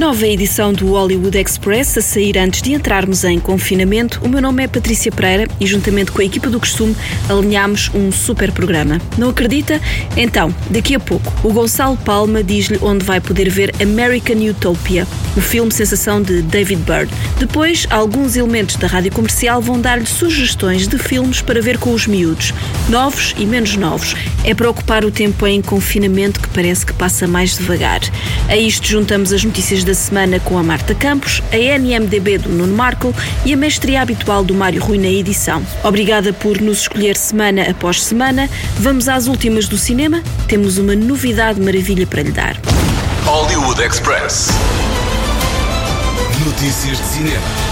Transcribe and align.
Nova 0.00 0.26
edição 0.26 0.72
do 0.72 0.92
Hollywood 0.92 1.36
Express 1.36 1.98
a 1.98 2.00
sair 2.00 2.38
antes 2.38 2.62
de 2.62 2.72
entrarmos 2.72 3.22
em 3.22 3.38
confinamento. 3.38 4.18
O 4.24 4.28
meu 4.30 4.40
nome 4.40 4.64
é 4.64 4.66
Patrícia 4.66 5.12
Pereira 5.12 5.46
e, 5.60 5.66
juntamente 5.66 6.10
com 6.10 6.22
a 6.22 6.24
equipa 6.24 6.48
do 6.48 6.58
costume, 6.58 6.96
alinhámos 7.28 7.90
um 7.92 8.10
super 8.10 8.50
programa. 8.50 8.98
Não 9.18 9.28
acredita? 9.28 9.78
Então, 10.16 10.54
daqui 10.70 10.94
a 10.94 10.98
pouco, 10.98 11.30
o 11.46 11.52
Gonçalo 11.52 11.98
Palma 11.98 12.42
diz-lhe 12.42 12.78
onde 12.80 13.04
vai 13.04 13.20
poder 13.20 13.50
ver 13.50 13.74
American 13.78 14.38
Utopia, 14.48 15.06
o 15.36 15.40
filme 15.42 15.70
sensação 15.70 16.22
de 16.22 16.40
David 16.40 16.80
Byrne. 16.80 17.12
Depois, 17.38 17.86
alguns 17.90 18.36
elementos 18.36 18.76
da 18.76 18.86
rádio 18.86 19.12
comercial 19.12 19.60
vão 19.60 19.78
dar-lhe 19.78 20.06
sugestões 20.06 20.88
de 20.88 20.96
filmes 20.96 21.42
para 21.42 21.60
ver 21.60 21.76
com 21.76 21.92
os 21.92 22.06
miúdos, 22.06 22.54
novos 22.88 23.34
e 23.36 23.44
menos 23.44 23.76
novos. 23.76 24.14
É 24.44 24.54
para 24.54 24.70
ocupar 24.70 25.04
o 25.04 25.10
tempo 25.10 25.46
em 25.46 25.60
confinamento 25.60 26.40
que 26.40 26.48
parece 26.48 26.86
que 26.86 26.94
passa 26.94 27.26
mais 27.26 27.58
devagar. 27.58 28.00
A 28.48 28.56
isto 28.56 28.88
juntamos 28.88 29.30
as 29.30 29.44
notícias 29.44 29.84
da 29.84 29.89
semana 29.94 30.40
com 30.40 30.58
a 30.58 30.62
Marta 30.62 30.94
Campos, 30.94 31.42
a 31.52 31.56
NMDB 31.56 32.38
do 32.38 32.48
Nuno 32.48 32.74
Marco 32.74 33.14
e 33.44 33.52
a 33.52 33.56
mestria 33.56 34.02
habitual 34.02 34.44
do 34.44 34.54
Mário 34.54 34.82
Rui 34.82 34.98
na 34.98 35.08
edição. 35.08 35.62
Obrigada 35.82 36.32
por 36.32 36.60
nos 36.60 36.80
escolher 36.80 37.16
semana 37.16 37.70
após 37.70 38.02
semana. 38.02 38.48
Vamos 38.76 39.08
às 39.08 39.26
últimas 39.26 39.68
do 39.68 39.78
cinema. 39.78 40.22
Temos 40.46 40.78
uma 40.78 40.94
novidade 40.94 41.60
maravilha 41.60 42.06
para 42.06 42.22
lhe 42.22 42.32
dar. 42.32 42.56
Hollywood 43.24 43.82
Express. 43.82 44.48
Notícias 46.44 46.98
de 46.98 47.04
cinema. 47.04 47.69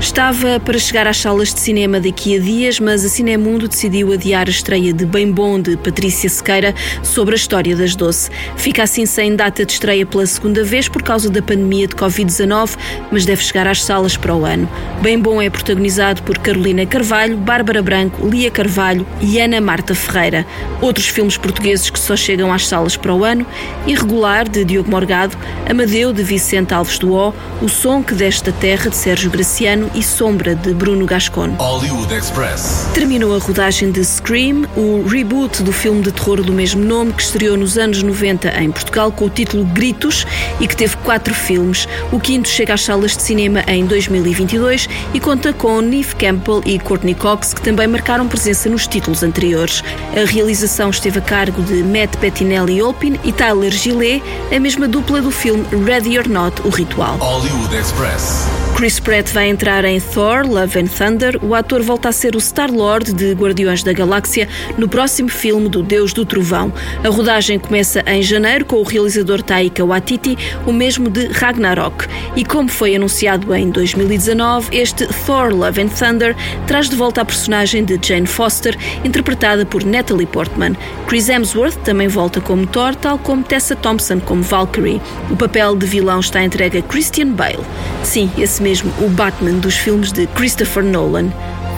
Estava 0.00 0.58
para 0.58 0.78
chegar 0.78 1.06
às 1.06 1.18
salas 1.18 1.52
de 1.52 1.60
cinema 1.60 2.00
daqui 2.00 2.34
a 2.34 2.40
dias, 2.40 2.80
mas 2.80 3.04
a 3.04 3.08
Cinemundo 3.08 3.68
decidiu 3.68 4.10
adiar 4.14 4.46
a 4.46 4.50
estreia 4.50 4.94
de 4.94 5.04
Bem 5.04 5.30
Bom 5.30 5.60
de 5.60 5.76
Patrícia 5.76 6.28
Sequeira 6.28 6.74
sobre 7.02 7.34
a 7.34 7.36
história 7.36 7.76
das 7.76 7.94
Doce. 7.94 8.30
Fica 8.56 8.82
assim 8.82 9.04
sem 9.04 9.36
data 9.36 9.64
de 9.64 9.72
estreia 9.72 10.06
pela 10.06 10.24
segunda 10.24 10.64
vez 10.64 10.88
por 10.88 11.02
causa 11.02 11.28
da 11.28 11.42
pandemia 11.42 11.86
de 11.86 11.94
Covid-19, 11.94 12.78
mas 13.12 13.26
deve 13.26 13.42
chegar 13.42 13.66
às 13.66 13.84
salas 13.84 14.16
para 14.16 14.34
o 14.34 14.46
ano. 14.46 14.66
Bem 15.02 15.18
Bom 15.18 15.40
é 15.40 15.50
protagonizado 15.50 16.22
por 16.22 16.38
Carolina 16.38 16.86
Carvalho, 16.86 17.36
Bárbara 17.36 17.82
Branco, 17.82 18.26
Lia 18.26 18.50
Carvalho 18.50 19.06
e 19.20 19.38
Ana 19.38 19.60
Marta 19.60 19.94
Ferreira. 19.94 20.46
Outros 20.80 21.08
filmes 21.08 21.36
portugueses 21.36 21.90
que 21.90 22.00
só 22.00 22.16
chegam 22.16 22.50
às 22.50 22.66
salas 22.66 22.96
para 22.96 23.14
o 23.14 23.22
ano: 23.22 23.46
Irregular, 23.86 24.48
de 24.48 24.64
Diogo 24.64 24.90
Morgado, 24.90 25.36
Amadeu, 25.68 26.10
de 26.10 26.22
Vicente 26.22 26.72
Alves 26.72 26.98
do 26.98 27.12
O, 27.12 27.34
O 27.60 27.68
Som 27.68 28.02
que 28.02 28.14
Desta 28.14 28.50
Terra, 28.50 28.88
de 28.88 28.96
Sérgio 28.96 29.30
Graciano 29.30 29.89
e 29.94 30.02
Sombra, 30.02 30.54
de 30.54 30.72
Bruno 30.74 31.06
Gascon. 31.06 31.54
Hollywood 31.58 32.14
Express. 32.14 32.86
Terminou 32.94 33.34
a 33.34 33.38
rodagem 33.38 33.90
de 33.90 34.04
Scream, 34.04 34.66
o 34.76 35.06
reboot 35.06 35.62
do 35.62 35.72
filme 35.72 36.02
de 36.02 36.12
terror 36.12 36.42
do 36.42 36.52
mesmo 36.52 36.84
nome 36.84 37.12
que 37.12 37.22
estreou 37.22 37.56
nos 37.56 37.78
anos 37.78 38.02
90 38.02 38.48
em 38.60 38.70
Portugal 38.70 39.12
com 39.12 39.26
o 39.26 39.30
título 39.30 39.64
Gritos 39.64 40.26
e 40.58 40.66
que 40.66 40.76
teve 40.76 40.96
quatro 40.98 41.34
filmes. 41.34 41.88
O 42.12 42.20
quinto 42.20 42.48
chega 42.48 42.74
às 42.74 42.82
salas 42.82 43.16
de 43.16 43.22
cinema 43.22 43.62
em 43.66 43.84
2022 43.84 44.88
e 45.14 45.20
conta 45.20 45.52
com 45.52 45.80
Neve 45.80 46.14
Campbell 46.16 46.62
e 46.64 46.78
Courtney 46.78 47.14
Cox, 47.14 47.54
que 47.54 47.62
também 47.62 47.86
marcaram 47.86 48.28
presença 48.28 48.68
nos 48.68 48.86
títulos 48.86 49.22
anteriores. 49.22 49.82
A 50.16 50.24
realização 50.30 50.90
esteve 50.90 51.18
a 51.18 51.22
cargo 51.22 51.62
de 51.62 51.82
Matt 51.82 52.16
Bettinelli 52.16 52.82
Olpin 52.82 53.18
e 53.24 53.32
Tyler 53.32 53.72
Gillet, 53.72 54.22
a 54.54 54.58
mesma 54.58 54.88
dupla 54.88 55.20
do 55.20 55.30
filme 55.30 55.64
Ready 55.84 56.18
or 56.18 56.28
Not, 56.28 56.60
O 56.64 56.70
Ritual. 56.70 57.16
Hollywood 57.18 57.74
Express. 57.76 58.46
Chris 58.76 58.98
Pratt 58.98 59.30
vai 59.32 59.48
entrar 59.48 59.84
em 59.84 60.00
Thor, 60.00 60.46
Love 60.46 60.80
and 60.80 60.86
Thunder. 60.86 61.38
O 61.42 61.54
ator 61.54 61.82
volta 61.82 62.08
a 62.08 62.12
ser 62.12 62.34
o 62.34 62.40
Star-Lord 62.40 63.12
de 63.12 63.32
Guardiões 63.32 63.82
da 63.82 63.92
Galáxia 63.92 64.48
no 64.78 64.88
próximo 64.88 65.28
filme 65.28 65.68
do 65.68 65.82
Deus 65.82 66.14
do 66.14 66.24
Trovão. 66.24 66.72
A 67.04 67.08
rodagem 67.08 67.58
começa 67.58 68.02
em 68.06 68.22
janeiro 68.22 68.64
com 68.64 68.76
o 68.76 68.82
realizador 68.82 69.42
Taika 69.42 69.84
Waititi, 69.84 70.38
o 70.66 70.72
mesmo 70.72 71.10
de 71.10 71.26
Ragnarok. 71.26 72.06
E 72.34 72.44
como 72.44 72.70
foi 72.70 72.96
anunciado 72.96 73.54
em 73.54 73.68
2019, 73.70 74.74
este 74.74 75.06
Thor, 75.26 75.54
Love 75.54 75.82
and 75.82 75.88
Thunder 75.88 76.34
traz 76.66 76.88
de 76.88 76.96
volta 76.96 77.20
a 77.20 77.24
personagem 77.24 77.84
de 77.84 77.98
Jane 78.00 78.26
Foster, 78.26 78.76
interpretada 79.04 79.66
por 79.66 79.84
Natalie 79.84 80.26
Portman. 80.26 80.74
Chris 81.06 81.28
Hemsworth 81.28 81.76
também 81.84 82.08
volta 82.08 82.40
como 82.40 82.66
Thor, 82.66 82.94
tal 82.94 83.18
como 83.18 83.42
Tessa 83.42 83.76
Thompson 83.76 84.20
como 84.20 84.42
Valkyrie. 84.42 85.02
O 85.30 85.36
papel 85.36 85.76
de 85.76 85.86
vilão 85.86 86.20
está 86.20 86.42
entregue 86.42 86.78
a 86.78 86.82
Christian 86.82 87.28
Bale. 87.32 87.64
Sim, 88.02 88.30
esse 88.38 88.59
mesmo, 88.62 88.92
o 89.00 89.08
Batman 89.08 89.58
dos 89.58 89.76
filmes 89.76 90.12
de 90.12 90.26
Christopher 90.28 90.82
Nolan. 90.82 91.30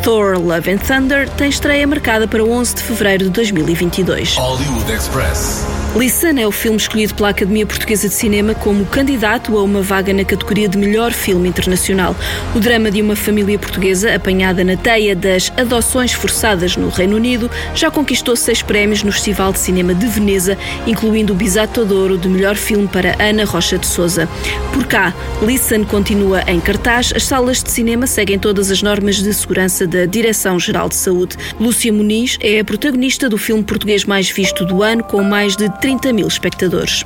Thor 0.03 0.38
Love 0.38 0.72
and 0.72 0.78
Thunder 0.78 1.28
tem 1.31 1.48
estreia 1.48 1.87
marcada 1.87 2.26
para 2.26 2.43
11 2.43 2.75
de 2.75 2.82
fevereiro 2.82 3.25
de 3.25 3.31
2022. 3.31 4.37
Hollywood 4.37 4.92
Express. 4.92 5.81
Listen 5.94 6.41
é 6.41 6.47
o 6.47 6.50
filme 6.50 6.78
escolhido 6.78 7.14
pela 7.14 7.28
Academia 7.28 7.66
Portuguesa 7.66 8.08
de 8.08 8.14
Cinema 8.14 8.54
como 8.54 8.86
candidato 8.86 9.58
a 9.58 9.62
uma 9.62 9.82
vaga 9.82 10.10
na 10.14 10.25
categoria 10.25 10.66
de 10.66 10.78
melhor 10.78 11.12
filme 11.12 11.47
internacional. 11.47 12.16
O 12.56 12.60
drama 12.60 12.91
de 12.91 13.03
uma 13.03 13.14
família 13.14 13.58
portuguesa 13.58 14.14
apanhada 14.14 14.64
na 14.64 14.75
teia 14.75 15.14
das 15.14 15.53
adoções 15.54 16.14
forçadas 16.14 16.78
no 16.78 16.88
Reino 16.88 17.16
Unido 17.16 17.50
já 17.75 17.91
conquistou 17.91 18.34
seis 18.36 18.62
prémios 18.62 19.03
no 19.03 19.12
Festival 19.12 19.53
de 19.53 19.58
Cinema 19.58 19.94
de 19.94 20.06
Veneza, 20.06 20.56
incluindo 20.86 21.34
o 21.34 21.36
Bisato 21.36 21.84
d'Oro 21.84 22.16
de 22.16 22.26
melhor 22.26 22.56
filme 22.56 22.88
para 22.88 23.14
Ana 23.22 23.44
Rocha 23.44 23.76
de 23.76 23.86
Souza. 23.86 24.26
Por 24.72 24.86
cá, 24.86 25.12
Listen 25.42 25.84
continua 25.84 26.42
em 26.47 26.59
cartaz, 26.59 27.12
as 27.14 27.24
salas 27.24 27.62
de 27.62 27.70
cinema 27.70 28.06
seguem 28.06 28.38
todas 28.38 28.70
as 28.70 28.82
normas 28.82 29.16
de 29.16 29.32
segurança 29.34 29.86
da 29.86 30.06
Direção-Geral 30.06 30.88
de 30.88 30.94
Saúde. 30.94 31.36
Lúcia 31.60 31.92
Muniz 31.92 32.38
é 32.41 32.60
a 32.60 32.64
protagonista 32.64 33.28
do 33.28 33.36
filme 33.36 33.62
português 33.62 34.06
mais 34.06 34.30
visto 34.30 34.64
do 34.64 34.82
ano, 34.82 35.04
com 35.04 35.22
mais 35.22 35.54
de 35.54 35.69
30 35.82 36.12
mil 36.12 36.28
espectadores. 36.28 37.04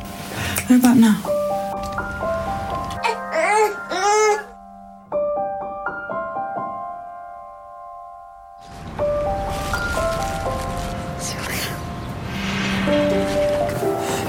Now? 0.69 1.16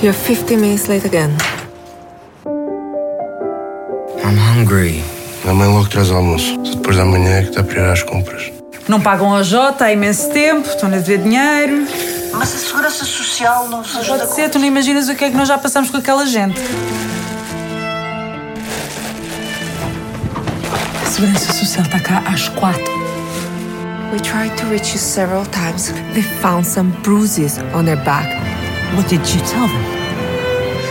You're 0.01 0.13
50 0.13 0.55
minutes 0.55 0.87
late 0.87 1.05
again. 1.05 1.35
I'm 4.23 4.37
hungry. 4.37 5.03
A 5.45 5.53
mãe 5.53 5.67
logo 5.67 5.89
traz 5.89 6.09
almoço. 6.09 6.57
Só 6.63 6.75
depois 6.75 6.95
da 6.95 7.03
manhã 7.03 7.39
é 7.39 7.41
que 7.41 7.49
está 7.49 7.63
para 7.63 7.81
ir 7.81 7.91
às 7.91 8.01
compras. 8.03 8.49
Não 8.87 9.01
pagam 9.01 9.35
a 9.35 9.43
Jota 9.43 9.83
há 9.83 9.91
imenso 9.91 10.29
tempo, 10.31 10.69
estão 10.69 10.87
a 10.87 10.93
dever 10.93 11.17
dinheiro. 11.17 11.85
Mas 12.37 12.53
a 12.53 12.57
segurança 12.57 13.03
social 13.03 13.67
não 13.67 13.83
se 13.83 13.97
ajuda 13.97 14.19
Pode 14.19 14.35
ser, 14.35 14.49
tu 14.49 14.59
não 14.59 14.65
imaginas 14.65 15.09
o 15.09 15.15
que 15.15 15.25
é 15.25 15.29
que 15.31 15.35
nós 15.35 15.47
já 15.47 15.57
passamos 15.57 15.89
com 15.89 15.97
aquela 15.97 16.25
gente. 16.25 16.59
A 21.03 21.09
segurança 21.09 21.51
social 21.51 21.83
está 21.85 21.99
cá 21.99 22.23
às 22.27 22.47
quatro. 22.49 22.97
We 24.13 24.19
tried 24.19 24.55
to 24.57 24.67
reach 24.67 24.93
you 24.93 24.99
several 24.99 25.45
times. 25.47 25.91
They 26.13 26.23
found 26.23 26.65
some 26.65 26.91
bruises 27.01 27.57
on 27.73 27.85
their 27.85 27.97
back. 28.03 28.29
What 28.95 29.09
did 29.09 29.27
you 29.27 29.41
tell 29.41 29.67
them? 29.67 29.97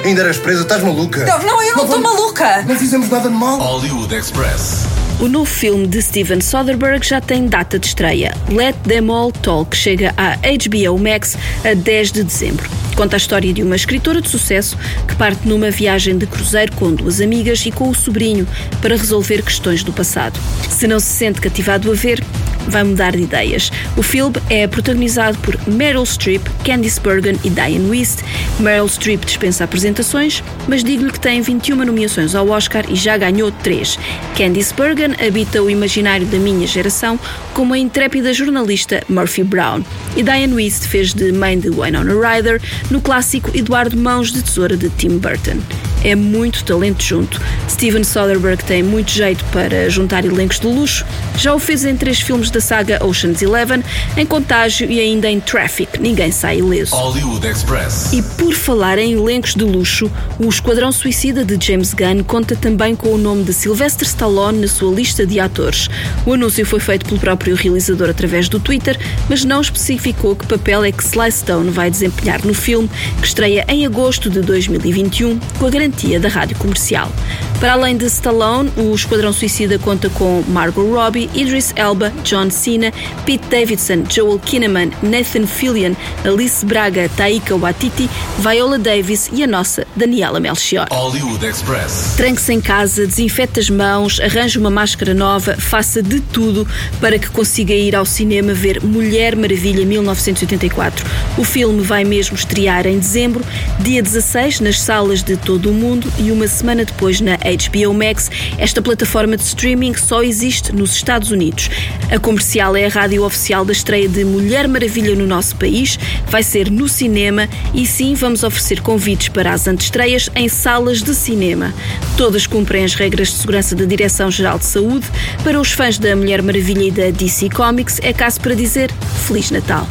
Ainda 0.04 0.22
eras 0.22 0.38
presa, 0.38 0.62
estás 0.62 0.82
maluca? 0.82 1.24
Não, 1.24 1.38
não, 1.42 1.62
eu 1.62 1.76
não 1.76 1.84
estou 1.84 2.00
maluca! 2.00 2.62
Não 2.62 2.76
fizemos 2.76 3.08
nada 3.08 3.28
de 3.28 3.34
mal. 3.34 3.58
Hollywood 3.58 4.14
Express. 4.14 4.86
O 5.18 5.28
novo 5.28 5.46
filme 5.46 5.86
de 5.86 6.02
Steven 6.02 6.42
Soderbergh 6.42 7.02
já 7.02 7.22
tem 7.22 7.46
data 7.46 7.78
de 7.78 7.86
estreia. 7.86 8.34
Let 8.50 8.76
Them 8.86 9.10
All 9.10 9.32
Talk 9.32 9.74
chega 9.74 10.12
à 10.14 10.36
HBO 10.36 10.98
Max 10.98 11.38
a 11.64 11.72
10 11.72 12.12
de 12.12 12.22
dezembro. 12.22 12.68
Conta 12.94 13.16
a 13.16 13.18
história 13.18 13.50
de 13.50 13.62
uma 13.62 13.76
escritora 13.76 14.20
de 14.20 14.28
sucesso 14.28 14.76
que 15.08 15.16
parte 15.16 15.48
numa 15.48 15.70
viagem 15.70 16.18
de 16.18 16.26
cruzeiro 16.26 16.72
com 16.72 16.94
duas 16.94 17.22
amigas 17.22 17.64
e 17.64 17.72
com 17.72 17.88
o 17.88 17.94
sobrinho 17.94 18.46
para 18.82 18.94
resolver 18.94 19.42
questões 19.42 19.82
do 19.82 19.90
passado. 19.90 20.38
Se 20.68 20.86
não 20.86 21.00
se 21.00 21.06
sente 21.06 21.40
cativado 21.40 21.90
a 21.90 21.94
ver, 21.94 22.22
vai 22.68 22.84
mudar 22.84 23.12
de 23.12 23.22
ideias. 23.22 23.70
O 23.96 24.02
filme 24.02 24.36
é 24.50 24.66
protagonizado 24.66 25.38
por 25.38 25.56
Meryl 25.66 26.04
Streep, 26.04 26.46
Candice 26.64 27.00
Bergen 27.00 27.38
e 27.44 27.50
Diane 27.50 27.88
West. 27.88 28.20
Meryl 28.60 28.88
Streep 28.88 29.24
dispensa 29.24 29.64
apresentações, 29.64 30.42
mas 30.68 30.82
digo-lhe 30.82 31.12
que 31.12 31.20
tem 31.20 31.40
21 31.40 31.84
nomeações 31.84 32.34
ao 32.34 32.48
Oscar 32.48 32.84
e 32.88 32.94
já 32.94 33.16
ganhou 33.16 33.50
3. 33.50 33.98
Candice 34.36 34.74
Bergen 34.74 35.14
habita 35.26 35.62
o 35.62 35.70
imaginário 35.70 36.26
da 36.26 36.38
minha 36.38 36.66
geração 36.66 37.18
como 37.54 37.74
a 37.74 37.78
intrépida 37.78 38.32
jornalista 38.32 39.02
Murphy 39.08 39.42
Brown. 39.42 39.82
E 40.16 40.22
Diane 40.22 40.54
West 40.54 40.86
fez 40.86 41.12
de 41.14 41.32
mãe 41.32 41.58
de 41.58 41.70
Winona 41.70 42.12
Ryder 42.12 42.60
no 42.90 43.00
clássico 43.00 43.50
Eduardo 43.54 43.96
Mãos 43.96 44.32
de 44.32 44.42
Tesoura 44.42 44.76
de 44.76 44.88
Tim 44.90 45.18
Burton. 45.18 45.58
É 46.06 46.14
muito 46.14 46.62
talento 46.62 47.02
junto. 47.02 47.42
Steven 47.68 48.04
Soderbergh 48.04 48.62
tem 48.62 48.80
muito 48.80 49.10
jeito 49.10 49.44
para 49.46 49.90
juntar 49.90 50.24
elencos 50.24 50.60
de 50.60 50.68
luxo. 50.68 51.04
Já 51.36 51.52
o 51.52 51.58
fez 51.58 51.84
em 51.84 51.96
três 51.96 52.20
filmes 52.20 52.48
da 52.48 52.60
saga 52.60 53.04
Ocean's 53.04 53.42
Eleven, 53.42 53.82
em 54.16 54.24
Contágio 54.24 54.88
e 54.88 55.00
ainda 55.00 55.28
em 55.28 55.40
Traffic. 55.40 56.00
Ninguém 56.00 56.30
sai 56.30 56.58
ileso. 56.58 56.94
Hollywood 56.94 57.44
Express. 57.44 58.12
E 58.12 58.22
por 58.22 58.54
falar 58.54 58.98
em 58.98 59.14
elencos 59.14 59.56
de 59.56 59.64
luxo, 59.64 60.08
o 60.38 60.48
Esquadrão 60.48 60.92
Suicida 60.92 61.44
de 61.44 61.58
James 61.66 61.92
Gunn 61.92 62.22
conta 62.22 62.54
também 62.54 62.94
com 62.94 63.08
o 63.08 63.18
nome 63.18 63.42
de 63.42 63.52
Sylvester 63.52 64.06
Stallone 64.06 64.60
na 64.60 64.68
sua 64.68 64.94
lista 64.94 65.26
de 65.26 65.40
atores. 65.40 65.90
O 66.24 66.34
anúncio 66.34 66.64
foi 66.64 66.78
feito 66.78 67.04
pelo 67.06 67.18
próprio 67.18 67.56
realizador 67.56 68.10
através 68.10 68.48
do 68.48 68.60
Twitter, 68.60 68.96
mas 69.28 69.44
não 69.44 69.60
especificou 69.60 70.36
que 70.36 70.46
papel 70.46 70.84
é 70.84 70.92
que 70.92 71.02
Sly 71.02 71.32
Stone 71.32 71.70
vai 71.70 71.90
desempenhar 71.90 72.46
no 72.46 72.54
filme, 72.54 72.88
que 73.20 73.26
estreia 73.26 73.64
em 73.68 73.84
agosto 73.84 74.30
de 74.30 74.40
2021, 74.40 75.40
com 75.58 75.66
a 75.66 75.70
garantia 75.96 76.20
da 76.20 76.28
rádio 76.28 76.56
comercial. 76.58 77.10
Para 77.58 77.72
além 77.72 77.96
de 77.96 78.04
Stallone, 78.04 78.70
o 78.76 78.94
Esquadrão 78.94 79.32
Suicida 79.32 79.78
conta 79.78 80.10
com 80.10 80.44
Margot 80.48 80.92
Robbie, 80.92 81.30
Idris 81.34 81.72
Elba, 81.74 82.12
John 82.22 82.50
Cena, 82.50 82.92
Pete 83.24 83.46
Davidson, 83.48 84.04
Joel 84.10 84.38
Kinnaman, 84.38 84.90
Nathan 85.02 85.46
Fillion, 85.46 85.94
Alice 86.22 86.64
Braga, 86.66 87.08
Taika 87.16 87.56
Waititi, 87.56 88.10
Viola 88.38 88.78
Davis 88.78 89.30
e 89.32 89.42
a 89.42 89.46
nossa 89.46 89.86
Daniela 89.96 90.38
Melchior. 90.38 90.86
Hollywood 90.90 91.44
Express. 91.46 92.14
Tranque-se 92.16 92.52
em 92.52 92.60
casa, 92.60 93.06
desinfete 93.06 93.58
as 93.58 93.70
mãos, 93.70 94.20
arranje 94.20 94.58
uma 94.58 94.70
máscara 94.70 95.14
nova, 95.14 95.56
faça 95.56 96.02
de 96.02 96.20
tudo 96.20 96.68
para 97.00 97.18
que 97.18 97.30
consiga 97.30 97.72
ir 97.72 97.96
ao 97.96 98.04
cinema 98.04 98.52
ver 98.52 98.82
Mulher 98.82 99.34
Maravilha 99.34 99.86
1984. 99.86 101.06
O 101.38 101.44
filme 101.44 101.80
vai 101.80 102.04
mesmo 102.04 102.36
estrear 102.36 102.86
em 102.86 102.98
dezembro, 102.98 103.42
dia 103.80 104.02
16, 104.02 104.60
nas 104.60 104.78
salas 104.78 105.22
de 105.22 105.38
todo 105.38 105.70
o 105.70 105.72
mundo 105.72 105.85
e 106.18 106.32
uma 106.32 106.48
semana 106.48 106.84
depois 106.84 107.20
na 107.20 107.36
HBO 107.36 107.94
Max. 107.94 108.30
Esta 108.58 108.82
plataforma 108.82 109.36
de 109.36 109.44
streaming 109.44 109.94
só 109.94 110.22
existe 110.22 110.74
nos 110.74 110.92
Estados 110.92 111.30
Unidos. 111.30 111.70
A 112.10 112.18
comercial 112.18 112.74
é 112.76 112.86
a 112.86 112.88
rádio 112.88 113.24
oficial 113.24 113.64
da 113.64 113.72
estreia 113.72 114.08
de 114.08 114.24
Mulher 114.24 114.66
Maravilha 114.66 115.14
no 115.14 115.26
nosso 115.26 115.54
país. 115.56 115.98
Vai 116.28 116.42
ser 116.42 116.70
no 116.70 116.88
cinema 116.88 117.48
e 117.72 117.86
sim 117.86 118.14
vamos 118.14 118.42
oferecer 118.42 118.80
convites 118.80 119.28
para 119.28 119.52
as 119.52 119.68
antestreias 119.68 120.28
em 120.34 120.48
salas 120.48 121.02
de 121.02 121.14
cinema. 121.14 121.72
Todas 122.16 122.46
cumprem 122.46 122.84
as 122.84 122.94
regras 122.94 123.28
de 123.28 123.34
segurança 123.34 123.76
da 123.76 123.84
Direção-Geral 123.84 124.58
de 124.58 124.66
Saúde. 124.66 125.06
Para 125.44 125.60
os 125.60 125.70
fãs 125.70 125.98
da 125.98 126.16
Mulher 126.16 126.42
Maravilha 126.42 126.84
e 126.84 126.90
da 126.90 127.10
DC 127.10 127.50
Comics, 127.50 128.00
é 128.02 128.12
caso 128.12 128.40
para 128.40 128.54
dizer 128.54 128.90
Feliz 129.26 129.50
Natal. 129.50 129.86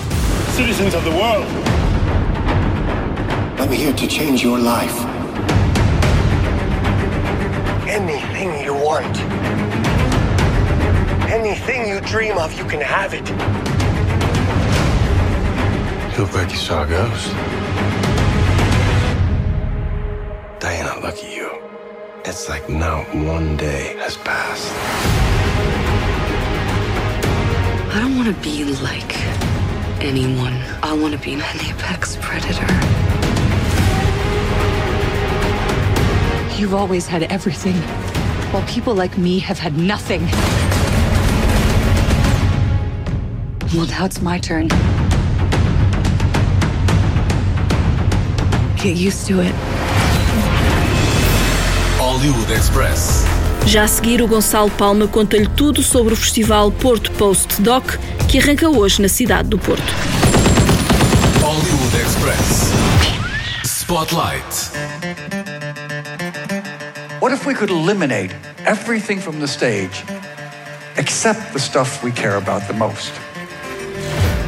Citizens 0.56 0.94
of 0.94 1.04
the 1.04 1.16
world, 1.16 1.46
I'm 3.60 3.72
here 3.72 3.94
to 3.94 4.08
change 4.08 4.46
your 4.46 4.60
life. 4.60 5.15
Want, 8.96 9.18
anything 11.30 11.88
you 11.88 12.00
dream 12.02 12.38
of, 12.38 12.58
you 12.58 12.64
can 12.64 12.80
have 12.80 13.14
it. 13.14 13.28
You 16.12 16.24
look 16.24 16.34
like 16.34 16.50
you 16.50 16.58
saw 16.58 16.84
a 16.84 16.88
ghost. 16.88 17.34
Diana, 20.62 20.96
look 21.02 21.18
at 21.18 21.36
you. 21.36 21.52
It's 22.24 22.48
like 22.48 22.70
not 22.70 23.04
one 23.14 23.58
day 23.58 23.98
has 24.00 24.16
passed. 24.18 24.72
I 27.94 28.00
don't 28.00 28.16
want 28.16 28.34
to 28.34 28.42
be 28.42 28.64
like 28.82 29.14
anyone. 30.02 30.58
I 30.82 30.94
want 30.94 31.14
to 31.14 31.20
be 31.20 31.34
an 31.34 31.42
apex 31.42 32.18
predator. 32.22 32.72
You've 36.58 36.74
always 36.74 37.06
had 37.06 37.24
everything, 37.24 37.76
while 38.56 38.68
people 38.68 38.96
like 38.96 39.18
me 39.18 39.38
have 39.38 39.60
had 39.60 39.78
nothing. 39.78 40.22
Well, 43.74 43.86
now 43.88 44.06
it's 44.06 44.22
my 44.22 44.40
turn. 44.40 44.70
Get 48.78 48.96
used 48.96 49.28
to 49.28 49.42
it. 49.42 49.54
Hollywood 51.98 52.50
Express. 52.50 53.26
Já 53.66 53.84
a 53.84 53.88
seguir, 53.90 54.22
o 54.22 54.28
Gonçalo 54.28 54.72
Palma 54.72 55.06
conta-lhe 55.06 55.48
tudo 55.48 55.84
sobre 55.84 56.14
o 56.14 56.16
festival 56.16 56.72
Porto 56.72 57.12
Post 57.12 57.62
Doc, 57.62 57.98
que 58.30 58.40
arranca 58.40 58.70
hoje 58.70 59.02
na 59.02 59.10
cidade 59.10 59.50
do 59.50 59.58
Porto. 59.58 59.94
Hollywood 61.42 61.98
Express. 61.98 62.72
Spotlight. 63.66 64.75
What 67.22 67.34
if 67.34 67.48
we 67.48 67.56
could 67.56 67.72
eliminate 67.72 68.36
everything 68.66 69.20
from 69.20 69.40
the 69.40 69.48
stage 69.48 70.04
except 70.98 71.54
the 71.54 71.60
stuff 71.60 72.04
we 72.04 72.12
care 72.12 72.36
about 72.36 72.68
the 72.68 72.74
most? 72.74 73.14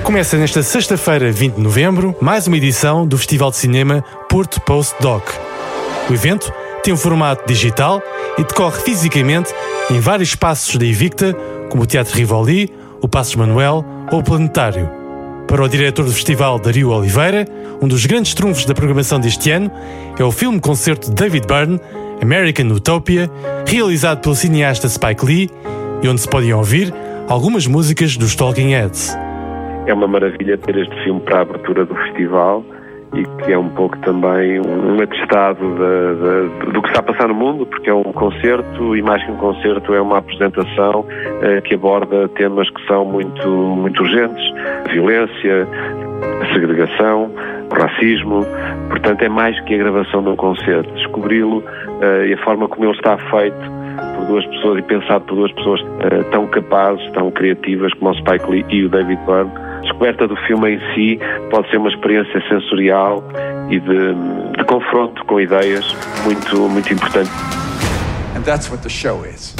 Começa 0.04 0.38
nesta 0.38 0.62
sexta-feira, 0.62 1.32
20 1.32 1.56
de 1.56 1.62
novembro, 1.62 2.14
mais 2.20 2.46
uma 2.46 2.58
edição 2.58 3.08
do 3.08 3.18
Festival 3.18 3.52
de 3.52 3.58
Cinema 3.58 4.04
Porto 4.30 4.60
Post 4.62 4.96
Doc. 5.00 5.30
O 6.10 6.14
evento 6.14 6.52
tem 6.84 6.94
um 6.94 6.98
formato 6.98 7.48
digital 7.48 8.02
e 8.38 8.44
decorre 8.44 8.82
fisicamente 8.82 9.54
em 9.90 10.02
vários 10.02 10.30
espaços 10.30 10.76
da 10.76 10.86
Invicta, 10.86 11.34
como 11.70 11.84
o 11.84 11.86
Teatro 11.86 12.16
Rivoli, 12.16 12.74
o 13.02 13.08
Passos 13.08 13.36
Manuel 13.36 13.86
ou 14.12 14.20
o 14.20 14.24
Planetário. 14.24 14.97
Para 15.48 15.64
o 15.64 15.70
diretor 15.70 16.04
do 16.04 16.12
festival, 16.12 16.60
Dario 16.60 16.90
Oliveira, 16.90 17.46
um 17.82 17.88
dos 17.88 18.06
grandes 18.06 18.34
trunfos 18.34 18.66
da 18.66 18.74
programação 18.74 19.18
deste 19.18 19.50
ano 19.50 19.72
é 20.20 20.24
o 20.24 20.30
filme-concerto 20.30 21.10
de 21.10 21.16
David 21.16 21.48
Byrne, 21.48 21.80
American 22.22 22.68
Utopia, 22.68 23.30
realizado 23.66 24.22
pelo 24.22 24.36
cineasta 24.36 24.90
Spike 24.90 25.26
Lee 25.26 25.50
e 26.04 26.10
onde 26.10 26.20
se 26.20 26.30
podem 26.30 26.54
ouvir 26.54 26.94
algumas 27.30 27.66
músicas 27.66 28.18
dos 28.18 28.36
Talking 28.36 28.72
Heads. 28.72 29.16
É 29.86 29.94
uma 29.94 30.08
maravilha 30.08 30.58
ter 30.58 30.78
este 30.78 31.04
filme 31.06 31.22
para 31.22 31.40
a 31.40 31.42
abertura 31.44 31.86
do 31.86 31.96
festival 31.96 32.66
e 33.14 33.24
que 33.44 33.52
é 33.52 33.58
um 33.58 33.70
pouco 33.70 33.98
também 34.00 34.60
um 34.60 35.02
atestado 35.02 35.60
de, 35.60 36.66
de, 36.66 36.72
do 36.72 36.82
que 36.82 36.90
está 36.90 37.00
a 37.00 37.04
passar 37.04 37.28
no 37.28 37.36
mundo, 37.36 37.66
porque 37.66 37.90
é 37.90 37.94
um 37.94 38.04
concerto 38.04 38.96
e 38.96 39.02
mais 39.02 39.24
que 39.24 39.32
um 39.32 39.38
concerto 39.38 39.94
é 39.94 40.02
uma 40.02 40.18
apresentação 40.18 41.06
eh, 41.42 41.62
que 41.62 41.76
aborda 41.76 42.28
temas 42.30 42.70
que 42.70 42.86
são 42.86 43.06
muito, 43.06 43.48
muito 43.48 44.04
urgentes, 44.04 44.44
violência, 44.92 45.68
segregação, 46.54 47.32
racismo, 47.72 48.46
portanto 48.90 49.22
é 49.22 49.30
mais 49.30 49.60
que 49.62 49.76
a 49.76 49.78
gravação 49.78 50.24
de 50.24 50.30
um 50.30 50.36
concerto, 50.36 50.92
descobri-lo 50.94 51.64
eh, 52.02 52.28
e 52.28 52.34
a 52.34 52.38
forma 52.44 52.68
como 52.68 52.86
ele 52.86 52.94
está 52.94 53.18
feito 53.18 53.78
por 54.16 54.26
duas 54.26 54.46
pessoas 54.48 54.80
e 54.80 54.82
pensado 54.84 55.26
por 55.26 55.36
duas 55.36 55.52
pessoas 55.54 55.82
eh, 56.02 56.24
tão 56.32 56.48
capazes, 56.48 57.10
tão 57.12 57.32
criativas 57.32 57.94
como 57.96 58.12
o 58.12 58.16
Spike 58.16 58.50
Lee 58.50 58.66
e 58.70 58.86
o 58.86 58.90
David 58.90 59.20
Byrne, 59.26 59.67
descoberta 59.98 60.28
do 60.28 60.36
filme 60.46 60.76
em 60.76 60.80
si 60.94 61.20
pode 61.50 61.70
ser 61.72 61.78
uma 61.78 61.90
experiência 61.90 62.40
sensorial 62.48 63.24
e 63.70 63.80
de, 63.80 64.14
de 64.56 64.64
confronto 64.66 65.26
com 65.26 65.42
ideias 65.42 65.84
muito, 66.24 66.70
muito 66.70 66.94
importante. 66.94 67.32
And 68.36 68.42
that's 68.42 68.70
what 68.70 68.84
the 68.84 68.90
show 68.90 69.26
is. 69.26 69.56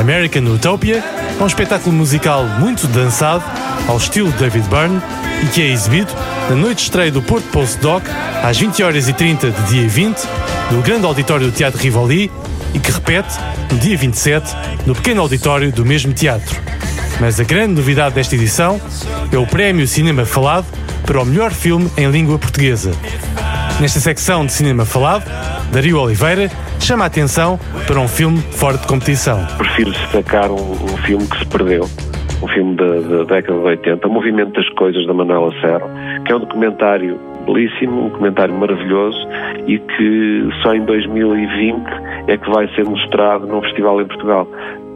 American 0.00 0.42
Utopia 0.52 1.02
é 1.38 1.42
um 1.42 1.46
espetáculo 1.46 1.94
musical 1.94 2.44
muito 2.58 2.86
dançado, 2.88 3.44
ao 3.88 3.96
estilo 3.96 4.32
de 4.32 4.38
David 4.38 4.68
Byrne, 4.68 5.00
e 5.44 5.46
que 5.46 5.62
é 5.62 5.66
exibido 5.66 6.12
na 6.50 6.56
noite 6.56 6.78
de 6.78 6.82
estreia 6.82 7.12
do 7.12 7.22
Porto 7.22 7.46
Post 7.52 7.78
Doc, 7.80 8.02
às 8.42 8.58
20 8.58 8.82
horas 8.82 9.08
e 9.08 9.12
30 9.12 9.50
de 9.50 9.62
dia 9.68 9.88
20, 9.88 10.18
no 10.72 10.82
grande 10.82 11.06
auditório 11.06 11.46
do 11.46 11.52
Teatro 11.52 11.80
Rivoli, 11.80 12.30
e 12.74 12.78
que 12.78 12.90
repete, 12.90 13.38
no 13.72 13.78
dia 13.78 13.96
27, 13.96 14.54
no 14.86 14.94
pequeno 14.94 15.22
auditório 15.22 15.72
do 15.72 15.86
mesmo 15.86 16.12
teatro. 16.12 16.60
Mas 17.20 17.38
a 17.38 17.44
grande 17.44 17.74
novidade 17.74 18.16
desta 18.16 18.34
edição 18.34 18.80
é 19.32 19.38
o 19.38 19.46
Prémio 19.46 19.86
Cinema 19.86 20.26
Falado 20.26 20.66
para 21.06 21.20
o 21.20 21.24
melhor 21.24 21.52
filme 21.52 21.88
em 21.96 22.10
língua 22.10 22.38
portuguesa. 22.38 22.90
Nesta 23.80 24.00
secção 24.00 24.46
de 24.46 24.52
cinema 24.52 24.84
falado, 24.84 25.24
Dario 25.72 25.98
Oliveira 25.98 26.48
chama 26.80 27.04
a 27.04 27.06
atenção 27.08 27.58
para 27.86 27.98
um 27.98 28.06
filme 28.06 28.38
fora 28.38 28.78
de 28.78 28.86
competição. 28.86 29.44
Prefiro 29.58 29.90
destacar 29.90 30.50
um, 30.50 30.72
um 30.72 30.96
filme 31.04 31.26
que 31.26 31.38
se 31.38 31.46
perdeu, 31.46 31.84
um 32.42 32.48
filme 32.48 32.76
da, 32.76 32.84
da 32.84 33.24
década 33.24 33.58
de 33.58 33.66
80, 33.66 34.06
O 34.06 34.10
Movimento 34.10 34.52
das 34.52 34.68
Coisas, 34.70 35.04
da 35.06 35.12
Manuela 35.12 35.52
Serra, 35.60 35.88
que 36.24 36.32
é 36.32 36.36
um 36.36 36.40
documentário 36.40 37.18
belíssimo, 37.44 38.06
um 38.06 38.08
documentário 38.08 38.54
maravilhoso 38.54 39.18
e 39.66 39.78
que 39.78 40.48
só 40.62 40.74
em 40.74 40.84
2020 40.84 41.84
é 42.26 42.36
que 42.36 42.50
vai 42.50 42.68
ser 42.74 42.84
mostrado 42.84 43.46
num 43.46 43.62
festival 43.62 44.00
em 44.00 44.06
Portugal. 44.06 44.48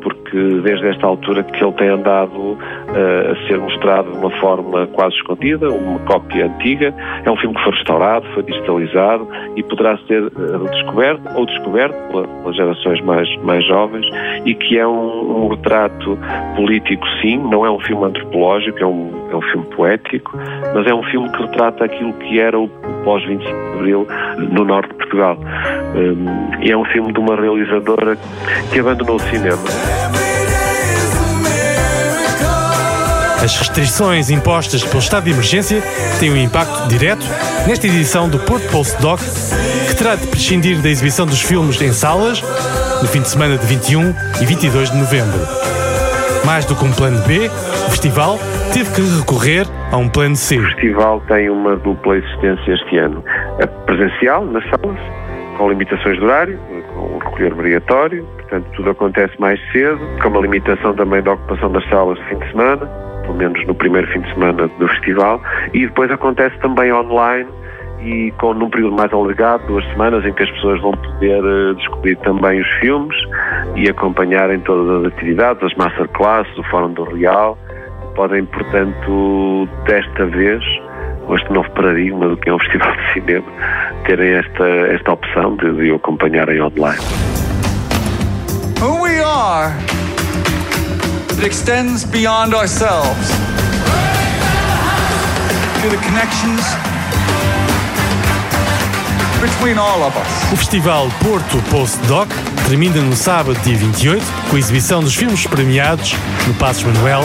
Porque 0.02 0.18
que 0.30 0.61
desde 0.61 0.88
esta 0.88 1.06
altura 1.06 1.42
que 1.42 1.62
ele 1.62 1.73
tem 1.73 1.88
andado 1.88 2.38
uh, 2.38 3.32
a 3.32 3.47
ser 3.47 3.58
mostrado 3.58 4.12
de 4.12 4.18
uma 4.18 4.30
forma 4.38 4.87
quase 4.88 5.14
escondida, 5.16 5.68
uma 5.70 5.99
cópia 6.00 6.47
antiga. 6.47 6.94
É 7.25 7.30
um 7.30 7.37
filme 7.37 7.54
que 7.54 7.62
foi 7.62 7.73
restaurado, 7.73 8.26
foi 8.35 8.42
digitalizado 8.42 9.28
e 9.56 9.62
poderá 9.62 9.97
ser 10.06 10.25
uh, 10.25 10.70
descoberto 10.70 11.23
ou 11.35 11.47
descoberto 11.47 11.97
pelas 12.11 12.56
gerações 12.56 13.00
mais, 13.02 13.37
mais 13.42 13.64
jovens 13.66 14.06
e 14.44 14.54
que 14.54 14.78
é 14.78 14.87
um, 14.87 15.44
um, 15.44 15.49
retrato 15.49 16.18
político, 16.56 17.06
sim, 17.20 17.38
não 17.38 17.64
é 17.64 17.70
um 17.70 17.80
filme 17.80 18.04
antropológico, 18.04 18.78
é 18.78 18.87
um, 18.87 19.28
é 19.30 19.37
um 19.37 19.42
filme 19.42 19.66
poético, 19.75 20.38
mas 20.75 20.87
é 20.87 20.94
um 20.94 21.02
filme 21.04 21.30
que 21.30 21.42
retrata 21.42 21.85
aquilo 21.85 22.12
que 22.14 22.40
era 22.40 22.58
o 22.58 22.68
pós-25 23.04 23.38
de 23.38 23.78
Abril 23.78 24.06
no 24.50 24.64
norte 24.64 24.88
de 24.88 24.94
Portugal. 24.97 25.38
Um, 25.94 26.64
e 26.64 26.70
é 26.70 26.76
um 26.76 26.85
filme 26.87 27.12
de 27.12 27.20
uma 27.20 27.37
realizadora 27.37 28.16
que 28.73 28.80
abandonou 28.80 29.16
o 29.16 29.20
cinema. 29.20 30.18
As 33.42 33.57
restrições 33.57 34.30
impostas 34.30 34.83
pelo 34.83 34.99
estado 34.99 35.25
de 35.25 35.30
emergência 35.30 35.80
têm 36.18 36.33
um 36.33 36.37
impacto 36.37 36.88
direto 36.88 37.25
nesta 37.68 37.87
edição 37.87 38.28
do 38.28 38.38
Porto 38.40 38.68
Post 38.68 39.00
Doc, 39.00 39.21
que 39.21 39.95
terá 39.95 40.16
de 40.16 40.26
prescindir 40.26 40.83
da 40.83 40.88
exibição 40.88 41.25
dos 41.25 41.40
filmes 41.40 41.80
em 41.80 41.92
salas 41.92 42.42
no 43.00 43.07
fim 43.07 43.21
de 43.23 43.28
semana 43.28 43.57
de 43.57 43.64
21 43.64 44.12
e 44.42 44.45
22 44.45 44.90
de 44.90 44.97
novembro. 44.97 45.38
Mais 46.45 46.64
do 46.64 46.75
que 46.75 46.85
um 46.85 46.92
plano 46.92 47.23
B, 47.28 47.47
o 47.87 47.90
festival 47.90 48.38
teve 48.73 48.92
que 48.92 49.02
recorrer 49.02 49.66
a 49.92 49.97
um 49.97 50.09
plano 50.09 50.35
C. 50.35 50.59
O 50.59 50.62
festival 50.62 51.21
tem 51.28 51.49
uma 51.49 51.76
dupla 51.76 52.16
existência 52.16 52.73
este 52.73 52.99
ano. 52.99 53.25
A 53.62 53.66
presencial, 53.66 54.45
nas 54.47 54.64
salas, 54.64 54.99
com 55.57 55.68
limitações 55.68 56.18
de 56.18 56.25
horário, 56.25 56.59
com 56.92 57.18
recolher 57.18 57.52
obrigatório, 57.52 58.25
portanto 58.25 58.66
tudo 58.75 58.90
acontece 58.90 59.40
mais 59.40 59.61
cedo, 59.71 60.00
com 60.21 60.28
uma 60.28 60.40
limitação 60.40 60.92
também 60.95 61.23
da 61.23 61.33
ocupação 61.33 61.71
das 61.71 61.88
salas 61.88 62.18
de 62.18 62.25
fim 62.25 62.38
de 62.38 62.50
semana, 62.50 63.08
pelo 63.28 63.38
menos 63.38 63.66
no 63.66 63.75
primeiro 63.75 64.06
fim 64.08 64.20
de 64.20 64.32
semana 64.32 64.66
do 64.66 64.88
festival, 64.88 65.40
e 65.75 65.87
depois 65.87 66.11
acontece 66.11 66.58
também 66.61 66.92
online 66.92 67.47
e 68.00 68.32
com 68.38 68.54
num 68.54 68.70
período 68.70 68.97
mais 68.97 69.12
alargado, 69.12 69.66
duas 69.66 69.85
semanas, 69.90 70.25
em 70.25 70.32
que 70.32 70.42
as 70.42 70.50
pessoas 70.52 70.80
vão 70.80 70.92
poder 70.92 71.44
uh, 71.44 71.75
descobrir 71.75 72.16
também 72.18 72.61
os 72.61 72.68
filmes 72.80 73.16
e 73.76 73.88
acompanharem 73.88 74.61
todas 74.61 75.04
as 75.06 75.12
atividades, 75.12 75.62
as 75.62 75.75
masterclasses, 75.75 76.56
o 76.56 76.62
Fórum 76.64 76.92
do 76.92 77.04
Real. 77.04 77.58
Podem, 78.14 78.44
portanto, 78.47 79.68
desta 79.85 80.26
vez, 80.26 80.64
com 81.26 81.35
este 81.35 81.52
novo 81.52 81.70
paradigma 81.73 82.28
do 82.28 82.37
que 82.37 82.49
é 82.49 82.54
um 82.54 82.58
festival 82.61 82.92
de 82.92 83.12
cinema, 83.12 83.47
terem 84.06 84.35
esta, 84.35 84.64
esta 84.64 85.12
opção 85.12 85.56
de, 85.56 85.73
de 85.73 85.92
acompanharem 85.92 86.61
online. 86.62 87.02
Who 88.80 89.02
we 89.02 89.20
are, 89.20 89.73
it 91.38 91.45
extends 91.45 92.04
beyond 92.04 92.52
ourselves 92.52 93.28
to 95.80 95.88
the 95.88 95.97
connections 96.02 96.62
between 99.40 99.78
all 99.78 100.02
of 100.02 100.16
us. 100.16 100.52
O 100.52 100.57
Festival 100.57 101.09
Porto 101.23 101.62
Post 101.71 101.99
Doc 102.09 102.28
termina 102.66 103.00
no 103.00 103.14
sábado, 103.14 103.57
dia 103.62 103.76
28, 103.76 104.25
com 104.50 104.57
a 104.57 104.59
exibição 104.59 105.00
dos 105.00 105.14
filmes 105.14 105.47
premiados 105.47 106.14
no 106.49 106.54
Passos 106.54 106.83
Manuel 106.83 107.23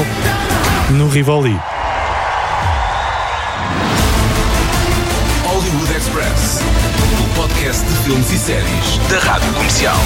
e 0.90 0.94
no 0.94 1.08
Rivoli. 1.10 1.60
Hollywood 5.44 5.92
Express, 5.92 6.62
o 7.20 7.36
podcast 7.36 7.84
de 7.84 7.96
filmes 8.04 8.32
e 8.32 8.38
séries 8.38 8.98
da 9.10 9.20
Rádio 9.20 9.52
Comercial. 9.54 9.98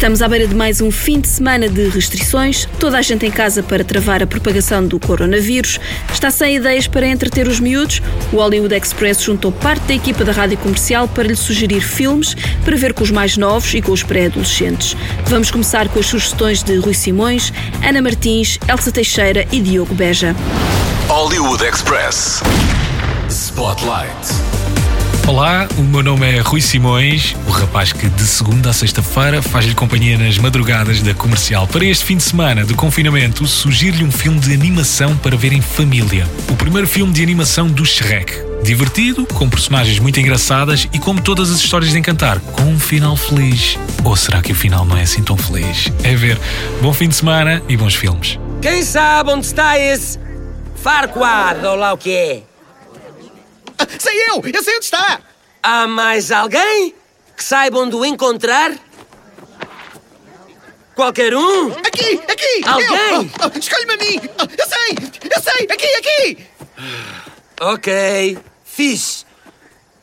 Estamos 0.00 0.22
à 0.22 0.28
beira 0.28 0.48
de 0.48 0.54
mais 0.54 0.80
um 0.80 0.90
fim 0.90 1.20
de 1.20 1.28
semana 1.28 1.68
de 1.68 1.90
restrições, 1.90 2.66
toda 2.78 2.96
a 2.96 3.02
gente 3.02 3.26
em 3.26 3.30
casa 3.30 3.62
para 3.62 3.84
travar 3.84 4.22
a 4.22 4.26
propagação 4.26 4.86
do 4.86 4.98
coronavírus. 4.98 5.78
Está 6.10 6.30
sem 6.30 6.56
ideias 6.56 6.86
para 6.86 7.06
entreter 7.06 7.46
os 7.46 7.60
miúdos? 7.60 8.00
O 8.32 8.36
Hollywood 8.36 8.74
Express 8.74 9.22
juntou 9.22 9.52
parte 9.52 9.82
da 9.82 9.92
equipa 9.92 10.24
da 10.24 10.32
rádio 10.32 10.56
comercial 10.56 11.06
para 11.06 11.28
lhe 11.28 11.36
sugerir 11.36 11.82
filmes 11.82 12.34
para 12.64 12.78
ver 12.78 12.94
com 12.94 13.04
os 13.04 13.10
mais 13.10 13.36
novos 13.36 13.74
e 13.74 13.82
com 13.82 13.92
os 13.92 14.02
pré-adolescentes. 14.02 14.96
Vamos 15.26 15.50
começar 15.50 15.86
com 15.90 16.00
as 16.00 16.06
sugestões 16.06 16.62
de 16.62 16.76
Rui 16.76 16.94
Simões, 16.94 17.52
Ana 17.86 18.00
Martins, 18.00 18.58
Elsa 18.66 18.90
Teixeira 18.90 19.46
e 19.52 19.60
Diogo 19.60 19.94
Beja. 19.94 20.34
Hollywood 21.08 21.62
Express 21.62 22.40
Spotlight. 23.28 24.59
Olá, 25.30 25.68
o 25.78 25.82
meu 25.82 26.02
nome 26.02 26.28
é 26.28 26.40
Rui 26.40 26.60
Simões, 26.60 27.36
o 27.46 27.52
rapaz 27.52 27.92
que 27.92 28.08
de 28.08 28.24
segunda 28.24 28.70
a 28.70 28.72
sexta-feira 28.72 29.40
faz-lhe 29.40 29.76
companhia 29.76 30.18
nas 30.18 30.36
madrugadas 30.38 31.00
da 31.02 31.14
comercial. 31.14 31.68
Para 31.68 31.84
este 31.84 32.04
fim 32.04 32.16
de 32.16 32.24
semana 32.24 32.64
de 32.64 32.74
confinamento, 32.74 33.46
sugiro-lhe 33.46 34.02
um 34.02 34.10
filme 34.10 34.40
de 34.40 34.52
animação 34.52 35.16
para 35.18 35.36
ver 35.36 35.52
em 35.52 35.60
família. 35.60 36.28
O 36.50 36.56
primeiro 36.56 36.88
filme 36.88 37.12
de 37.12 37.22
animação 37.22 37.68
do 37.68 37.86
Shrek. 37.86 38.32
Divertido, 38.64 39.24
com 39.24 39.48
personagens 39.48 40.00
muito 40.00 40.18
engraçadas 40.18 40.88
e, 40.92 40.98
como 40.98 41.20
todas 41.20 41.48
as 41.52 41.60
histórias 41.60 41.92
de 41.92 41.98
encantar, 42.00 42.40
com 42.40 42.64
um 42.64 42.80
final 42.80 43.14
feliz. 43.14 43.78
Ou 44.02 44.16
será 44.16 44.42
que 44.42 44.50
o 44.50 44.56
final 44.56 44.84
não 44.84 44.96
é 44.96 45.02
assim 45.02 45.22
tão 45.22 45.36
feliz? 45.36 45.92
É 46.02 46.12
ver. 46.12 46.40
Bom 46.82 46.92
fim 46.92 47.08
de 47.08 47.14
semana 47.14 47.62
e 47.68 47.76
bons 47.76 47.94
filmes. 47.94 48.36
Quem 48.60 48.82
sabe 48.82 49.30
onde 49.30 49.46
está 49.46 49.78
esse 49.78 50.18
Farquaad 50.74 51.64
ou 51.66 51.76
lá 51.76 51.92
o 51.92 51.96
que 51.96 52.10
é? 52.10 52.49
Sei 53.98 54.22
eu! 54.28 54.42
Eu 54.52 54.62
sei 54.62 54.76
onde 54.76 54.84
está! 54.84 55.20
Há 55.62 55.86
mais 55.86 56.30
alguém 56.30 56.94
que 57.36 57.44
saiba 57.44 57.78
onde 57.78 57.96
o 57.96 58.04
encontrar? 58.04 58.72
Qualquer 60.94 61.34
um? 61.34 61.70
Aqui! 61.72 62.20
Aqui! 62.28 62.62
Alguém? 62.66 63.32
Oh, 63.40 63.50
oh, 63.54 63.58
Escolhe-me 63.58 63.94
a 63.94 63.96
mim! 63.96 64.20
Oh, 64.38 64.42
eu 64.42 64.68
sei! 64.68 65.30
Eu 65.34 65.42
sei! 65.42 65.66
Aqui! 65.70 65.86
Aqui! 65.96 66.46
Ok. 67.60 68.38
Fixe. 68.64 69.24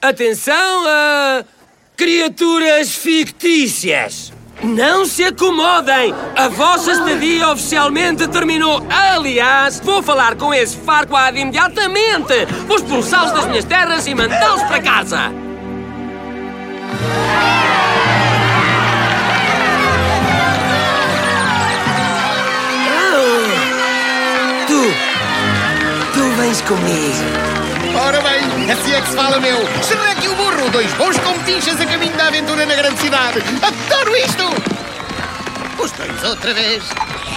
Atenção 0.02 0.86
a 0.88 1.46
criaturas 1.96 2.92
fictícias. 2.92 4.32
Não 4.64 5.06
se 5.06 5.24
acomodem! 5.24 6.14
A 6.36 6.48
vossa 6.48 6.92
estadia 6.92 7.50
oficialmente 7.50 8.28
terminou. 8.28 8.84
Aliás, 8.90 9.80
vou 9.80 10.02
falar 10.02 10.36
com 10.36 10.54
esse 10.54 10.76
Farquaad 10.78 11.40
imediatamente. 11.40 12.46
Vou 12.68 12.78
expulsá-los 12.78 13.32
das 13.34 13.46
minhas 13.48 13.66
terras 13.66 14.08
e 14.08 14.16
mandá-los 14.16 14.64
para 14.64 14.82
casa. 14.82 15.32
Ah, 22.90 24.66
tu, 24.68 24.82
tu 26.14 26.30
vens 26.42 26.62
comigo. 26.62 27.58
Ora 27.96 28.22
bem, 28.22 28.42
assim 28.72 28.94
é 28.94 29.02
que 29.02 29.08
se 29.10 29.16
fala, 29.16 29.40
meu. 29.40 29.58
Shrek 29.84 30.26
e 30.26 30.30
o 30.30 30.36
burro, 30.36 30.70
dois 30.72 30.92
bons 30.94 31.18
compinchas 31.20 31.80
a 31.80 31.86
caminho 31.86 32.16
da 32.16 32.28
aventura 32.28 32.66
na 32.66 32.76
grande 32.76 33.00
cidade. 33.00 33.40
Adoro 33.62 34.16
isto! 34.16 34.44
Os 35.82 35.92
dois 35.92 36.24
outra 36.24 36.54
vez. 36.54 36.84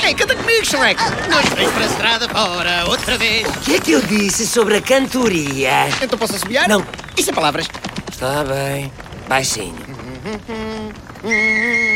Ei, 0.02 0.14
canta 0.14 0.34
comigo, 0.34 0.64
Shrek. 0.64 1.00
Nós 1.28 1.49
três 1.50 1.70
para 1.72 1.82
a 1.82 1.87
estrada 1.87 2.28
fora, 2.28 2.84
outra 2.88 3.18
vez. 3.18 3.46
O 3.46 3.60
que 3.60 3.75
é 3.75 3.80
que 3.80 3.92
eu 3.92 4.00
disse 4.02 4.46
sobre 4.46 4.76
a 4.78 4.80
cantoria? 4.82 5.88
Então 6.02 6.18
posso 6.18 6.37
assobiar? 6.37 6.68
Não. 6.68 6.84
Isso 7.16 7.30
é 7.30 7.32
palavras. 7.32 7.68
Está 8.10 8.44
bem. 8.44 8.90
Baixinho. 9.28 9.76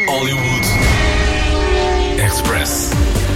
Hollywood 0.07 0.69
Express. 2.25 2.91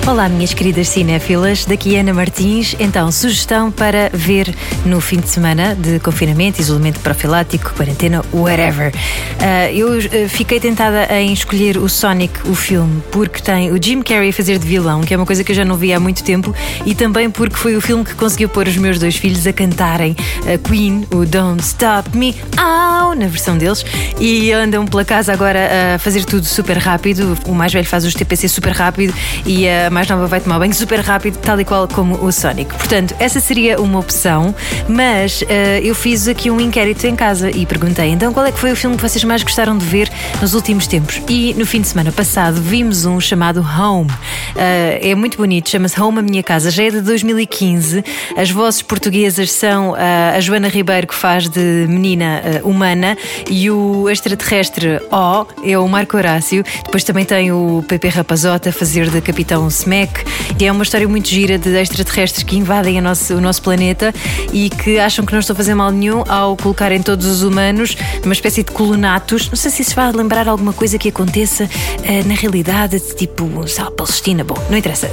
Olá, 0.09 0.27
minhas 0.27 0.55
queridas 0.55 0.89
cinéfilas, 0.89 1.67
daqui 1.67 1.95
Ana 1.95 2.15
Martins. 2.15 2.75
Então, 2.81 3.13
sugestão 3.13 3.71
para 3.71 4.09
ver 4.11 4.55
no 4.87 5.03
fim 5.03 5.21
de 5.21 5.29
semana 5.29 5.75
de 5.75 6.01
confinamento, 6.01 6.63
isolamento 6.63 6.99
profilático, 7.01 7.75
quarentena, 7.75 8.25
whatever. 8.33 8.91
Uh, 8.91 9.71
eu 9.75 9.99
uh, 9.99 10.29
fiquei 10.31 10.59
tentada 10.59 11.15
em 11.15 11.31
escolher 11.31 11.77
o 11.77 11.91
Sonic, 11.91 12.41
o 12.49 12.55
filme, 12.55 13.03
porque 13.13 13.43
tem 13.43 13.71
o 13.71 13.79
Jim 13.81 14.01
Carrey 14.01 14.31
a 14.31 14.33
fazer 14.33 14.59
de 14.59 14.67
vilão, 14.67 15.03
que 15.03 15.13
é 15.13 15.17
uma 15.19 15.27
coisa 15.27 15.45
que 15.45 15.53
eu 15.53 15.57
já 15.57 15.65
não 15.65 15.77
vi 15.77 15.93
há 15.93 16.01
muito 16.01 16.25
tempo, 16.25 16.55
e 16.87 16.95
também 16.95 17.29
porque 17.29 17.57
foi 17.57 17.77
o 17.77 17.81
filme 17.83 18.03
que 18.03 18.15
conseguiu 18.15 18.49
pôr 18.49 18.67
os 18.67 18.79
meus 18.79 18.99
dois 18.99 19.15
filhos 19.15 19.47
a 19.47 19.53
cantarem 19.53 20.17
a 20.51 20.57
Queen, 20.57 21.07
o 21.11 21.27
Don't 21.27 21.63
Stop 21.63 22.17
Me, 22.17 22.35
Ow, 22.59 23.15
na 23.15 23.27
versão 23.27 23.59
deles, 23.59 23.85
e 24.19 24.53
andam 24.53 24.87
pela 24.87 25.05
casa 25.05 25.35
agora 25.35 25.95
a 25.95 25.99
fazer 25.99 26.25
tudo 26.25 26.47
super 26.47 26.79
rápido. 26.79 27.37
O 27.47 27.53
mais 27.53 27.75
velho 27.75 27.87
faz 27.87 28.07
os 28.07 28.15
TPC 28.15 28.49
super 28.49 28.73
rápido 28.73 29.13
e 29.45 29.69
a 29.69 29.91
mais 29.99 30.09
nova 30.09 30.29
vai 30.29 30.41
tomar 30.41 30.61
banho 30.61 30.73
super 30.73 31.01
rápido, 31.01 31.39
tal 31.39 31.61
e 31.61 31.65
qual 31.65 31.89
como 31.89 32.25
o 32.25 32.31
Sonic. 32.31 32.73
Portanto, 32.73 33.17
essa 33.19 33.41
seria 33.41 33.81
uma 33.81 33.99
opção, 33.99 34.55
mas 34.89 35.43
uh, 35.43 35.47
eu 35.83 35.93
fiz 35.93 36.29
aqui 36.29 36.53
um 36.53 36.61
inquérito 36.61 37.05
em 37.05 37.17
casa 37.17 37.51
e 37.51 37.67
perguntei 37.67 38.11
então 38.11 38.33
qual 38.33 38.47
é 38.47 38.53
que 38.53 38.61
foi 38.61 38.71
o 38.71 38.77
filme 38.77 38.95
que 38.95 39.03
vocês 39.03 39.25
mais 39.25 39.43
gostaram 39.43 39.77
de 39.77 39.85
ver 39.85 40.09
nos 40.41 40.55
últimos 40.55 40.87
tempos. 40.87 41.21
E 41.29 41.53
no 41.55 41.67
fim 41.67 41.81
de 41.81 41.89
semana 41.89 42.13
passado 42.13 42.63
vimos 42.63 43.07
um 43.07 43.19
chamado 43.19 43.61
Home. 43.61 44.09
Uh, 44.09 45.01
é 45.03 45.17
muito 45.17 45.37
bonito, 45.37 45.69
chama-se 45.69 46.01
Home 46.01 46.21
a 46.21 46.23
Minha 46.23 46.45
Casa, 46.45 46.71
já 46.71 46.85
é 46.85 46.91
de 46.91 47.01
2015. 47.01 48.05
As 48.37 48.53
vozes 48.53 48.83
portuguesas 48.83 49.51
são 49.51 49.95
uh, 49.95 49.97
a 50.37 50.39
Joana 50.39 50.69
Ribeiro, 50.69 51.09
que 51.09 51.15
faz 51.15 51.49
de 51.49 51.87
menina 51.89 52.41
humana, 52.63 53.19
e 53.51 53.69
o 53.69 54.09
extraterrestre 54.09 55.01
O 55.11 55.45
é 55.69 55.77
o 55.77 55.89
Marco 55.89 56.17
Horácio. 56.17 56.63
Depois 56.85 57.03
também 57.03 57.25
tem 57.25 57.51
o 57.51 57.85
Pepe 57.89 58.07
Rapazota 58.07 58.69
a 58.69 58.73
fazer 58.73 59.11
de 59.11 59.21
Capitão 59.21 59.69
Smack. 59.89 60.25
E 60.61 60.67
é 60.67 60.73
uma 60.73 60.83
história 60.83 61.09
muito 61.09 61.29
gira 61.29 61.57
de 61.57 61.71
extraterrestres 61.81 62.43
que 62.43 62.57
invadem 62.57 63.01
nosso, 63.01 63.35
o 63.35 63.41
nosso 63.41 63.63
planeta 63.63 64.13
e 64.53 64.69
que 64.69 64.99
acham 64.99 65.25
que 65.25 65.33
não 65.33 65.39
estão 65.39 65.55
a 65.55 65.57
fazer 65.57 65.75
mal 65.75 65.91
nenhum 65.91 66.25
ao 66.29 66.57
colocarem 66.57 67.01
todos 67.01 67.27
os 67.27 67.43
humanos 67.43 67.97
numa 68.23 68.33
espécie 68.33 68.63
de 68.63 68.73
colonatos. 68.73 69.49
Não 69.49 69.57
sei 69.57 69.71
se 69.71 69.83
isso 69.83 69.95
vai 69.95 70.11
lembrar 70.13 70.49
alguma 70.49 70.73
coisa 70.73 70.99
que 70.99 71.09
aconteça 71.09 71.65
uh, 71.65 72.29
na 72.29 72.35
realidade, 72.35 73.01
tipo, 73.15 73.67
sabe, 73.69 73.93
Palestina. 73.93 74.45
Bom, 74.45 74.57
não 74.69 74.77
interessa. 74.77 75.11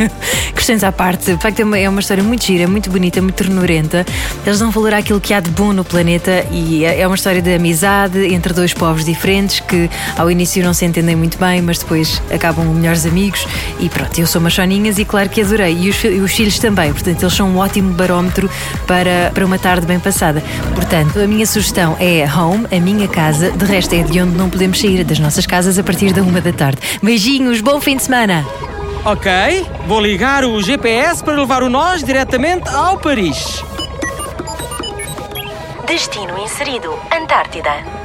Questões 0.54 0.84
à 0.84 0.92
parte. 0.92 1.34
De 1.34 1.42
facto, 1.42 1.60
é 1.60 1.64
uma, 1.64 1.78
é 1.78 1.88
uma 1.88 2.00
história 2.00 2.22
muito 2.22 2.44
gira, 2.44 2.66
muito 2.66 2.88
bonita, 2.88 3.20
muito 3.20 3.34
ternurenta. 3.34 4.06
Eles 4.46 4.58
dão 4.60 4.70
valor 4.70 4.94
àquilo 4.94 5.20
que 5.20 5.34
há 5.34 5.40
de 5.40 5.50
bom 5.50 5.72
no 5.72 5.84
planeta 5.84 6.46
e 6.50 6.84
é, 6.84 7.00
é 7.00 7.06
uma 7.06 7.16
história 7.16 7.42
de 7.42 7.52
amizade 7.52 8.32
entre 8.32 8.52
dois 8.52 8.72
povos 8.72 9.04
diferentes 9.04 9.60
que 9.60 9.90
ao 10.16 10.30
início 10.30 10.62
não 10.62 10.72
se 10.72 10.84
entendem 10.84 11.16
muito 11.16 11.36
bem, 11.36 11.60
mas 11.60 11.78
depois 11.78 12.22
acabam 12.32 12.64
melhores 12.66 13.04
amigos. 13.04 13.46
E 13.80 13.88
pronto, 13.88 14.03
eu 14.16 14.26
sou 14.26 14.40
machoninhas 14.40 14.98
e 14.98 15.04
claro 15.04 15.28
que 15.28 15.40
adorei. 15.42 15.76
E 15.76 15.90
os, 15.90 15.96
os 16.04 16.32
filhos 16.32 16.58
também, 16.58 16.92
portanto, 16.92 17.22
eles 17.22 17.34
são 17.34 17.48
um 17.48 17.58
ótimo 17.58 17.92
barómetro 17.92 18.50
para, 18.86 19.30
para 19.34 19.44
uma 19.44 19.58
tarde 19.58 19.86
bem 19.86 19.98
passada. 19.98 20.42
Portanto, 20.74 21.18
a 21.18 21.26
minha 21.26 21.46
sugestão 21.46 21.96
é 21.98 22.24
Home, 22.30 22.66
a 22.70 22.80
minha 22.80 23.08
casa. 23.08 23.50
De 23.50 23.64
resto, 23.64 23.94
é 23.94 24.02
de 24.02 24.20
onde 24.20 24.36
não 24.36 24.50
podemos 24.50 24.80
sair 24.80 25.04
das 25.04 25.18
nossas 25.18 25.46
casas 25.46 25.78
a 25.78 25.82
partir 25.82 26.12
da 26.12 26.22
uma 26.22 26.40
da 26.40 26.52
tarde. 26.52 26.78
Beijinhos, 27.02 27.60
bom 27.60 27.80
fim 27.80 27.96
de 27.96 28.02
semana! 28.04 28.44
Ok, 29.04 29.30
vou 29.86 30.00
ligar 30.00 30.44
o 30.44 30.62
GPS 30.62 31.22
para 31.22 31.34
levar 31.34 31.62
o 31.62 31.68
nós 31.68 32.02
diretamente 32.02 32.68
ao 32.70 32.96
Paris. 32.96 33.62
Destino 35.86 36.38
inserido: 36.38 36.98
Antártida. 37.14 38.03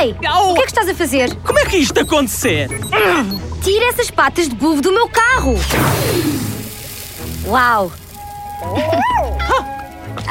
Ei, 0.00 0.12
o 0.12 0.54
que 0.54 0.60
é 0.60 0.64
que 0.64 0.70
estás 0.70 0.88
a 0.88 0.94
fazer? 0.94 1.34
Como 1.44 1.58
é 1.58 1.66
que 1.66 1.76
isto 1.76 1.98
acontecer? 2.00 2.68
Tira 3.62 3.86
essas 3.86 4.10
patas 4.10 4.48
de 4.48 4.54
burro 4.54 4.80
do 4.80 4.92
meu 4.92 5.08
carro! 5.08 5.54
Uau! 7.46 7.92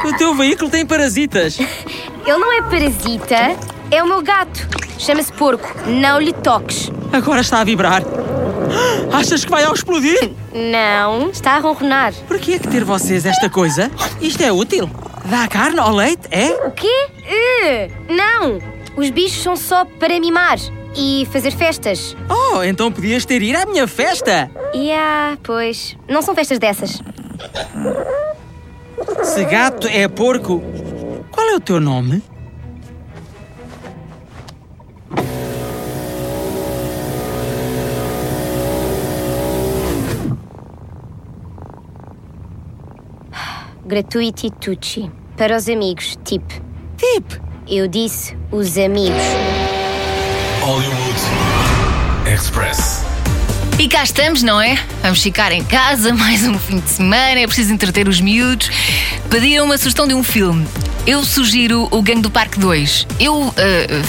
O 0.04 0.14
teu 0.18 0.34
veículo 0.34 0.70
tem 0.70 0.86
parasitas. 0.86 1.60
Ele 1.60 2.38
não 2.38 2.52
é 2.52 2.62
parasita, 2.64 3.56
é 3.92 4.02
o 4.02 4.08
meu 4.08 4.22
gato. 4.22 4.68
Chama-se 4.98 5.32
porco. 5.34 5.68
Não 5.88 6.20
lhe 6.20 6.34
toques. 6.34 6.92
Agora 7.12 7.42
está 7.42 7.60
a 7.60 7.64
vibrar. 7.64 8.02
Achas 9.14 9.44
que 9.46 9.52
vai 9.52 9.64
ao 9.64 9.74
explodir? 9.74 10.32
Não, 10.54 11.30
está 11.30 11.54
a 11.54 11.60
ronronar. 11.60 12.14
Por 12.28 12.40
que 12.40 12.54
é 12.54 12.60
que 12.60 12.68
ter 12.68 12.84
vocês 12.84 13.26
esta 13.26 13.50
coisa? 13.50 13.92
Isto 14.20 14.42
é 14.44 14.52
útil. 14.52 14.90
Dá 15.26 15.48
carne 15.48 15.80
ao 15.80 15.94
leite, 15.94 16.28
é? 16.32 16.52
O 16.66 16.72
quê? 16.72 17.08
Uh, 17.20 18.14
não! 18.14 18.71
Os 18.96 19.10
bichos 19.10 19.42
são 19.42 19.56
só 19.56 19.86
para 19.86 20.20
mimar 20.20 20.58
e 20.96 21.28
fazer 21.32 21.52
festas. 21.52 22.16
Oh, 22.30 22.62
então 22.64 22.92
podias 22.92 23.26
ter 23.26 23.42
ir 23.42 23.56
à 23.56 23.66
minha 23.66 23.88
festa. 23.88 24.52
Yeah, 24.76 25.38
pois. 25.44 25.98
Não 26.08 26.22
são 26.22 26.36
festas 26.36 26.60
dessas. 26.60 27.02
Se 29.24 29.46
gato 29.46 29.88
é 29.88 30.08
porco, 30.08 30.62
qual 31.32 31.48
é 31.48 31.56
o 31.56 31.60
teu 31.60 31.80
nome? 31.80 32.22
Gratuiti 43.86 44.50
Tucci. 44.52 45.12
Para 45.36 45.58
os 45.58 45.68
amigos, 45.68 46.18
tip. 46.24 46.44
Tip? 46.98 47.51
Eu 47.68 47.88
disse 47.88 48.36
os 48.52 48.78
amigos. 48.78 49.22
Hollywood 50.62 52.32
Express. 52.34 53.01
E 53.82 53.88
cá 53.88 54.04
estamos, 54.04 54.44
não 54.44 54.62
é? 54.62 54.78
Vamos 55.02 55.24
ficar 55.24 55.52
em 55.52 55.64
casa 55.64 56.14
mais 56.14 56.48
um 56.48 56.60
fim 56.60 56.80
de 56.80 56.88
semana, 56.88 57.40
é 57.40 57.48
preciso 57.48 57.74
entreter 57.74 58.08
os 58.08 58.22
miúdos. 58.22 58.70
Pediram 59.28 59.66
uma 59.66 59.76
sugestão 59.76 60.08
de 60.08 60.14
um 60.14 60.22
filme. 60.22 60.68
Eu 61.08 61.24
sugiro 61.24 61.88
o 61.90 62.00
Gangue 62.04 62.22
do 62.22 62.30
Parque 62.30 62.60
2. 62.60 63.08
Eu 63.20 63.36
uh, 63.36 63.54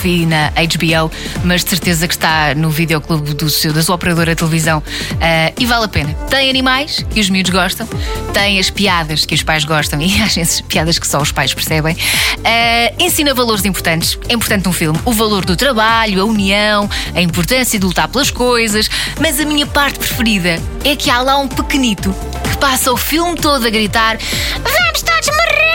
vi 0.02 0.26
na 0.26 0.50
HBO, 0.50 1.10
mas 1.42 1.64
de 1.64 1.70
certeza 1.70 2.06
que 2.06 2.12
está 2.12 2.54
no 2.54 2.68
videoclube 2.68 3.32
do 3.32 3.48
seu, 3.48 3.72
da 3.72 3.82
sua 3.82 3.94
operadora 3.94 4.32
de 4.32 4.36
televisão 4.36 4.80
uh, 4.80 5.54
e 5.58 5.64
vale 5.64 5.86
a 5.86 5.88
pena. 5.88 6.12
Tem 6.28 6.50
animais 6.50 7.02
que 7.08 7.18
os 7.18 7.30
miúdos 7.30 7.50
gostam, 7.50 7.88
tem 8.34 8.58
as 8.58 8.68
piadas 8.68 9.24
que 9.24 9.34
os 9.34 9.42
pais 9.42 9.64
gostam 9.64 10.00
e 10.02 10.20
às 10.20 10.34
vezes 10.34 10.60
piadas 10.60 10.98
que 10.98 11.06
só 11.06 11.18
os 11.18 11.32
pais 11.32 11.54
percebem. 11.54 11.94
Uh, 11.94 13.02
ensina 13.02 13.32
valores 13.32 13.64
importantes. 13.64 14.18
É 14.28 14.34
importante 14.34 14.66
num 14.66 14.72
filme 14.72 14.98
o 15.06 15.12
valor 15.12 15.46
do 15.46 15.56
trabalho, 15.56 16.20
a 16.20 16.24
união, 16.26 16.90
a 17.14 17.22
importância 17.22 17.78
de 17.78 17.86
lutar 17.86 18.06
pelas 18.08 18.30
coisas, 18.30 18.90
mas 19.18 19.40
a 19.40 19.46
minha 19.46 19.61
parte 19.66 19.98
preferida 19.98 20.58
é 20.84 20.96
que 20.96 21.10
há 21.10 21.20
lá 21.22 21.38
um 21.38 21.48
pequenito 21.48 22.14
que 22.50 22.56
passa 22.58 22.92
o 22.92 22.96
filme 22.96 23.36
todo 23.36 23.66
a 23.66 23.70
gritar: 23.70 24.18
Vamos 24.62 25.02
todos 25.02 25.28
morrer! 25.28 25.72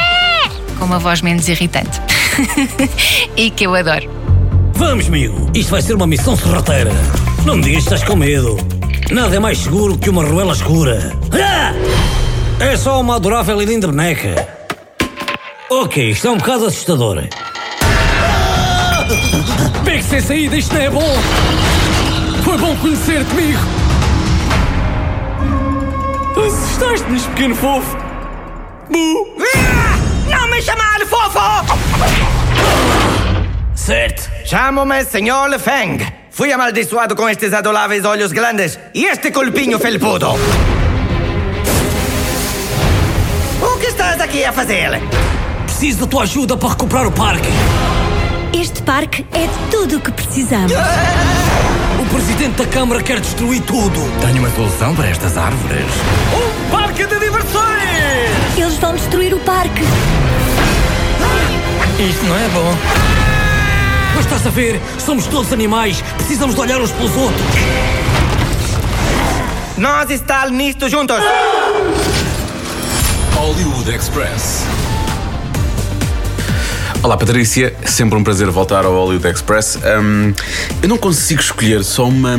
com 0.78 0.86
uma 0.86 1.00
voz 1.00 1.22
menos 1.22 1.48
irritante. 1.48 2.02
e 3.36 3.50
que 3.50 3.66
eu 3.66 3.76
adoro. 3.76 4.10
Vamos, 4.74 5.08
amigo. 5.08 5.50
Isto 5.54 5.72
vai 5.72 5.82
ser 5.82 5.96
uma 5.96 6.08
missão 6.08 6.38
sorrateira. 6.38 6.92
Não 7.46 7.58
me 7.58 7.64
digas 7.64 7.84
que 7.84 7.94
estás 7.94 8.04
com 8.04 8.16
medo. 8.16 8.58
Nada 9.12 9.36
é 9.36 9.40
mais 9.40 9.58
seguro 9.58 9.98
que 9.98 10.10
uma 10.10 10.24
ruela 10.24 10.54
escura. 10.54 11.14
É 12.60 12.78
só 12.78 13.00
uma 13.02 13.16
adorável 13.16 13.62
e 13.62 13.66
linda 13.66 13.88
boneca. 13.88 14.48
Ok, 15.70 16.12
isto 16.12 16.28
é 16.28 16.32
um 16.32 16.38
bocado 16.38 16.66
assustador. 16.66 17.24
Pegue-se 19.86 20.10
sem 20.10 20.22
saída, 20.22 20.58
isto 20.58 20.74
não 20.74 20.82
é 20.82 20.90
bom. 20.90 21.16
Foi 22.44 22.58
bom 22.58 22.76
conhecer-te, 22.78 23.32
amigo. 23.32 23.60
Assustaste-nos, 26.46 27.26
pequeno 27.28 27.56
fofo. 27.56 27.98
Bu! 28.90 29.28
¡No 30.30 30.48
me 30.48 30.62
llaman 30.62 31.06
fofo! 31.08 31.40
Certo. 33.76 34.30
Chamo-me 34.46 35.04
Senhor 35.06 35.58
Feng. 35.60 36.00
Fui 36.30 36.52
amaldiçoado 36.52 37.16
com 37.16 37.30
estes 37.30 37.54
adoráveis 37.54 38.06
olhos 38.06 38.32
grandes 38.32 38.78
e 38.94 39.06
este 39.06 39.32
colpinho 39.32 39.80
felpudo. 39.80 40.36
O 43.62 43.80
que 43.80 43.88
estás 43.88 44.22
aqui 44.22 44.44
a 44.46 44.52
fazer? 44.52 45.02
Preciso 45.66 46.02
da 46.02 46.08
tua 46.08 46.24
ajuda 46.24 46.56
para 46.58 46.70
recuperar 46.70 47.08
o 47.08 47.12
parque. 47.12 47.50
Este 48.60 48.82
parque 48.82 49.24
é 49.34 49.48
tudo 49.70 49.98
o 49.98 50.02
que 50.02 50.12
precisamos. 50.12 50.72
O 52.02 52.06
presidente 52.10 52.56
da 52.56 52.66
Câmara 52.66 53.04
quer 53.04 53.20
destruir 53.20 53.62
tudo. 53.62 54.00
Tenho 54.20 54.40
uma 54.40 54.50
solução 54.50 54.96
para 54.96 55.10
estas 55.10 55.38
árvores. 55.38 55.86
Um 56.34 56.72
parque 56.72 57.06
de 57.06 57.20
diversões! 57.20 58.58
Eles 58.58 58.74
vão 58.80 58.96
destruir 58.96 59.36
o 59.36 59.40
parque. 59.42 59.84
Isto 62.00 62.26
não 62.26 62.36
é 62.36 62.48
bom. 62.50 62.76
Mas 64.16 64.26
estás 64.26 64.48
a 64.48 64.50
ver? 64.50 64.82
Somos 64.98 65.28
todos 65.28 65.54
animais. 65.54 66.04
Precisamos 66.18 66.56
de 66.56 66.62
olhar 66.62 66.82
uns 66.82 66.92
pelos 66.92 67.16
outros. 67.16 67.46
Nós 69.78 70.10
estamos 70.10 70.52
nisto 70.54 70.90
juntos. 70.90 71.24
Hollywood 73.36 73.92
Express. 73.92 74.66
Olá 77.04 77.16
Patrícia, 77.16 77.74
sempre 77.86 78.18
um 78.18 78.24
prazer 78.24 78.50
voltar 78.50 78.84
ao 78.84 78.92
Hollywood 78.92 79.28
Express. 79.28 79.78
Um, 80.02 80.34
eu 80.82 80.90
não 80.90 80.98
consigo 80.98 81.40
escolher 81.40 81.84
só 81.84 82.08
uma. 82.08 82.38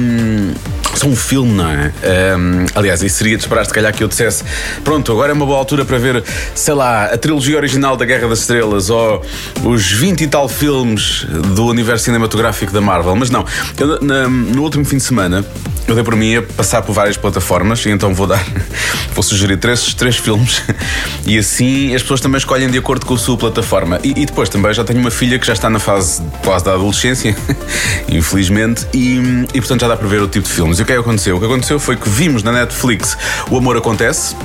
Só 0.94 1.07
um 1.07 1.14
filme, 1.14 1.53
não 1.53 1.71
é? 1.71 1.92
Um, 2.37 2.66
aliás, 2.75 3.01
isso 3.03 3.18
seria 3.18 3.37
de 3.37 3.44
esperar 3.44 3.64
se 3.64 3.73
calhar 3.73 3.94
que 3.94 4.03
eu 4.03 4.09
dissesse: 4.09 4.42
pronto, 4.83 5.12
agora 5.12 5.31
é 5.31 5.33
uma 5.33 5.47
boa 5.47 5.59
altura 5.59 5.85
para 5.85 5.97
ver, 5.99 6.25
sei 6.57 6.75
lá, 6.75 7.05
a 7.05 7.16
trilogia 7.16 7.57
original 7.57 7.97
da 7.97 8.05
Guerra 8.05 8.27
das 8.27 8.40
Estrelas 8.40 8.90
ou 8.90 9.25
os 9.64 9.92
20 9.92 10.23
e 10.23 10.27
tal 10.27 10.49
filmes 10.49 11.25
do 11.55 11.66
universo 11.66 12.07
cinematográfico 12.07 12.73
da 12.73 12.81
Marvel. 12.81 13.14
Mas 13.14 13.31
não, 13.31 13.47
eu, 13.79 14.01
na, 14.03 14.29
no 14.29 14.62
último 14.62 14.85
fim 14.85 14.97
de 14.97 15.05
semana 15.05 15.44
eu 15.88 15.94
dei 15.94 16.05
por 16.05 16.14
mim 16.14 16.37
a 16.37 16.42
passar 16.42 16.83
por 16.83 16.92
várias 16.92 17.16
plataformas 17.16 17.85
e 17.87 17.90
então 17.90 18.12
vou 18.12 18.27
dar, 18.27 18.44
vou 19.14 19.23
sugerir 19.23 19.57
três, 19.57 19.94
três 19.94 20.18
filmes 20.18 20.62
e 21.25 21.38
assim 21.38 21.94
as 21.94 22.03
pessoas 22.03 22.21
também 22.21 22.37
escolhem 22.37 22.68
de 22.68 22.77
acordo 22.77 23.07
com 23.07 23.14
a 23.14 23.18
sua 23.18 23.38
plataforma. 23.38 23.99
E, 24.05 24.11
e 24.11 24.27
depois 24.27 24.48
depois 24.49 24.51
também 24.51 24.75
já 24.75 24.85
tenho 24.85 25.01
uma 25.01 25.11
filha 25.11 25.39
que 25.39 25.47
já 25.47 25.53
está 25.53 25.69
na 25.69 25.79
fase 25.79 26.23
quase 26.43 26.65
da 26.65 26.73
adolescência, 26.75 27.37
infelizmente, 28.09 28.87
e, 28.93 29.47
e 29.55 29.61
portanto 29.61 29.81
já 29.81 29.89
dá 29.89 29.97
para 29.97 30.09
ver 30.09 30.23
o 30.23 30.29
tipo 30.29 30.47
de 30.47 30.53
filmes. 30.53 30.79
E 30.79 30.83
o 30.83 30.87
que 30.87 30.93
é 30.93 30.95
que 30.95 31.01
aconteceu? 31.01 31.37
O 31.37 31.41
que 31.41 31.47
aconteceu 31.47 31.79
foi 31.79 31.97
que 31.97 32.09
vimos 32.09 32.43
na 32.43 32.53
Netflix 32.53 33.17
O 33.51 33.57
Amor 33.57 33.77
Acontece. 33.77 34.37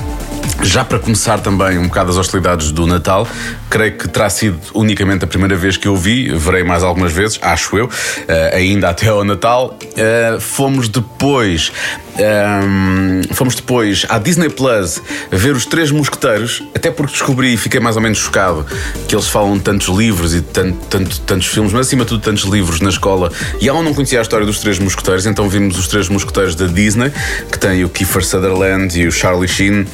Já 0.62 0.84
para 0.84 0.98
começar 0.98 1.40
também 1.40 1.78
um 1.78 1.88
bocado 1.88 2.10
as 2.10 2.16
hostilidades 2.16 2.70
do 2.70 2.86
Natal, 2.86 3.26
creio 3.74 3.98
que 3.98 4.06
terá 4.06 4.30
sido 4.30 4.56
unicamente 4.72 5.24
a 5.24 5.26
primeira 5.26 5.56
vez 5.56 5.76
que 5.76 5.88
eu 5.88 5.96
vi, 5.96 6.30
verei 6.32 6.62
mais 6.62 6.84
algumas 6.84 7.10
vezes, 7.12 7.40
acho 7.42 7.76
eu, 7.76 7.90
eh, 8.28 8.52
ainda 8.54 8.88
até 8.88 9.08
ao 9.08 9.24
Natal. 9.24 9.76
Eh, 9.96 10.36
fomos 10.38 10.88
depois. 10.88 11.72
ehm, 12.16 13.22
fomos 13.32 13.56
depois 13.56 14.06
à 14.08 14.18
Disney 14.20 14.48
Plus 14.48 15.02
ver 15.32 15.56
os 15.56 15.66
Três 15.66 15.90
Mosqueteiros, 15.90 16.62
até 16.72 16.88
porque 16.88 17.10
descobri 17.14 17.54
e 17.54 17.56
fiquei 17.56 17.80
mais 17.80 17.96
ou 17.96 18.02
menos 18.02 18.18
chocado 18.18 18.64
que 19.08 19.16
eles 19.16 19.26
falam 19.26 19.58
tantos 19.58 19.88
livros 19.88 20.32
e 20.32 20.40
tanto, 20.40 20.78
tanto- 20.88 21.20
tantos 21.22 21.48
filmes, 21.48 21.72
mas 21.72 21.88
acima 21.88 22.04
de 22.04 22.10
tudo 22.10 22.20
tantos 22.22 22.44
livros 22.44 22.80
na 22.80 22.90
escola. 22.90 23.32
E 23.60 23.66
eu 23.66 23.82
não 23.82 23.92
conhecia 23.92 24.20
a 24.20 24.22
história 24.22 24.46
dos 24.46 24.60
Três 24.60 24.78
Mosqueteiros, 24.78 25.26
então 25.26 25.48
vimos 25.48 25.76
os 25.76 25.88
Três 25.88 26.08
Mosqueteiros 26.08 26.54
da 26.54 26.66
Disney, 26.68 27.10
que 27.50 27.58
tem 27.58 27.82
o 27.82 27.88
Kiefer 27.88 28.24
Sutherland 28.24 28.96
e 28.96 29.08
o 29.08 29.10
Charlie 29.10 29.48
Sheen, 29.48 29.84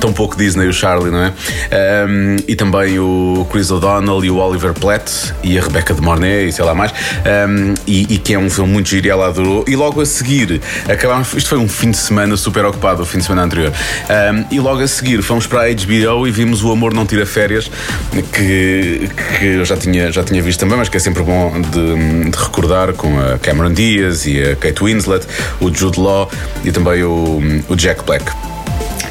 tão 0.00 0.12
pouco 0.12 0.36
Disney 0.36 0.66
o 0.66 0.72
Charlie, 0.72 1.12
não 1.12 1.22
é? 1.22 1.32
Ehm, 1.70 2.38
e 2.48 2.56
também 2.56 2.98
o 2.98 3.27
Chris 3.50 3.70
O'Donnell 3.70 4.24
e 4.24 4.30
o 4.30 4.36
Oliver 4.36 4.72
Platt 4.74 5.32
e 5.42 5.58
a 5.58 5.62
Rebecca 5.62 5.94
de 5.94 6.00
Mornay 6.00 6.48
e 6.48 6.52
sei 6.52 6.64
lá 6.64 6.74
mais, 6.74 6.92
Ehm, 7.24 7.74
e, 7.86 8.14
e 8.14 8.18
que 8.18 8.34
é 8.34 8.38
um 8.38 8.50
filme 8.50 8.72
muito 8.72 8.88
giro 8.88 9.06
e 9.06 9.10
ela 9.10 9.28
adorou. 9.28 9.64
E 9.66 9.76
logo 9.76 10.00
a 10.00 10.06
seguir, 10.06 10.60
acabámos, 10.88 11.32
isto 11.34 11.48
foi 11.48 11.58
um 11.58 11.68
fim 11.68 11.90
de 11.90 11.96
semana 11.96 12.36
super 12.36 12.64
ocupado, 12.64 13.02
o 13.02 13.06
fim 13.06 13.18
de 13.18 13.24
semana 13.24 13.44
anterior, 13.44 13.72
Ehm, 14.08 14.44
e 14.50 14.60
logo 14.60 14.82
a 14.82 14.88
seguir 14.88 15.22
fomos 15.22 15.46
para 15.46 15.62
a 15.62 15.68
HBO 15.68 16.26
e 16.26 16.30
vimos 16.30 16.62
O 16.62 16.72
Amor 16.72 16.94
Não 16.94 17.06
Tira 17.06 17.26
Férias, 17.26 17.70
que, 18.32 19.10
que 19.38 19.44
eu 19.44 19.64
já 19.64 19.76
tinha, 19.76 20.10
já 20.10 20.22
tinha 20.22 20.42
visto 20.42 20.60
também, 20.60 20.76
mas 20.76 20.88
que 20.88 20.96
é 20.96 21.00
sempre 21.00 21.22
bom 21.22 21.60
de, 21.60 22.30
de 22.30 22.38
recordar 22.38 22.92
com 22.92 23.18
a 23.18 23.38
Cameron 23.38 23.72
Diaz 23.72 24.26
e 24.26 24.42
a 24.42 24.56
Kate 24.56 24.82
Winslet, 24.82 25.26
o 25.60 25.72
Jude 25.74 26.00
Law 26.00 26.30
e 26.64 26.72
também 26.72 27.02
o, 27.02 27.40
o 27.68 27.76
Jack 27.76 28.04
Black. 28.04 28.30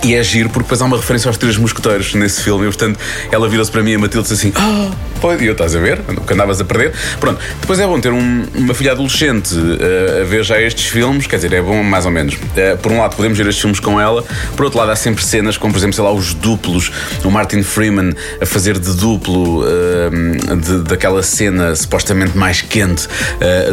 E 0.03 0.13
é 0.15 0.23
giro 0.23 0.49
porque 0.49 0.63
depois 0.63 0.81
há 0.81 0.85
uma 0.85 0.97
referência 0.97 1.27
aos 1.27 1.37
três 1.37 1.57
mosqueteiros 1.57 2.13
nesse 2.13 2.41
filme 2.41 2.63
e 2.65 2.67
portanto 2.67 2.99
ela 3.31 3.47
virou-se 3.49 3.71
para 3.71 3.81
mim 3.83 3.91
e 3.91 3.95
a 3.95 3.99
Matilde 3.99 4.27
disse 4.29 4.47
assim: 4.47 4.53
Ah, 4.55 4.89
pode, 5.19 5.43
e 5.43 5.47
eu 5.47 5.51
estás 5.53 5.75
a 5.75 5.79
ver? 5.79 5.99
Que 6.25 6.33
andavas 6.33 6.61
a 6.61 6.65
perder. 6.65 6.93
Pronto, 7.19 7.39
depois 7.59 7.79
é 7.79 7.85
bom 7.85 7.99
ter 7.99 8.11
um- 8.11 8.45
uma 8.55 8.73
filha 8.73 8.91
adolescente 8.93 9.53
eh, 9.79 10.21
a 10.21 10.25
ver 10.25 10.43
já 10.43 10.61
estes 10.61 10.85
filmes, 10.87 11.27
quer 11.27 11.37
dizer, 11.37 11.51
é 11.53 11.61
bom 11.61 11.83
mais 11.83 12.05
ou 12.05 12.11
menos. 12.11 12.37
Eh, 12.55 12.75
por 12.75 12.91
um 12.91 12.99
lado, 12.99 13.15
podemos 13.15 13.37
ver 13.37 13.45
estes 13.47 13.59
filmes 13.61 13.79
com 13.79 13.99
ela, 13.99 14.23
por 14.55 14.65
outro 14.65 14.79
lado, 14.79 14.91
há 14.91 14.95
sempre 14.95 15.23
cenas 15.25 15.57
como, 15.57 15.73
por 15.73 15.79
exemplo, 15.79 15.95
sei 15.95 16.03
lá, 16.03 16.11
os 16.11 16.33
duplos, 16.33 16.91
o 17.23 17.31
Martin 17.31 17.63
Freeman 17.63 18.13
a 18.41 18.45
fazer 18.45 18.77
de 18.79 18.93
duplo 18.95 19.63
eh, 19.67 20.55
de- 20.55 20.83
daquela 20.83 21.21
cena 21.23 21.75
supostamente 21.75 22.37
mais 22.37 22.61
quente 22.61 23.07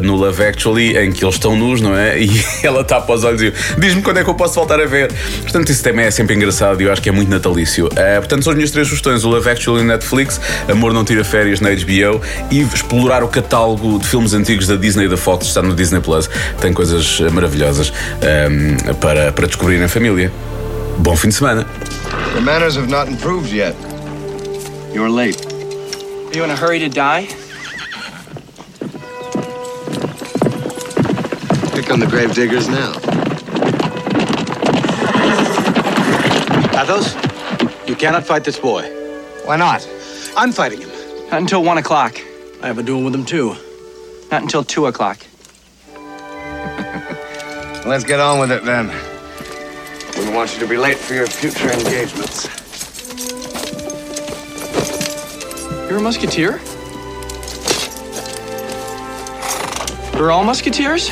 no 0.02 0.16
Love 0.16 0.44
Actually, 0.44 0.96
em 0.96 1.12
que 1.12 1.24
eles 1.24 1.34
estão 1.36 1.56
nus, 1.56 1.80
não 1.80 1.96
é? 1.96 2.18
E 2.24 2.66
ela 2.66 2.82
tapa 2.82 3.12
os 3.12 3.22
olhos 3.24 3.42
e 3.42 3.52
diz-me 3.78 4.00
quando 4.02 4.18
é 4.18 4.24
que 4.24 4.30
eu 4.30 4.34
posso 4.34 4.54
voltar 4.54 4.80
a 4.80 4.86
ver. 4.86 5.12
Portanto, 5.42 5.70
isso 5.70 5.82
também 5.82 6.06
é 6.06 6.10
sempre 6.14 6.34
engraçado 6.34 6.80
e 6.80 6.84
eu 6.84 6.92
acho 6.92 7.02
que 7.02 7.08
é 7.08 7.12
muito 7.12 7.28
natalício. 7.28 7.88
Eh, 7.96 8.18
portanto, 8.18 8.44
são 8.44 8.52
as 8.52 8.56
minhas 8.56 8.70
três 8.70 8.88
sugestões: 8.88 9.24
o 9.24 9.28
Love 9.28 9.50
Actually 9.50 9.82
na 9.82 9.94
Netflix, 9.94 10.40
Amor 10.70 10.92
Não 10.92 11.04
Tira 11.04 11.24
Férias 11.24 11.60
na 11.60 11.70
HBO 11.70 12.20
e 12.50 12.60
explorar 12.60 13.22
o 13.22 13.28
catálogo 13.28 13.98
de 13.98 14.06
filmes 14.06 14.32
antigos 14.32 14.66
da 14.66 14.76
Disney 14.76 15.06
e 15.06 15.08
da 15.08 15.16
Fox, 15.16 15.46
está 15.46 15.60
no 15.60 15.74
Disney 15.74 16.00
Plus. 16.00 16.30
Tem 16.60 16.72
coisas 16.72 17.20
eh, 17.20 17.30
maravilhosas 17.30 17.92
ehm, 18.22 18.76
para, 19.00 19.32
para 19.32 19.46
descobrir 19.46 19.78
na 19.78 19.88
família. 19.88 20.32
Bom 20.98 21.16
fim 21.16 21.28
de 21.28 21.34
semana. 21.34 21.66
The 22.34 22.40
manners 22.40 22.76
have 22.76 22.88
not 22.88 23.10
improved 23.10 23.52
yet. 23.52 23.74
You're 24.92 25.10
late. 25.10 25.44
Are 25.46 26.36
you 26.36 26.44
in 26.44 26.50
a 26.50 26.56
hurry 26.56 26.78
to 26.80 26.88
die? 26.88 27.26
Here 31.72 31.82
come 31.82 32.00
the 32.00 32.06
grave 32.06 32.32
diggers 32.32 32.68
now. 32.68 33.23
Athos, 36.76 37.14
you 37.88 37.94
cannot 37.94 38.24
fight 38.24 38.42
this 38.42 38.58
boy. 38.58 38.82
Why 39.44 39.56
not? 39.56 39.88
I'm 40.36 40.50
fighting 40.50 40.80
him. 40.80 40.90
Not 41.30 41.40
until 41.40 41.62
one 41.62 41.78
o'clock. 41.78 42.18
I 42.62 42.66
have 42.66 42.78
a 42.78 42.82
duel 42.82 43.04
with 43.04 43.14
him 43.14 43.24
too. 43.24 43.54
Not 44.32 44.42
until 44.42 44.64
two 44.64 44.86
o'clock. 44.86 45.18
Let's 47.86 48.02
get 48.02 48.18
on 48.18 48.40
with 48.40 48.50
it 48.50 48.64
then. 48.64 48.88
Wouldn't 50.16 50.34
want 50.34 50.52
you 50.54 50.60
to 50.60 50.66
be 50.66 50.76
late 50.76 50.96
for 50.96 51.14
your 51.14 51.28
future 51.28 51.70
engagements. 51.70 52.48
You're 55.88 55.98
a 55.98 56.02
musketeer? 56.02 56.60
We're 60.18 60.32
all 60.32 60.42
musketeers? 60.42 61.08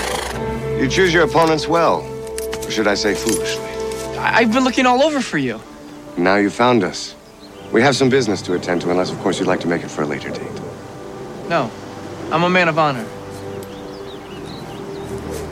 You 0.81 0.88
choose 0.88 1.14
your 1.14 1.22
opponents 1.22 1.68
well. 1.68 2.01
Or 2.64 2.70
should 2.70 2.88
I 2.88 2.94
say 2.94 3.14
foolishly? 3.14 3.62
I- 4.23 4.39
I've 4.41 4.53
been 4.53 4.65
looking 4.65 4.87
all 4.87 5.03
over 5.03 5.21
for 5.21 5.39
you. 5.39 5.61
Now 6.17 6.37
you 6.37 6.49
found 6.51 6.85
us. 6.85 7.15
We 7.73 7.83
have 7.83 7.97
some 7.97 8.09
business 8.09 8.43
to 8.43 8.55
attend 8.55 8.83
to, 8.83 8.91
unless, 8.91 9.11
of 9.11 9.19
course, 9.21 9.39
you'd 9.39 9.49
like 9.49 9.61
to 9.61 9.69
make 9.69 9.83
it 9.83 9.91
for 9.91 10.03
a 10.03 10.07
later 10.07 10.31
date. 10.31 10.61
No, 11.49 11.71
I'm 12.31 12.45
a 12.45 12.51
man 12.51 12.69
of 12.69 12.79
honor. 12.79 13.05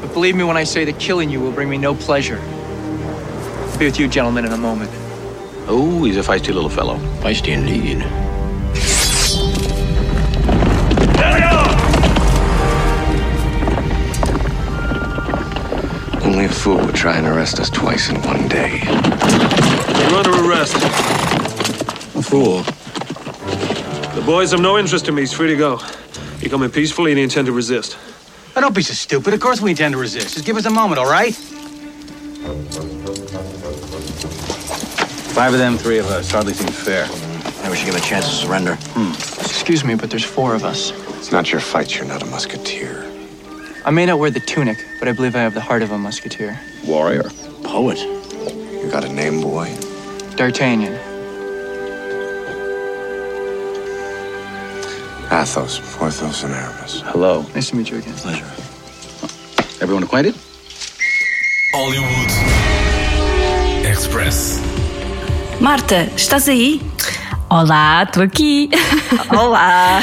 But 0.00 0.12
believe 0.12 0.36
me 0.36 0.44
when 0.44 0.56
I 0.56 0.64
say 0.64 0.84
that 0.84 0.98
killing 0.98 1.30
you 1.30 1.40
will 1.40 1.52
bring 1.52 1.68
me 1.68 1.78
no 1.78 1.94
pleasure. 1.94 2.40
I'll 3.72 3.78
be 3.78 3.86
with 3.86 3.98
you, 3.98 4.06
gentlemen, 4.08 4.44
in 4.44 4.52
a 4.52 4.58
moment. 4.58 4.90
Oh, 5.66 6.04
he's 6.04 6.16
a 6.16 6.20
feisty 6.22 6.52
little 6.54 6.68
fellow. 6.70 6.96
Feisty 7.22 7.48
indeed. 7.52 8.04
Fool 16.60 16.76
would 16.76 16.94
try 16.94 17.16
and 17.16 17.26
arrest 17.26 17.58
us 17.58 17.70
twice 17.70 18.10
in 18.10 18.20
one 18.20 18.46
day. 18.46 18.80
You're 18.82 20.14
under 20.14 20.44
arrest. 20.44 20.76
Fool. 22.28 22.62
The 24.14 24.22
boys 24.26 24.50
have 24.50 24.60
no 24.60 24.76
interest 24.76 25.08
in 25.08 25.14
me. 25.14 25.22
He's 25.22 25.32
free 25.32 25.48
to 25.48 25.56
go. 25.56 25.80
You 26.40 26.50
come 26.50 26.62
in 26.62 26.70
peacefully 26.70 27.12
and 27.12 27.18
you 27.18 27.24
intend 27.24 27.46
to 27.46 27.52
resist. 27.52 27.96
Oh, 28.54 28.60
don't 28.60 28.74
be 28.74 28.82
so 28.82 28.92
stupid. 28.92 29.32
Of 29.32 29.40
course 29.40 29.62
we 29.62 29.70
intend 29.70 29.92
to 29.92 29.98
resist. 29.98 30.34
Just 30.34 30.44
give 30.44 30.58
us 30.58 30.66
a 30.66 30.70
moment, 30.70 30.98
all 30.98 31.10
right? 31.10 31.34
Five 35.32 35.54
of 35.54 35.58
them, 35.58 35.78
three 35.78 35.96
of 35.98 36.06
us. 36.08 36.30
Hardly 36.30 36.52
seems 36.52 36.78
fair. 36.78 37.08
Maybe 37.62 37.70
we 37.70 37.76
should 37.76 37.86
give 37.86 37.96
a 37.96 38.00
chance 38.00 38.26
to 38.28 38.34
surrender. 38.34 38.74
Hmm. 38.92 39.12
Excuse 39.40 39.82
me, 39.82 39.94
but 39.94 40.10
there's 40.10 40.24
four 40.24 40.54
of 40.54 40.64
us. 40.64 40.92
It's 41.16 41.32
not 41.32 41.50
your 41.52 41.62
fight. 41.62 41.96
You're 41.96 42.04
not 42.04 42.22
a 42.22 42.26
musketeer. 42.26 43.09
I 43.82 43.90
may 43.90 44.04
not 44.04 44.18
wear 44.18 44.30
the 44.30 44.40
tunic, 44.40 44.84
but 44.98 45.08
I 45.08 45.12
believe 45.12 45.34
I 45.34 45.40
have 45.40 45.54
the 45.54 45.60
heart 45.60 45.82
of 45.82 45.90
a 45.90 45.96
musketeer. 45.96 46.60
Warrior. 46.84 47.30
Poet. 47.64 47.98
You 47.98 48.88
got 48.90 49.04
a 49.04 49.08
name, 49.12 49.40
boy? 49.40 49.74
D'Artagnan. 50.36 50.92
Athos, 55.32 55.80
Porthos, 55.96 56.42
and 56.44 56.52
Aramis. 56.52 57.00
Hello. 57.06 57.42
Nice 57.54 57.70
to 57.70 57.76
meet 57.76 57.90
you 57.90 57.98
again. 57.98 58.14
Pleasure. 58.14 58.44
Everyone 59.80 60.02
acquainted? 60.02 60.34
Hollywood 61.72 62.30
Express. 63.86 64.60
Marta, 65.60 66.02
estás 66.16 66.48
aí? 66.48 66.80
Olá, 67.50 68.04
estou 68.04 68.22
aqui. 68.22 68.70
Olá! 69.36 70.00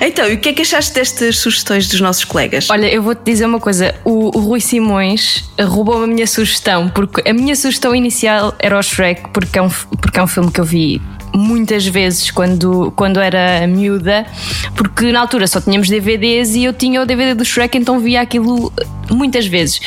Então, 0.00 0.28
e 0.28 0.34
o 0.34 0.38
que 0.40 0.48
é 0.48 0.52
que 0.52 0.62
achaste 0.62 0.92
destas 0.92 1.38
sugestões 1.38 1.86
dos 1.86 2.00
nossos 2.00 2.24
colegas? 2.24 2.68
Olha, 2.68 2.92
eu 2.92 3.00
vou-te 3.00 3.22
dizer 3.24 3.46
uma 3.46 3.60
coisa: 3.60 3.94
o, 4.04 4.36
o 4.36 4.40
Rui 4.40 4.60
Simões 4.60 5.48
roubou-me 5.56 6.02
a 6.02 6.06
minha 6.08 6.26
sugestão, 6.26 6.88
porque 6.88 7.28
a 7.28 7.32
minha 7.32 7.54
sugestão 7.54 7.94
inicial 7.94 8.52
era 8.58 8.76
o 8.76 8.82
Shrek, 8.82 9.30
porque 9.32 9.60
é 9.60 9.62
um, 9.62 9.68
porque 9.68 10.18
é 10.18 10.22
um 10.22 10.26
filme 10.26 10.50
que 10.50 10.60
eu 10.60 10.64
vi 10.64 11.00
muitas 11.32 11.86
vezes 11.86 12.32
quando, 12.32 12.92
quando 12.96 13.20
era 13.20 13.64
miúda, 13.68 14.26
porque 14.74 15.12
na 15.12 15.20
altura 15.20 15.46
só 15.46 15.60
tínhamos 15.60 15.88
DVDs 15.88 16.56
e 16.56 16.64
eu 16.64 16.72
tinha 16.72 17.00
o 17.00 17.06
DVD 17.06 17.34
do 17.34 17.44
Shrek, 17.44 17.78
então 17.78 18.00
via 18.00 18.20
aquilo 18.20 18.72
muitas 19.10 19.46
vezes. 19.46 19.80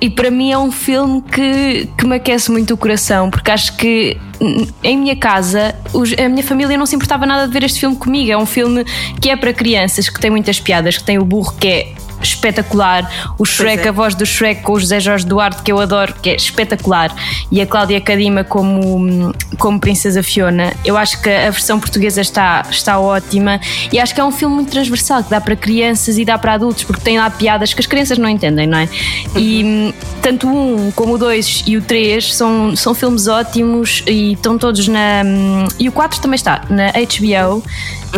E 0.00 0.10
para 0.10 0.30
mim 0.30 0.52
é 0.52 0.58
um 0.58 0.70
filme 0.70 1.22
que, 1.22 1.88
que 1.96 2.06
me 2.06 2.16
aquece 2.16 2.50
muito 2.50 2.74
o 2.74 2.76
coração, 2.76 3.30
porque 3.30 3.50
acho 3.50 3.76
que 3.76 4.16
hum, 4.40 4.66
em 4.82 4.96
minha 4.96 5.16
casa 5.16 5.74
a 6.18 6.28
minha 6.28 6.42
família 6.42 6.76
não 6.76 6.86
se 6.86 6.96
importava 6.96 7.26
nada 7.26 7.46
de 7.46 7.52
ver 7.52 7.62
este 7.64 7.80
filme 7.80 7.96
comigo. 7.96 8.30
É 8.30 8.36
um 8.36 8.46
filme 8.46 8.84
que 9.20 9.30
é 9.30 9.36
para 9.36 9.52
crianças, 9.52 10.08
que 10.08 10.20
tem 10.20 10.30
muitas 10.30 10.60
piadas, 10.60 10.98
que 10.98 11.04
tem 11.04 11.18
o 11.18 11.24
burro 11.24 11.54
que 11.58 11.68
é 11.68 11.92
espetacular. 12.22 13.10
O 13.38 13.44
Shrek, 13.44 13.86
é. 13.86 13.88
a 13.88 13.92
voz 13.92 14.14
do 14.14 14.26
Shrek 14.26 14.62
com 14.62 14.72
o 14.72 14.80
José 14.80 15.00
Jorge 15.00 15.26
Duarte, 15.26 15.62
que 15.62 15.72
eu 15.72 15.78
adoro, 15.78 16.14
que 16.20 16.30
é 16.30 16.36
espetacular. 16.36 17.14
E 17.50 17.60
a 17.60 17.66
Cláudia 17.66 18.00
Cadima 18.00 18.44
como, 18.44 19.34
como 19.58 19.80
Princesa 19.80 20.22
Fiona. 20.22 20.72
Eu 20.84 20.96
acho 20.96 21.20
que 21.22 21.28
a 21.28 21.50
versão 21.50 21.78
portuguesa 21.78 22.20
está, 22.20 22.64
está 22.70 22.98
ótima. 22.98 23.60
E 23.92 23.98
acho 23.98 24.14
que 24.14 24.20
é 24.20 24.24
um 24.24 24.32
filme 24.32 24.56
muito 24.56 24.70
transversal, 24.70 25.22
que 25.22 25.30
dá 25.30 25.40
para 25.40 25.56
crianças 25.56 26.18
e 26.18 26.24
dá 26.24 26.38
para 26.38 26.54
adultos, 26.54 26.84
porque 26.84 27.02
tem 27.02 27.18
lá 27.18 27.30
piadas 27.30 27.74
que 27.74 27.80
as 27.80 27.86
crianças 27.86 28.18
não 28.18 28.28
entendem, 28.28 28.66
não 28.66 28.78
é? 28.78 28.88
E 29.36 29.64
hum, 29.64 29.92
tanto 30.22 30.48
o 30.48 30.88
1 30.88 30.92
como 30.92 31.14
o 31.14 31.18
2 31.18 31.64
e 31.66 31.76
o 31.76 31.82
3 31.82 32.34
são, 32.34 32.76
são 32.76 32.94
filmes 32.94 33.26
ótimos 33.26 34.02
e 34.06 34.32
estão 34.32 34.58
todos 34.58 34.88
na. 34.88 35.22
E 35.78 35.88
o 35.88 35.92
4 35.92 36.20
também 36.20 36.36
está 36.36 36.62
na 36.68 36.92
HBO 36.92 37.62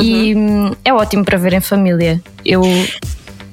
e 0.00 0.34
hum, 0.34 0.72
é 0.84 0.92
ótimo 0.92 1.24
para 1.24 1.38
ver 1.38 1.52
em 1.52 1.60
família. 1.60 2.20
Eu 2.44 2.62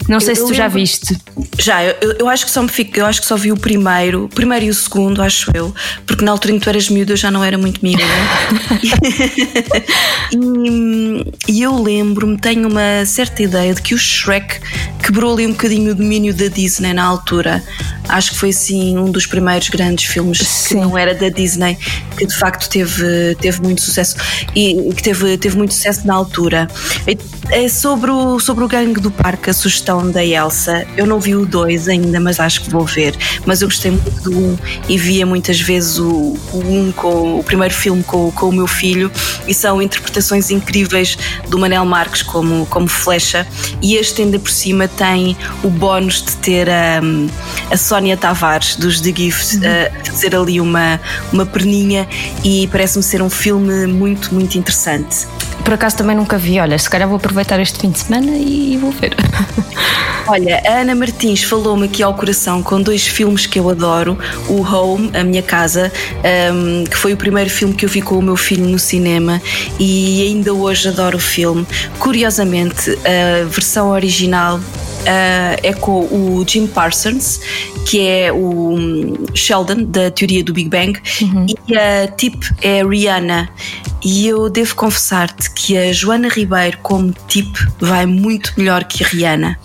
não 0.10 0.20
sei 0.20 0.32
Eu- 0.32 0.36
se 0.36 0.46
tu 0.48 0.54
já 0.54 0.64
lembro- 0.66 0.80
viste. 0.80 1.18
Já, 1.58 1.84
eu, 1.84 1.96
eu 2.20 2.30
acho 2.30 2.46
que 2.46 2.52
só 2.52 2.62
me 2.62 2.70
fico, 2.70 3.00
eu 3.00 3.06
acho 3.06 3.22
que 3.22 3.28
só 3.28 3.36
vi 3.38 3.52
o 3.52 3.58
primeiro, 3.58 4.26
o 4.26 4.30
primeiro 4.30 4.66
e 4.66 4.70
o 4.70 4.74
segundo, 4.74 5.22
acho 5.22 5.50
eu, 5.54 5.74
porque 6.06 6.24
na 6.26 6.32
altura 6.32 6.54
em 6.56 6.60
que 6.60 6.64
tu 6.64 6.70
eras 6.70 6.90
miúda 6.90 7.14
eu 7.14 7.18
já 7.18 7.32
não 7.32 7.44
era 7.44 7.58
muito 7.58 7.80
miúda. 7.84 8.04
e, 10.34 11.26
e 11.48 11.62
eu 11.62 11.82
lembro-me, 11.82 12.38
tenho 12.38 12.68
uma 12.70 13.06
certa 13.06 13.44
ideia 13.44 13.74
de 13.74 13.82
que 13.82 13.94
o 13.94 13.98
Shrek 13.98 14.60
quebrou 15.04 15.34
ali 15.34 15.48
um 15.48 15.52
bocadinho 15.52 15.92
o 15.92 15.96
domínio 15.96 16.34
da 16.34 16.48
Disney 16.48 16.94
na 16.94 17.04
altura. 17.04 17.64
Acho 18.08 18.32
que 18.32 18.38
foi 18.38 18.50
assim 18.50 18.98
um 18.98 19.12
dos 19.12 19.26
primeiros 19.26 19.70
grandes 19.70 20.06
filmes 20.06 20.68
que 20.68 20.76
não 20.76 20.98
era 20.98 21.14
da 21.14 21.30
Disney, 21.30 21.78
que 22.18 22.26
de 22.26 22.36
facto 22.38 22.68
teve, 22.70 23.36
teve 23.40 23.62
muito 23.62 23.82
sucesso 23.82 24.16
e 24.56 24.76
que 24.96 25.04
teve, 25.04 25.38
teve 25.38 25.58
muito 25.58 25.74
sucesso 25.74 26.06
na 26.08 26.14
altura. 26.16 26.68
É 27.52 27.68
sobre 27.68 28.12
o, 28.12 28.40
sobre 28.40 28.64
o 28.64 28.68
gangue 28.68 29.00
do 29.00 29.12
parque, 29.12 29.50
a 29.50 29.54
sugestão 29.54 29.99
da 30.08 30.24
Elsa. 30.24 30.86
Eu 30.96 31.06
não 31.06 31.20
vi 31.20 31.36
o 31.36 31.46
2 31.46 31.88
ainda, 31.88 32.20
mas 32.20 32.40
acho 32.40 32.62
que 32.62 32.70
vou 32.70 32.86
ver. 32.86 33.16
Mas 33.46 33.62
eu 33.62 33.68
gostei 33.68 33.92
muito 33.92 34.30
do 34.30 34.38
1 34.38 34.58
e 34.90 34.98
via 34.98 35.26
muitas 35.26 35.60
vezes 35.60 35.98
o, 35.98 36.38
o 36.54 36.58
1 36.58 36.92
com 36.94 37.40
o 37.40 37.44
primeiro 37.44 37.74
filme 37.74 38.04
com, 38.04 38.32
com 38.32 38.50
o 38.50 38.52
meu 38.52 38.68
filho 38.68 39.12
e 39.48 39.54
são 39.54 39.82
interpretações 39.82 40.50
incríveis 40.50 41.18
do 41.48 41.58
Manel 41.58 41.86
Marques 41.86 42.22
como, 42.22 42.66
como 42.68 42.88
Flecha. 42.88 43.48
E 43.82 43.96
este 43.96 44.22
ainda 44.22 44.40
por 44.40 44.52
cima 44.52 44.88
tem 44.88 45.36
o 45.64 45.70
bónus 45.70 46.22
de 46.22 46.36
ter 46.38 46.70
a, 46.70 47.02
a 47.72 47.78
Sónia 47.78 48.18
Tavares 48.18 48.76
dos 48.76 49.02
The 49.02 49.14
Gift 49.16 49.60
a 49.66 50.06
fazer 50.06 50.36
ali 50.36 50.60
uma, 50.60 51.00
uma 51.32 51.46
perninha 51.46 52.08
e 52.44 52.68
parece-me 52.68 53.04
ser 53.04 53.22
um 53.22 53.30
filme 53.30 53.88
muito, 53.88 54.34
muito 54.34 54.58
interessante. 54.58 55.28
Por 55.64 55.74
acaso 55.74 55.98
também 55.98 56.16
nunca 56.16 56.38
vi. 56.38 56.60
Olha, 56.60 56.78
se 56.78 56.90
calhar 56.90 57.08
vou 57.08 57.18
aproveitar 57.18 57.60
este 57.60 57.80
fim 57.80 57.92
de 57.92 58.00
semana 58.00 58.32
e 58.32 58.78
vou 58.78 58.92
ver. 58.92 59.16
Olha, 60.28 60.62
a 60.66 60.82
Ana 60.82 60.94
Martins 60.94 61.44
falou-me 61.44 61.86
aqui 61.86 62.04
ao 62.04 62.14
coração 62.14 62.62
com 62.62 62.82
dois 62.82 63.08
filmes 63.08 63.46
que 63.48 63.60
eu 63.60 63.70
adoro: 63.70 64.18
o 64.48 64.62
Home, 64.62 65.10
A 65.16 65.24
Minha 65.24 65.42
Casa, 65.42 65.92
um, 66.54 66.84
que 66.84 66.96
foi 66.96 67.14
o 67.14 67.18
primeiro 67.18 67.50
filme 67.50 67.74
que 67.74 67.86
eu 67.86 67.90
vi 67.90 68.02
com 68.02 68.18
o 68.20 68.22
meu 68.22 68.36
filho 68.36 68.66
no 68.66 68.78
cinema 68.78 69.42
e 69.80 70.24
ainda 70.24 70.54
hoje 70.54 70.88
adoro 70.88 71.18
o 71.18 71.22
filme. 71.22 71.66
Curiosamente, 71.98 72.92
a 73.06 73.46
versão 73.46 73.90
original. 73.90 74.60
uh, 75.00 75.60
é 75.64 75.74
com 75.74 76.02
o 76.02 76.44
Jim 76.48 76.68
Parsons, 76.68 77.40
que 77.90 78.08
é 78.08 78.32
o 78.32 78.76
hum, 78.76 79.26
Sheldon 79.34 79.84
da 79.86 80.12
teoria 80.12 80.44
do 80.44 80.54
Big 80.54 80.70
Bang, 80.70 81.00
e 81.68 81.76
a 81.76 82.08
Tip 82.08 82.44
é 82.62 82.82
a 82.82 82.88
Rihanna. 82.88 83.50
E 84.06 84.28
eu 84.28 84.48
devo 84.48 84.76
confessar-te 84.76 85.50
que 85.50 85.76
a 85.76 85.92
Joana 85.92 86.30
Ribeiro, 86.30 86.78
como 86.84 87.12
Tip, 87.28 87.52
vai 87.80 88.06
muito 88.06 88.54
melhor 88.58 88.84
que 88.84 89.04
a 89.04 89.08
Rihanna. 89.08 89.58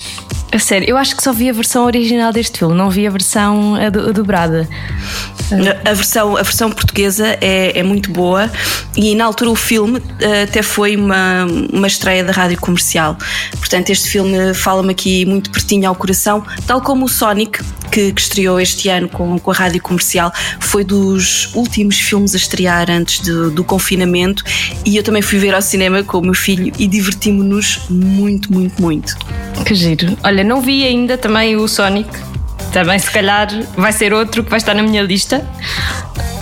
A 0.51 0.59
sério, 0.59 0.89
eu 0.89 0.97
acho 0.97 1.15
que 1.17 1.23
só 1.23 1.33
vi 1.35 1.51
a 1.51 1.53
versão 1.53 1.85
original 1.85 2.33
deste 2.33 2.61
filme, 2.61 2.75
não 2.75 2.89
vi 2.89 3.07
a 3.07 3.11
versão 3.11 3.75
a 3.75 3.91
do- 3.91 4.09
a 4.09 4.13
dobrada. 4.13 4.67
A 5.85 5.93
versão, 5.93 6.37
a 6.39 6.43
versão 6.43 6.71
portuguesa 6.73 7.37
é, 7.41 7.79
é 7.79 7.83
muito 7.83 8.11
boa 8.11 8.51
e 8.97 9.15
na 9.15 9.27
altura 9.27 9.51
o 9.51 9.55
filme 9.57 10.01
eh, 10.19 10.45
até 10.45 10.63
foi 10.63 10.97
uma, 10.97 11.45
uma 11.71 11.87
estreia 11.87 12.25
da 12.25 12.33
rádio 12.33 12.59
comercial. 12.59 13.19
Portanto, 13.59 13.91
este 13.91 14.09
filme 14.09 14.55
fala-me 14.55 14.93
aqui 14.93 15.27
muito 15.27 15.51
pertinho 15.51 15.87
ao 15.87 15.95
coração, 15.95 16.43
tal 16.67 16.81
como 16.81 17.05
o 17.05 17.09
Sonic, 17.09 17.61
que, 17.95 18.13
que 18.13 18.21
estreou 18.21 18.59
este 18.61 18.89
ano 18.89 19.09
com, 19.09 19.39
com 19.39 19.51
a 19.53 19.55
rádio 19.55 19.81
comercial, 19.81 20.33
foi 20.59 20.83
dos 20.83 21.55
últimos 21.55 21.97
filmes 22.01 22.35
a 22.35 22.37
estrear 22.37 22.91
antes 22.91 23.21
de- 23.21 23.51
do 23.51 23.63
confinamento 23.63 24.43
e 24.85 24.97
eu 24.97 25.03
também 25.05 25.23
fui 25.23 25.39
ver 25.39 25.55
ao 25.55 25.63
cinema 25.63 26.03
com 26.03 26.19
o 26.19 26.23
meu 26.23 26.35
filho 26.35 26.73
e 26.77 26.89
divertimos-nos 26.89 27.83
muito, 27.89 28.53
muito, 28.53 28.83
muito. 28.83 29.17
Que 29.65 29.75
giro. 29.77 30.19
Olha, 30.25 30.43
não 30.43 30.61
vi 30.61 30.85
ainda 30.85 31.17
também 31.17 31.55
o 31.57 31.69
Sonic. 31.69 32.11
Também, 32.75 32.99
se 32.99 33.09
calhar, 33.09 33.49
vai 33.77 33.93
ser 33.93 34.13
outro 34.13 34.43
que 34.43 34.51
vai 34.51 34.59
estar 34.59 34.75
na 34.75 34.83
minha 34.83 35.01
lista. 35.01 35.47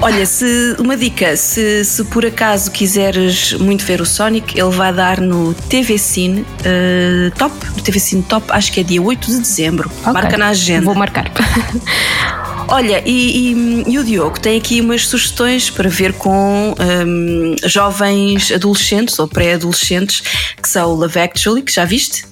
Olha, 0.01 0.25
se 0.25 0.75
uma 0.79 0.97
dica, 0.97 1.37
se, 1.37 1.85
se 1.85 2.03
por 2.05 2.25
acaso 2.25 2.71
quiseres 2.71 3.53
muito 3.53 3.85
ver 3.85 4.01
o 4.01 4.07
Sonic, 4.07 4.59
ele 4.59 4.71
vai 4.71 4.93
dar 4.95 5.21
no 5.21 5.53
TV 5.53 5.99
Cine 5.99 6.45
eh, 6.65 7.31
Top, 7.37 7.55
no 7.77 7.83
TV 7.83 8.01
Cine 8.01 8.23
Top, 8.23 8.47
acho 8.49 8.73
que 8.73 8.81
é 8.81 8.83
dia 8.83 9.01
8 9.03 9.31
de 9.31 9.39
dezembro. 9.41 9.91
Marca 10.05 10.39
na 10.39 10.49
agenda. 10.49 10.87
Vou 10.87 10.95
marcar. 10.95 11.31
Olha, 12.69 13.03
e, 13.05 13.53
e- 13.53 13.85
e 13.93 13.99
o 13.99 14.03
Diogo 14.05 14.41
tem 14.41 14.57
aqui 14.59 14.81
umas 14.81 15.07
sugestões 15.07 15.69
para 15.69 15.91
ver 15.91 16.15
com 16.15 16.75
hum, 17.07 17.55
jovens 17.65 18.51
adolescentes 18.51 19.19
ou 19.19 19.29
pré-adolescentes, 19.29 20.23
que 20.61 20.69
são 20.69 20.89
o 20.91 20.95
Love 20.95 21.21
Actually, 21.21 21.61
que 21.61 21.71
já 21.73 21.85
viste? 21.85 22.25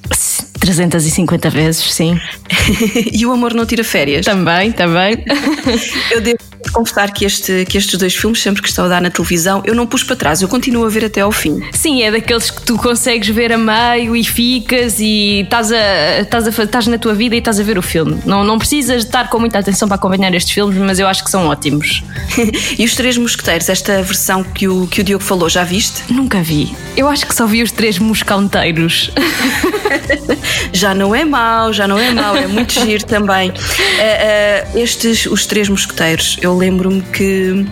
350 0.58 1.50
vezes, 1.50 1.92
sim. 1.92 2.18
e 3.12 3.24
o 3.26 3.32
Amor 3.32 3.54
Não 3.54 3.64
Tira 3.66 3.84
Férias. 3.90 4.24
Também, 4.24 4.70
também. 4.70 5.24
Eu 6.12 6.20
devo 6.20 6.38
confessar 6.72 7.12
que, 7.12 7.24
este, 7.24 7.64
que 7.68 7.76
estes 7.76 7.98
dois 7.98 8.14
filmes, 8.14 8.40
sempre 8.40 8.62
que 8.62 8.68
estão 8.68 8.84
a 8.84 8.88
dar 8.88 9.02
na 9.02 9.10
televisão, 9.10 9.62
eu 9.64 9.74
não 9.74 9.86
pus 9.86 10.04
para 10.04 10.14
trás, 10.14 10.40
eu 10.40 10.48
continuo 10.48 10.84
a 10.84 10.88
ver 10.88 11.04
até 11.04 11.20
ao 11.20 11.32
fim. 11.32 11.60
Sim, 11.72 12.02
é 12.02 12.10
daqueles 12.10 12.50
que 12.50 12.62
tu 12.62 12.76
consegues 12.76 13.28
ver 13.28 13.52
a 13.52 13.58
meio 13.58 14.14
e 14.14 14.22
ficas 14.22 15.00
e 15.00 15.40
estás, 15.40 15.72
a, 15.72 16.20
estás, 16.20 16.46
a, 16.46 16.62
estás 16.62 16.86
na 16.86 16.98
tua 16.98 17.14
vida 17.14 17.34
e 17.34 17.38
estás 17.38 17.58
a 17.58 17.62
ver 17.64 17.78
o 17.78 17.82
filme. 17.82 18.20
Não, 18.24 18.44
não 18.44 18.58
precisas 18.58 19.04
estar 19.04 19.28
com 19.28 19.40
muita 19.40 19.58
atenção 19.58 19.88
para 19.88 19.96
acompanhar 19.96 20.32
estes 20.34 20.52
filmes, 20.52 20.76
mas 20.78 20.98
eu 20.98 21.08
acho 21.08 21.24
que 21.24 21.30
são 21.30 21.46
ótimos. 21.48 22.04
e 22.78 22.84
os 22.84 22.94
Três 22.94 23.16
Mosqueteiros, 23.16 23.68
esta 23.68 24.02
versão 24.02 24.44
que 24.44 24.68
o, 24.68 24.86
que 24.86 25.00
o 25.00 25.04
Diogo 25.04 25.24
falou, 25.24 25.48
já 25.48 25.64
viste? 25.64 26.02
Nunca 26.12 26.40
vi. 26.40 26.72
Eu 26.96 27.08
acho 27.08 27.26
que 27.26 27.34
só 27.34 27.46
vi 27.46 27.62
os 27.62 27.72
três 27.72 27.98
moscanteiros. 27.98 29.10
Já 30.72 30.94
não 30.94 31.14
é 31.14 31.24
mau, 31.24 31.72
já 31.72 31.86
não 31.86 31.98
é 31.98 32.10
mau, 32.10 32.36
é 32.36 32.46
muito 32.46 32.72
giro 32.72 33.04
também. 33.04 33.52
Ah, 33.98 34.64
ah, 34.72 34.78
estes, 34.78 35.26
os 35.26 35.46
Três 35.46 35.68
Mosqueteiros, 35.68 36.38
eu 36.40 36.56
lembro-me 36.56 37.02
que 37.02 37.66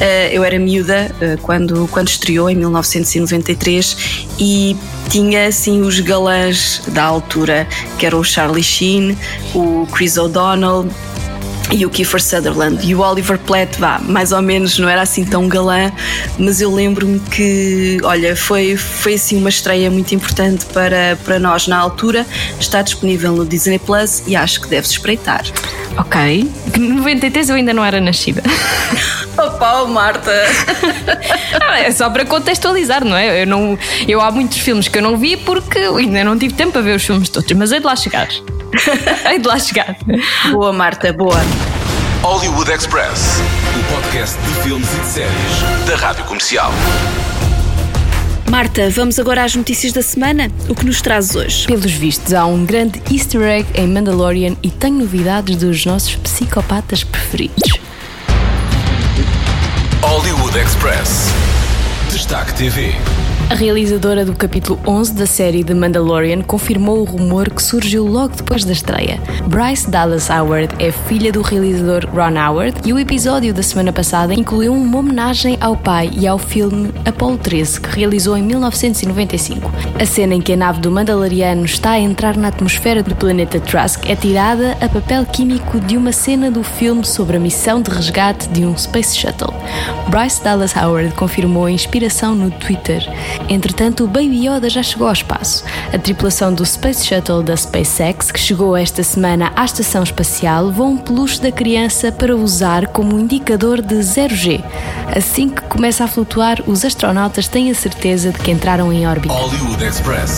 ah, 0.00 0.28
eu 0.32 0.44
era 0.44 0.58
miúda 0.58 1.14
quando, 1.42 1.88
quando 1.88 2.08
estreou, 2.08 2.50
em 2.50 2.56
1993, 2.56 3.96
e 4.38 4.76
tinha 5.08 5.46
assim 5.46 5.80
os 5.80 5.98
galãs 6.00 6.82
da 6.88 7.04
altura, 7.04 7.66
que 7.98 8.06
eram 8.06 8.20
o 8.20 8.24
Charlie 8.24 8.62
Sheen, 8.62 9.16
o 9.54 9.86
Chris 9.92 10.16
O'Donnell. 10.16 10.88
E 11.70 11.86
o 11.86 11.90
Kiefer 11.90 12.20
Sutherland 12.20 12.84
e 12.84 12.94
o 12.94 13.00
Oliver 13.00 13.38
Platt, 13.38 13.78
vá, 13.78 14.00
mais 14.00 14.32
ou 14.32 14.42
menos 14.42 14.78
não 14.78 14.88
era 14.88 15.02
assim 15.02 15.24
tão 15.24 15.48
galã, 15.48 15.92
mas 16.38 16.60
eu 16.60 16.72
lembro-me 16.72 17.20
que, 17.20 17.98
olha, 18.02 18.34
foi, 18.34 18.76
foi 18.76 19.14
assim 19.14 19.36
uma 19.36 19.48
estreia 19.48 19.90
muito 19.90 20.12
importante 20.14 20.66
para, 20.66 21.16
para 21.24 21.38
nós 21.38 21.68
na 21.68 21.78
altura. 21.78 22.26
Está 22.58 22.82
disponível 22.82 23.32
no 23.32 23.46
Disney 23.46 23.78
Plus 23.78 24.22
e 24.26 24.34
acho 24.34 24.60
que 24.60 24.68
deves 24.68 24.90
espreitar. 24.90 25.44
Ok. 25.96 26.50
93 26.76 27.50
eu 27.50 27.56
ainda 27.56 27.72
não 27.72 27.84
era 27.84 28.00
nascida. 28.00 28.42
Opa, 29.38 29.82
oh, 29.82 29.86
Marta! 29.86 30.30
Ah, 31.62 31.78
é 31.80 31.92
só 31.92 32.10
para 32.10 32.24
contextualizar, 32.24 33.04
não 33.04 33.16
é? 33.16 33.42
Eu, 33.42 33.46
não, 33.46 33.78
eu 34.08 34.20
há 34.20 34.30
muitos 34.30 34.58
filmes 34.58 34.88
que 34.88 34.98
eu 34.98 35.02
não 35.02 35.16
vi 35.16 35.36
porque 35.36 35.78
ainda 35.78 36.24
não 36.24 36.36
tive 36.36 36.54
tempo 36.54 36.72
para 36.72 36.80
ver 36.80 36.96
os 36.96 37.04
filmes 37.04 37.28
todos, 37.28 37.50
mas 37.52 37.70
hei 37.70 37.78
de 37.78 37.86
lá 37.86 37.94
chegar. 37.94 38.28
Hei 39.26 39.38
de 39.38 39.46
lá 39.48 39.58
chegar. 39.58 39.96
Boa, 40.50 40.72
Marta, 40.72 41.12
boa. 41.12 41.40
Hollywood 42.22 42.70
Express, 42.70 43.40
o 43.78 43.94
podcast 43.94 44.38
de 44.38 44.62
filmes 44.62 44.88
e 44.92 45.00
de 45.00 45.06
séries 45.06 45.86
da 45.86 45.96
Rádio 45.96 46.24
Comercial. 46.24 46.70
Marta, 48.50 48.90
vamos 48.90 49.18
agora 49.18 49.44
às 49.44 49.54
notícias 49.54 49.92
da 49.92 50.02
semana. 50.02 50.50
O 50.68 50.74
que 50.74 50.84
nos 50.84 51.00
trazes 51.00 51.36
hoje? 51.36 51.66
Pelos 51.66 51.92
vistos, 51.92 52.34
há 52.34 52.44
um 52.44 52.66
grande 52.66 53.00
easter 53.10 53.40
egg 53.42 53.66
em 53.74 53.86
Mandalorian 53.86 54.56
e 54.62 54.70
tenho 54.70 54.98
novidades 54.98 55.56
dos 55.56 55.86
nossos 55.86 56.16
psicopatas 56.16 57.04
preferidos. 57.04 57.78
Hollywood 60.02 60.58
Express. 60.58 61.28
Destaque 62.10 62.52
TV. 62.54 62.94
A 63.50 63.54
realizadora 63.56 64.24
do 64.24 64.32
capítulo 64.32 64.78
11 64.86 65.12
da 65.14 65.26
série 65.26 65.64
The 65.64 65.74
Mandalorian 65.74 66.40
confirmou 66.40 67.00
o 67.00 67.04
rumor 67.04 67.50
que 67.50 67.60
surgiu 67.60 68.06
logo 68.06 68.36
depois 68.36 68.64
da 68.64 68.70
estreia. 68.70 69.20
Bryce 69.48 69.90
Dallas 69.90 70.30
Howard 70.30 70.72
é 70.78 70.92
filha 70.92 71.32
do 71.32 71.42
realizador 71.42 72.08
Ron 72.14 72.38
Howard 72.38 72.80
e 72.84 72.92
o 72.92 72.98
episódio 72.98 73.52
da 73.52 73.60
semana 73.60 73.92
passada 73.92 74.32
incluiu 74.32 74.72
uma 74.72 74.98
homenagem 74.98 75.58
ao 75.60 75.76
pai 75.76 76.12
e 76.12 76.28
ao 76.28 76.38
filme 76.38 76.92
Apollo 77.04 77.38
13, 77.38 77.80
que 77.80 77.88
realizou 77.88 78.36
em 78.36 78.42
1995. 78.44 79.68
A 80.00 80.06
cena 80.06 80.36
em 80.36 80.40
que 80.40 80.52
a 80.52 80.56
nave 80.56 80.80
do 80.80 80.92
Mandaloriano 80.92 81.64
está 81.64 81.90
a 81.90 81.98
entrar 81.98 82.36
na 82.36 82.48
atmosfera 82.48 83.02
do 83.02 83.16
planeta 83.16 83.58
Trask 83.58 84.08
é 84.08 84.14
tirada 84.14 84.78
a 84.80 84.88
papel 84.88 85.26
químico 85.26 85.80
de 85.80 85.96
uma 85.96 86.12
cena 86.12 86.52
do 86.52 86.62
filme 86.62 87.04
sobre 87.04 87.36
a 87.36 87.40
missão 87.40 87.82
de 87.82 87.90
resgate 87.90 88.48
de 88.50 88.64
um 88.64 88.78
Space 88.78 89.16
Shuttle. 89.16 89.52
Bryce 90.08 90.40
Dallas 90.40 90.76
Howard 90.76 91.12
confirmou 91.14 91.64
a 91.64 91.72
inspiração 91.72 92.36
no 92.36 92.48
Twitter. 92.52 93.02
Entretanto, 93.48 94.04
o 94.04 94.06
Baby 94.06 94.46
Yoda 94.46 94.68
já 94.68 94.82
chegou 94.82 95.06
ao 95.06 95.12
espaço. 95.12 95.64
A 95.92 95.98
tripulação 95.98 96.52
do 96.52 96.64
Space 96.64 97.06
Shuttle 97.06 97.42
da 97.42 97.56
SpaceX, 97.56 98.30
que 98.30 98.38
chegou 98.38 98.76
esta 98.76 99.02
semana 99.02 99.52
à 99.56 99.64
estação 99.64 100.02
espacial, 100.02 100.66
levou 100.66 100.88
um 100.88 100.96
peluche 100.96 101.40
da 101.40 101.50
criança 101.50 102.12
para 102.12 102.36
usar 102.36 102.86
como 102.88 103.18
indicador 103.18 103.82
de 103.82 103.96
0G. 103.96 104.62
Assim 105.14 105.48
que 105.48 105.62
começa 105.62 106.04
a 106.04 106.08
flutuar, 106.08 106.62
os 106.66 106.84
astronautas 106.84 107.48
têm 107.48 107.70
a 107.70 107.74
certeza 107.74 108.30
de 108.30 108.38
que 108.38 108.50
entraram 108.50 108.92
em 108.92 109.06
órbita. 109.06 109.34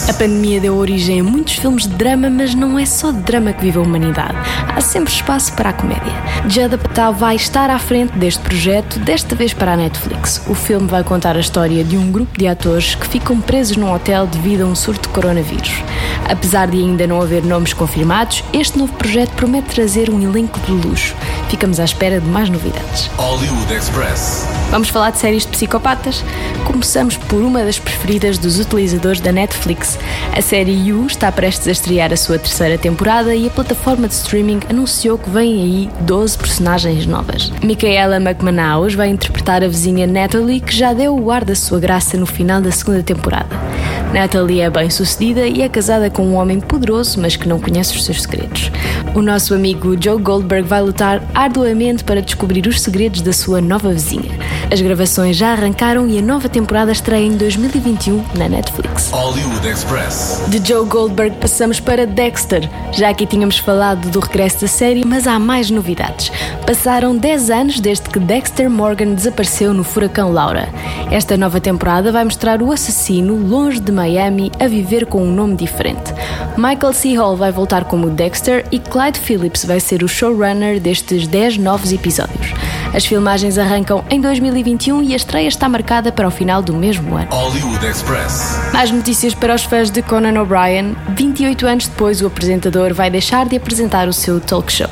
A 0.08 0.14
pandemia 0.14 0.60
deu 0.60 0.76
origem 0.76 1.20
a 1.20 1.24
muitos 1.24 1.54
filmes 1.54 1.86
de 1.86 1.94
drama, 1.94 2.30
mas 2.30 2.54
não 2.54 2.78
é 2.78 2.86
só 2.86 3.10
de 3.10 3.20
drama 3.20 3.52
que 3.52 3.62
vive 3.62 3.78
a 3.78 3.82
humanidade. 3.82 4.34
Há 4.74 4.80
sempre 4.80 5.12
espaço 5.12 5.52
para 5.52 5.70
a 5.70 5.72
comédia. 5.72 6.12
Judd 6.48 6.74
Apatow 6.74 7.12
vai 7.12 7.36
estar 7.36 7.68
à 7.70 7.78
frente 7.78 8.16
deste 8.18 8.42
projeto, 8.42 8.98
desta 8.98 9.34
vez 9.34 9.52
para 9.52 9.72
a 9.72 9.76
Netflix. 9.76 10.42
O 10.48 10.54
filme 10.54 10.86
vai 10.86 11.04
contar 11.04 11.36
a 11.36 11.40
história 11.40 11.84
de 11.84 11.96
um 11.96 12.10
grupo 12.10 12.38
de 12.38 12.48
atores 12.48 12.91
que 12.94 13.06
ficam 13.06 13.40
presos 13.40 13.76
num 13.76 13.92
hotel 13.92 14.26
devido 14.26 14.62
a 14.62 14.66
um 14.66 14.74
surto 14.74 15.08
de 15.08 15.14
coronavírus. 15.14 15.82
Apesar 16.28 16.68
de 16.68 16.78
ainda 16.78 17.06
não 17.06 17.20
haver 17.20 17.42
nomes 17.42 17.72
confirmados, 17.72 18.44
este 18.52 18.78
novo 18.78 18.92
projeto 18.94 19.32
promete 19.32 19.74
trazer 19.74 20.10
um 20.10 20.20
elenco 20.20 20.58
de 20.60 20.72
luxo. 20.72 21.14
Ficamos 21.48 21.78
à 21.78 21.84
espera 21.84 22.20
de 22.20 22.26
mais 22.26 22.48
novidades. 22.48 23.10
Hollywood 23.16 23.72
Express. 23.72 24.46
Vamos 24.70 24.88
falar 24.88 25.10
de 25.10 25.18
séries 25.18 25.44
de 25.44 25.50
psicopatas? 25.50 26.24
Começamos 26.64 27.18
por 27.18 27.42
uma 27.42 27.62
das 27.62 27.78
preferidas 27.78 28.38
dos 28.38 28.58
utilizadores 28.58 29.20
da 29.20 29.30
Netflix. 29.30 29.98
A 30.34 30.40
série 30.40 30.72
You 30.72 31.06
está 31.06 31.30
prestes 31.30 31.68
a 31.68 31.72
estrear 31.72 32.10
a 32.10 32.16
sua 32.16 32.38
terceira 32.38 32.78
temporada 32.78 33.34
e 33.34 33.46
a 33.46 33.50
plataforma 33.50 34.08
de 34.08 34.14
streaming 34.14 34.60
anunciou 34.70 35.18
que 35.18 35.28
vem 35.28 35.60
aí 35.60 35.90
12 36.00 36.38
personagens 36.38 37.04
novas. 37.04 37.52
Micaela 37.62 38.16
McManaus 38.16 38.94
vai 38.94 39.08
interpretar 39.08 39.62
a 39.62 39.68
vizinha 39.68 40.06
Natalie, 40.06 40.60
que 40.60 40.74
já 40.74 40.94
deu 40.94 41.18
o 41.18 41.30
ar 41.30 41.44
da 41.44 41.54
sua 41.54 41.78
graça 41.78 42.16
no 42.16 42.24
final 42.24 42.62
da 42.62 42.70
segunda 42.82 43.04
temporada. 43.04 43.71
Natalie 44.12 44.60
é 44.60 44.68
bem 44.68 44.90
sucedida 44.90 45.46
e 45.46 45.62
é 45.62 45.68
casada 45.70 46.10
com 46.10 46.26
um 46.26 46.34
homem 46.34 46.60
poderoso, 46.60 47.18
mas 47.18 47.34
que 47.34 47.48
não 47.48 47.58
conhece 47.58 47.96
os 47.96 48.04
seus 48.04 48.22
segredos. 48.22 48.70
O 49.14 49.22
nosso 49.22 49.54
amigo 49.54 49.96
Joe 49.98 50.20
Goldberg 50.20 50.68
vai 50.68 50.82
lutar 50.82 51.22
arduamente 51.34 52.04
para 52.04 52.20
descobrir 52.20 52.66
os 52.66 52.80
segredos 52.80 53.22
da 53.22 53.32
sua 53.32 53.60
nova 53.60 53.90
vizinha. 53.90 54.38
As 54.70 54.80
gravações 54.80 55.36
já 55.36 55.52
arrancaram 55.52 56.06
e 56.08 56.18
a 56.18 56.22
nova 56.22 56.48
temporada 56.48 56.92
estreia 56.92 57.26
em 57.26 57.36
2021 57.36 58.22
na 58.36 58.48
Netflix. 58.48 59.10
Hollywood 59.10 59.66
Express. 59.66 60.42
De 60.48 60.66
Joe 60.66 60.86
Goldberg 60.86 61.36
passamos 61.36 61.80
para 61.80 62.06
Dexter. 62.06 62.68
Já 62.92 63.08
aqui 63.08 63.26
tínhamos 63.26 63.58
falado 63.58 64.10
do 64.10 64.20
regresso 64.20 64.60
da 64.62 64.68
série, 64.68 65.04
mas 65.06 65.26
há 65.26 65.38
mais 65.38 65.70
novidades. 65.70 66.30
Passaram 66.66 67.16
10 67.16 67.50
anos 67.50 67.80
desde 67.80 68.08
que 68.10 68.18
Dexter 68.18 68.68
Morgan 68.68 69.14
desapareceu 69.14 69.72
no 69.72 69.84
furacão 69.84 70.32
Laura. 70.32 70.68
Esta 71.10 71.36
nova 71.36 71.60
temporada 71.60 72.12
vai 72.12 72.24
mostrar 72.24 72.62
o 72.62 72.72
assassino 72.72 73.36
longe 73.36 73.80
de 73.80 73.92
Miami 74.02 74.50
a 74.58 74.66
viver 74.66 75.06
com 75.06 75.22
um 75.22 75.32
nome 75.32 75.54
diferente. 75.54 76.12
Michael 76.56 76.92
C. 76.92 77.14
Hall 77.14 77.36
vai 77.36 77.52
voltar 77.52 77.84
como 77.84 78.10
Dexter 78.10 78.66
e 78.72 78.80
Clyde 78.80 79.20
Phillips 79.20 79.64
vai 79.64 79.78
ser 79.78 80.02
o 80.02 80.08
showrunner 80.08 80.80
destes 80.80 81.28
10 81.28 81.58
novos 81.58 81.92
episódios. 81.92 82.52
As 82.92 83.06
filmagens 83.06 83.56
arrancam 83.58 84.04
em 84.10 84.20
2021 84.20 85.04
e 85.04 85.12
a 85.12 85.16
estreia 85.16 85.46
está 85.46 85.68
marcada 85.68 86.10
para 86.10 86.26
o 86.26 86.30
final 86.32 86.60
do 86.60 86.74
mesmo 86.74 87.16
ano. 87.16 87.28
Hollywood 87.30 87.86
Express. 87.86 88.58
Mais 88.72 88.90
notícias 88.90 89.34
para 89.34 89.54
os 89.54 89.62
fãs 89.62 89.88
de 89.88 90.02
Conan 90.02 90.42
O'Brien. 90.42 90.96
28 91.16 91.66
anos 91.66 91.86
depois, 91.86 92.20
o 92.20 92.26
apresentador 92.26 92.92
vai 92.92 93.08
deixar 93.08 93.46
de 93.46 93.56
apresentar 93.56 94.08
o 94.08 94.12
seu 94.12 94.40
talk 94.40 94.70
show. 94.72 94.90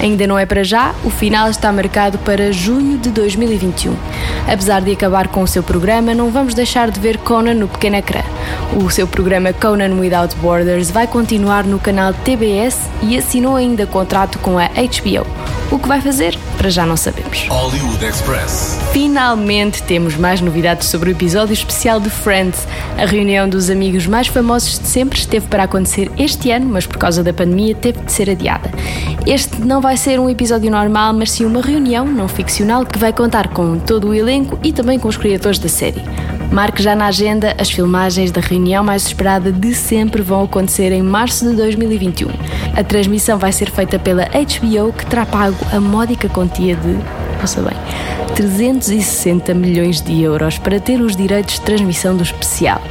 Ainda 0.00 0.26
não 0.26 0.38
é 0.38 0.44
para 0.44 0.64
já, 0.64 0.94
o 1.04 1.10
final 1.10 1.48
está 1.48 1.70
marcado 1.72 2.18
para 2.18 2.52
junho 2.52 2.98
de 2.98 3.10
2021. 3.10 3.94
Apesar 4.46 4.80
de 4.80 4.92
acabar 4.92 5.28
com 5.28 5.42
o 5.42 5.46
seu 5.46 5.62
programa, 5.62 6.14
não 6.14 6.30
vamos 6.30 6.54
deixar 6.54 6.90
de 6.90 6.98
ver 6.98 7.18
Conan 7.18 7.54
no 7.54 7.68
pequeno 7.68 7.96
ecrã. 7.96 8.22
O 8.76 8.90
seu 8.90 9.06
programa 9.06 9.52
Conan 9.52 9.94
Without 9.94 10.34
Borders 10.36 10.90
vai 10.90 11.06
continuar 11.06 11.64
no 11.64 11.78
canal 11.78 12.12
TBS 12.12 12.78
e 13.02 13.16
assinou 13.16 13.56
ainda 13.56 13.86
contrato 13.86 14.38
com 14.38 14.58
a 14.58 14.66
HBO. 14.66 15.61
O 15.72 15.78
que 15.78 15.88
vai 15.88 16.02
fazer? 16.02 16.38
Para 16.58 16.68
já 16.68 16.84
não 16.84 16.98
sabemos. 16.98 17.46
Hollywood 17.48 18.04
Express. 18.04 18.78
Finalmente 18.92 19.82
temos 19.84 20.16
mais 20.18 20.38
novidades 20.42 20.88
sobre 20.88 21.08
o 21.08 21.12
episódio 21.12 21.54
especial 21.54 21.98
de 21.98 22.10
Friends. 22.10 22.68
A 22.98 23.06
reunião 23.06 23.48
dos 23.48 23.70
amigos 23.70 24.06
mais 24.06 24.26
famosos 24.26 24.78
de 24.78 24.86
sempre 24.86 25.18
esteve 25.18 25.46
para 25.46 25.62
acontecer 25.62 26.12
este 26.18 26.50
ano, 26.50 26.66
mas 26.66 26.86
por 26.86 26.98
causa 26.98 27.24
da 27.24 27.32
pandemia 27.32 27.74
teve 27.74 28.00
de 28.02 28.12
ser 28.12 28.28
adiada. 28.28 28.70
Este 29.26 29.62
não 29.62 29.80
vai 29.80 29.96
ser 29.96 30.20
um 30.20 30.28
episódio 30.28 30.70
normal, 30.70 31.14
mas 31.14 31.30
sim 31.30 31.46
uma 31.46 31.62
reunião 31.62 32.04
não 32.04 32.28
ficcional 32.28 32.84
que 32.84 32.98
vai 32.98 33.12
contar 33.12 33.48
com 33.48 33.78
todo 33.78 34.08
o 34.08 34.14
elenco 34.14 34.58
e 34.62 34.74
também 34.74 34.98
com 34.98 35.08
os 35.08 35.16
criadores 35.16 35.58
da 35.58 35.70
série. 35.70 36.02
Marque 36.52 36.82
já 36.82 36.94
na 36.94 37.06
agenda, 37.06 37.56
as 37.58 37.70
filmagens 37.70 38.30
da 38.30 38.42
reunião 38.42 38.84
mais 38.84 39.06
esperada 39.06 39.50
de 39.50 39.74
sempre 39.74 40.20
vão 40.20 40.44
acontecer 40.44 40.92
em 40.92 41.00
março 41.00 41.48
de 41.48 41.56
2021. 41.56 42.28
A 42.76 42.84
transmissão 42.84 43.38
vai 43.38 43.50
ser 43.50 43.70
feita 43.70 43.98
pela 43.98 44.26
HBO, 44.26 44.92
que 44.92 45.06
terá 45.06 45.24
pago 45.24 45.56
a 45.72 45.80
módica 45.80 46.28
quantia 46.28 46.76
de, 46.76 46.98
ouça 47.40 47.62
bem, 47.62 47.76
360 48.34 49.54
milhões 49.54 50.02
de 50.02 50.20
euros 50.20 50.58
para 50.58 50.78
ter 50.78 51.00
os 51.00 51.16
direitos 51.16 51.54
de 51.54 51.62
transmissão 51.62 52.14
do 52.14 52.22
especial. 52.22 52.82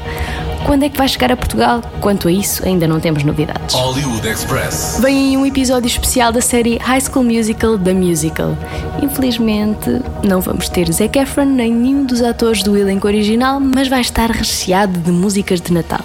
Quando 0.66 0.84
é 0.84 0.90
que 0.90 0.98
vai 0.98 1.08
chegar 1.08 1.32
a 1.32 1.36
Portugal? 1.36 1.82
Quanto 2.00 2.28
a 2.28 2.32
isso, 2.32 2.66
ainda 2.66 2.88
não 2.88 3.00
temos 3.00 3.24
novidades. 3.24 3.76
Hollywood 3.76 4.28
Express. 4.28 5.00
Vem 5.02 5.30
aí 5.30 5.38
um 5.38 5.46
episódio 5.46 5.88
especial 5.88 6.32
da 6.32 6.42
série 6.42 6.78
High 6.78 7.02
School 7.02 7.26
Musical 7.26 7.78
The 7.78 7.94
Musical. 7.94 8.58
Infelizmente, 9.02 10.02
não 10.24 10.40
vamos 10.40 10.70
ter 10.70 10.92
Zac 10.92 11.18
Efron 11.18 11.46
nem 11.46 11.74
nenhum 11.74 12.06
dos 12.06 12.22
atores 12.22 12.64
do 12.64 12.78
elenco 12.78 13.08
original, 13.08 13.60
mas 13.60 13.88
vai 13.88 14.02
estar 14.02 14.30
recheado 14.30 14.98
de 15.00 15.12
músicas 15.12 15.60
de 15.60 15.74
Natal. 15.74 16.02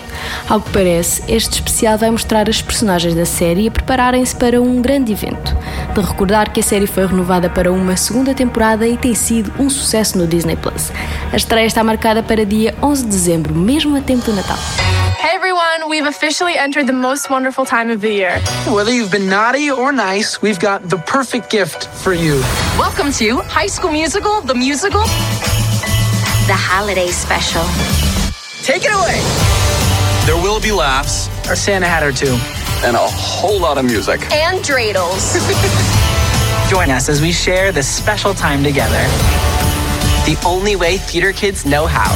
Ao 0.48 0.60
que 0.60 0.70
parece, 0.70 1.22
este 1.28 1.54
especial 1.54 1.98
vai 1.98 2.10
mostrar 2.10 2.48
as 2.48 2.62
personagens 2.62 3.14
da 3.14 3.24
série 3.24 3.68
a 3.68 3.70
prepararem-se 3.70 4.34
para 4.34 4.60
um 4.60 4.80
grande 4.80 5.12
evento. 5.12 5.56
De 5.94 6.00
recordar 6.00 6.52
que 6.52 6.60
a 6.60 6.62
série 6.62 6.86
foi 6.86 7.06
renovada 7.06 7.48
para 7.48 7.72
uma 7.72 7.96
segunda 7.96 8.34
temporada 8.34 8.86
e 8.86 8.96
tem 8.96 9.14
sido 9.14 9.52
um 9.58 9.68
sucesso 9.68 10.18
no 10.18 10.26
Disney 10.26 10.56
Plus. 10.56 10.90
A 11.32 11.36
estreia 11.36 11.66
está 11.66 11.82
marcada 11.84 12.22
para 12.22 12.44
dia 12.44 12.74
11 12.82 13.04
de 13.04 13.10
dezembro, 13.10 13.54
mesmo 13.54 13.96
a 13.96 14.00
tempo 14.00 14.24
do 14.24 14.32
Natal. 14.32 14.45
Hey 14.48 15.30
everyone, 15.34 15.88
we've 15.90 16.06
officially 16.06 16.56
entered 16.56 16.86
the 16.86 16.92
most 16.92 17.30
wonderful 17.30 17.66
time 17.66 17.90
of 17.90 18.00
the 18.00 18.12
year. 18.12 18.38
Whether 18.68 18.94
you've 18.94 19.10
been 19.10 19.28
naughty 19.28 19.72
or 19.72 19.90
nice, 19.90 20.40
we've 20.40 20.60
got 20.60 20.88
the 20.88 20.98
perfect 20.98 21.50
gift 21.50 21.88
for 21.88 22.12
you. 22.12 22.38
Welcome 22.78 23.10
to 23.14 23.38
High 23.38 23.66
School 23.66 23.90
Musical, 23.90 24.40
the 24.42 24.54
musical. 24.54 25.00
The 25.00 26.54
holiday 26.54 27.08
special. 27.08 27.64
Take 28.62 28.84
it 28.84 28.92
away. 28.94 29.20
There 30.26 30.40
will 30.40 30.60
be 30.60 30.70
laughs. 30.70 31.28
Our 31.48 31.56
Santa 31.56 31.86
hat 31.86 32.04
or 32.04 32.12
two. 32.12 32.38
And 32.86 32.94
a 32.94 33.00
whole 33.00 33.58
lot 33.58 33.78
of 33.78 33.84
music. 33.84 34.20
And 34.32 34.60
dreidels. 34.60 35.34
Join 36.70 36.90
us 36.90 37.08
as 37.08 37.20
we 37.20 37.32
share 37.32 37.72
this 37.72 37.88
special 37.88 38.32
time 38.32 38.62
together. 38.62 39.02
The 40.24 40.40
only 40.46 40.76
way 40.76 40.98
theater 40.98 41.32
kids 41.32 41.66
know 41.66 41.86
how. 41.88 42.14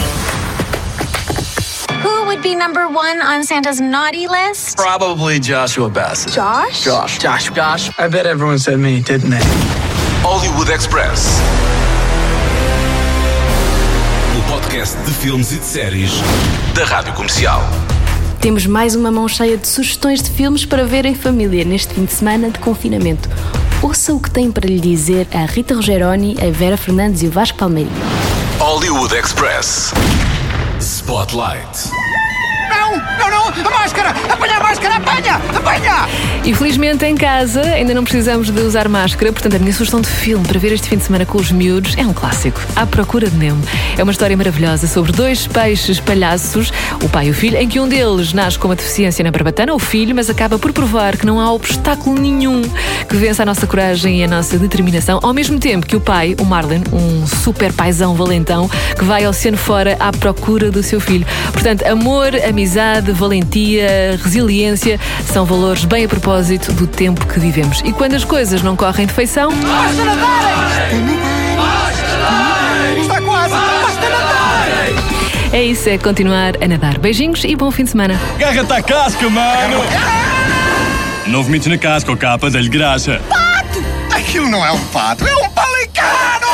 Would 2.31 2.45
be 2.45 2.55
number 2.55 2.87
one 2.87 3.21
on 3.21 3.43
Santa's 3.43 3.81
naughty 3.81 4.29
list? 4.29 4.77
Probably 4.77 5.41
Joshua 5.41 5.91
Bassett. 5.91 6.33
Josh? 6.33 6.85
Josh. 6.85 7.19
Josh, 7.19 7.51
Josh. 7.51 7.91
I 7.99 8.07
bet 8.07 8.25
everyone 8.25 8.61
said 8.61 8.79
me, 8.79 9.01
didn't 9.01 9.31
they? 9.31 9.43
Hollywood 10.23 10.71
Express. 10.73 11.41
O 14.39 14.49
podcast 14.49 14.97
de 14.99 15.11
filmes 15.11 15.51
e 15.51 15.57
de 15.57 15.65
séries 15.65 16.13
da 16.73 16.85
Rádio 16.85 17.15
Comercial. 17.15 17.63
Temos 18.41 18.65
mais 18.65 18.95
uma 18.95 19.11
mão 19.11 19.27
cheia 19.27 19.57
de 19.57 19.67
sugestões 19.67 20.23
de 20.23 20.31
filmes 20.31 20.65
para 20.65 20.85
ver 20.85 21.07
em 21.07 21.17
família 21.17 21.65
neste 21.65 21.95
fim 21.95 22.05
de 22.05 22.13
semana 22.13 22.49
de 22.49 22.61
confinamento. 22.61 23.29
Ouça 23.83 24.15
o 24.15 24.21
que 24.21 24.31
tem 24.31 24.53
para 24.53 24.69
lhe 24.69 24.79
dizer 24.79 25.27
a 25.35 25.47
Rita 25.47 25.75
Rogeroni, 25.75 26.37
a 26.41 26.49
Vera 26.53 26.77
Fernandes 26.77 27.25
e 27.25 27.27
o 27.27 27.31
Vasco 27.33 27.59
Palmeirinho. 27.59 27.93
Hollywood 28.61 29.17
Express. 29.17 29.93
Spotlight. 30.79 32.00
Não, 32.91 33.31
não, 33.31 33.51
não! 33.51 33.67
A 33.67 33.71
máscara! 33.71 34.11
Apanha 34.29 34.57
a 34.57 34.61
máscara! 34.61 34.97
Apanha! 34.97 35.41
Apanha! 35.55 36.09
Infelizmente, 36.45 37.05
em 37.05 37.15
casa, 37.15 37.63
ainda 37.63 37.93
não 37.95 38.03
precisamos 38.03 38.51
de 38.51 38.61
usar 38.63 38.89
máscara, 38.89 39.33
portanto, 39.33 39.57
a 39.57 39.59
minha 39.59 39.73
sugestão 39.73 40.01
de 40.01 40.09
filme 40.09 40.47
para 40.47 40.59
ver 40.59 40.73
este 40.73 40.89
fim 40.89 40.97
de 40.97 41.05
semana 41.05 41.27
com 41.27 41.39
os 41.39 41.53
miúdos 41.53 41.95
é 41.97 42.03
um 42.03 42.13
clássico. 42.13 42.61
À 42.75 42.87
Procura 42.87 43.29
de 43.29 43.37
Nemo. 43.37 43.63
É 43.97 44.03
uma 44.03 44.11
história 44.11 44.37
maravilhosa 44.37 44.87
sobre 44.87 45.13
dois 45.13 45.47
peixes 45.47 46.01
palhaços, 46.01 46.73
o 47.03 47.09
pai 47.09 47.27
e 47.27 47.31
o 47.31 47.35
filho, 47.35 47.57
em 47.59 47.69
que 47.69 47.79
um 47.79 47.87
deles 47.87 48.33
nasce 48.33 48.59
com 48.59 48.69
uma 48.69 48.77
deficiência 48.77 49.23
na 49.23 49.31
barbatana, 49.31 49.75
o 49.75 49.79
filho, 49.79 50.15
mas 50.15 50.31
acaba 50.31 50.59
por 50.59 50.73
provar 50.73 51.17
que 51.17 51.27
não 51.27 51.39
há 51.39 51.53
obstáculo 51.53 52.19
nenhum 52.19 52.63
que 53.09 53.17
vença 53.17 53.43
a 53.43 53.47
nossa 53.47 53.67
coragem 53.67 54.21
e 54.21 54.25
a 54.25 54.29
nossa 54.29 54.59
determinação, 54.59 55.21
ao 55.23 55.35
mesmo 55.35 55.59
tempo 55.59 55.87
que 55.87 55.97
o 55.97 56.01
pai, 56.01 56.35
o 56.41 56.45
Marlon, 56.45 56.81
um 56.93 57.27
super 57.27 57.73
paizão 57.73 58.15
valentão, 58.15 58.69
que 58.99 59.05
vai 59.05 59.25
ao 59.25 59.31
oceano 59.31 59.57
fora 59.57 59.97
à 60.01 60.11
procura 60.11 60.71
do 60.71 60.83
seu 60.83 61.01
filho. 61.01 61.27
Portanto, 61.53 61.85
amor, 61.87 62.35
amizade, 62.49 62.80
valentia, 63.13 64.19
resiliência 64.23 64.99
são 65.27 65.45
valores 65.45 65.85
bem 65.85 66.05
a 66.05 66.09
propósito 66.09 66.73
do 66.73 66.87
tempo 66.87 67.27
que 67.27 67.39
vivemos. 67.39 67.81
E 67.85 67.93
quando 67.93 68.15
as 68.15 68.25
coisas 68.25 68.63
não 68.63 68.77
correm 68.77 69.07
de 69.07 69.13
feição. 69.13 69.51
Basta 69.51 70.05
nadarem! 70.05 71.21
Está 73.01 73.21
quase! 73.21 73.55
Basta 73.55 74.09
nadarem! 74.09 74.95
É 75.53 75.63
isso, 75.65 75.89
é 75.89 75.99
continuar 75.99 76.55
a 76.63 76.69
nadar. 76.69 76.99
Beijinhos 76.99 77.45
e 77.45 77.55
bom 77.57 77.71
fim 77.71 77.85
de 77.85 77.91
semana. 77.91 78.21
Agarra-te 78.37 78.73
à 78.73 78.83
casca, 78.83 79.29
mano! 79.29 79.85
Não 81.27 81.43
vomites 81.43 81.69
na 81.69 81.79
casca, 81.79 82.11
ou 82.11 82.17
capa, 82.17 82.51
dá-lhe 82.51 82.69
graxa. 82.69 83.21
Pato! 83.29 83.85
Aquilo 84.15 84.49
não 84.49 84.65
é 84.65 84.73
um 84.73 84.81
pato, 84.87 85.27
é 85.27 85.37
um 85.37 85.49
palicano! 85.51 86.51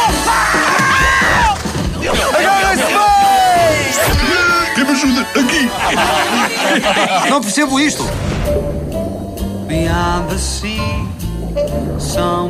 Me 2.00 2.08
ajuda? 4.96 5.20
Aqui! 5.20 5.70
Não 7.30 7.40
percebo 7.40 7.78
isto! 7.78 8.04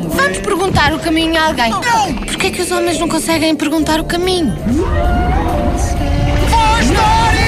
Vamos 0.09 0.37
perguntar 0.39 0.93
o 0.93 0.99
caminho 0.99 1.39
a 1.39 1.47
alguém. 1.47 1.69
Não! 1.69 2.13
Porquê 2.25 2.51
que 2.51 2.61
os 2.61 2.71
homens 2.71 2.99
não 2.99 3.07
conseguem 3.07 3.55
perguntar 3.55 3.99
o 3.99 4.03
caminho? 4.05 4.55
Vais, 6.49 6.87
Dory! 6.87 7.47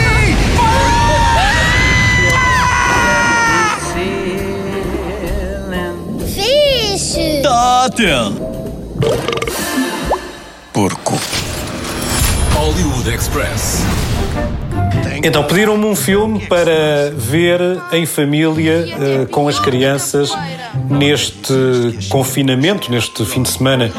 Fixe! 6.28 7.41
Tótil! 7.43 8.49
Porco. 10.74 11.17
Hollywood 12.60 13.10
Express. 13.10 13.80
Então, 15.24 15.45
pediram-me 15.45 15.86
um 15.86 15.95
filme 15.95 16.45
para 16.45 17.10
ver 17.16 17.62
em 17.93 18.05
família 18.05 18.86
eh, 18.99 19.26
com 19.32 19.47
as 19.47 19.57
crianças 19.57 20.38
neste 20.89 21.53
confinamento, 22.10 22.91
neste 22.91 23.24
fim 23.24 23.43
de 23.43 23.49
semana 23.49 23.89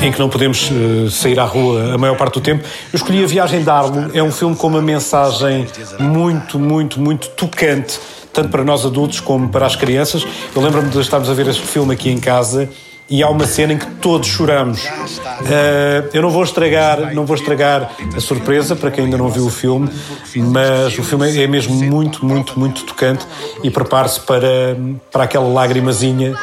em 0.00 0.12
que 0.12 0.20
não 0.20 0.28
podemos 0.28 0.70
eh, 0.70 1.10
sair 1.10 1.40
à 1.40 1.44
rua 1.44 1.94
a 1.94 1.98
maior 1.98 2.16
parte 2.16 2.34
do 2.34 2.40
tempo. 2.40 2.62
Eu 2.92 2.96
escolhi 2.96 3.24
A 3.24 3.26
Viagem 3.26 3.64
de 3.64 3.70
Arlo. 3.70 4.12
É 4.14 4.22
um 4.22 4.30
filme 4.30 4.54
com 4.54 4.68
uma 4.68 4.82
mensagem 4.82 5.66
muito, 5.98 6.60
muito, 6.60 7.00
muito 7.00 7.30
tocante, 7.30 7.98
tanto 8.32 8.50
para 8.50 8.62
nós 8.62 8.86
adultos 8.86 9.18
como 9.18 9.48
para 9.48 9.66
as 9.66 9.74
crianças. 9.74 10.24
Eu 10.54 10.62
lembro-me 10.62 10.90
de 10.90 11.00
estarmos 11.00 11.28
a 11.28 11.34
ver 11.34 11.48
este 11.48 11.66
filme 11.66 11.92
aqui 11.92 12.08
em 12.08 12.20
casa 12.20 12.70
e 13.08 13.22
há 13.22 13.28
uma 13.28 13.46
cena 13.46 13.72
em 13.72 13.78
que 13.78 13.86
todos 13.86 14.28
choramos. 14.28 14.84
Uh, 14.84 16.08
eu 16.12 16.22
não 16.22 16.30
vou 16.30 16.42
estragar, 16.42 17.14
não 17.14 17.24
vou 17.24 17.36
estragar 17.36 17.90
a 18.14 18.20
surpresa 18.20 18.74
para 18.74 18.90
quem 18.90 19.04
ainda 19.04 19.16
não 19.16 19.28
viu 19.28 19.46
o 19.46 19.50
filme, 19.50 19.88
mas 20.34 20.98
o 20.98 21.02
filme 21.02 21.38
é 21.38 21.46
mesmo 21.46 21.74
muito, 21.74 22.24
muito, 22.24 22.58
muito 22.58 22.84
tocante 22.84 23.24
e 23.62 23.70
prepare-se 23.70 24.20
para, 24.20 24.76
para 25.10 25.24
aquela 25.24 25.48
lágrimazinha 25.48 26.34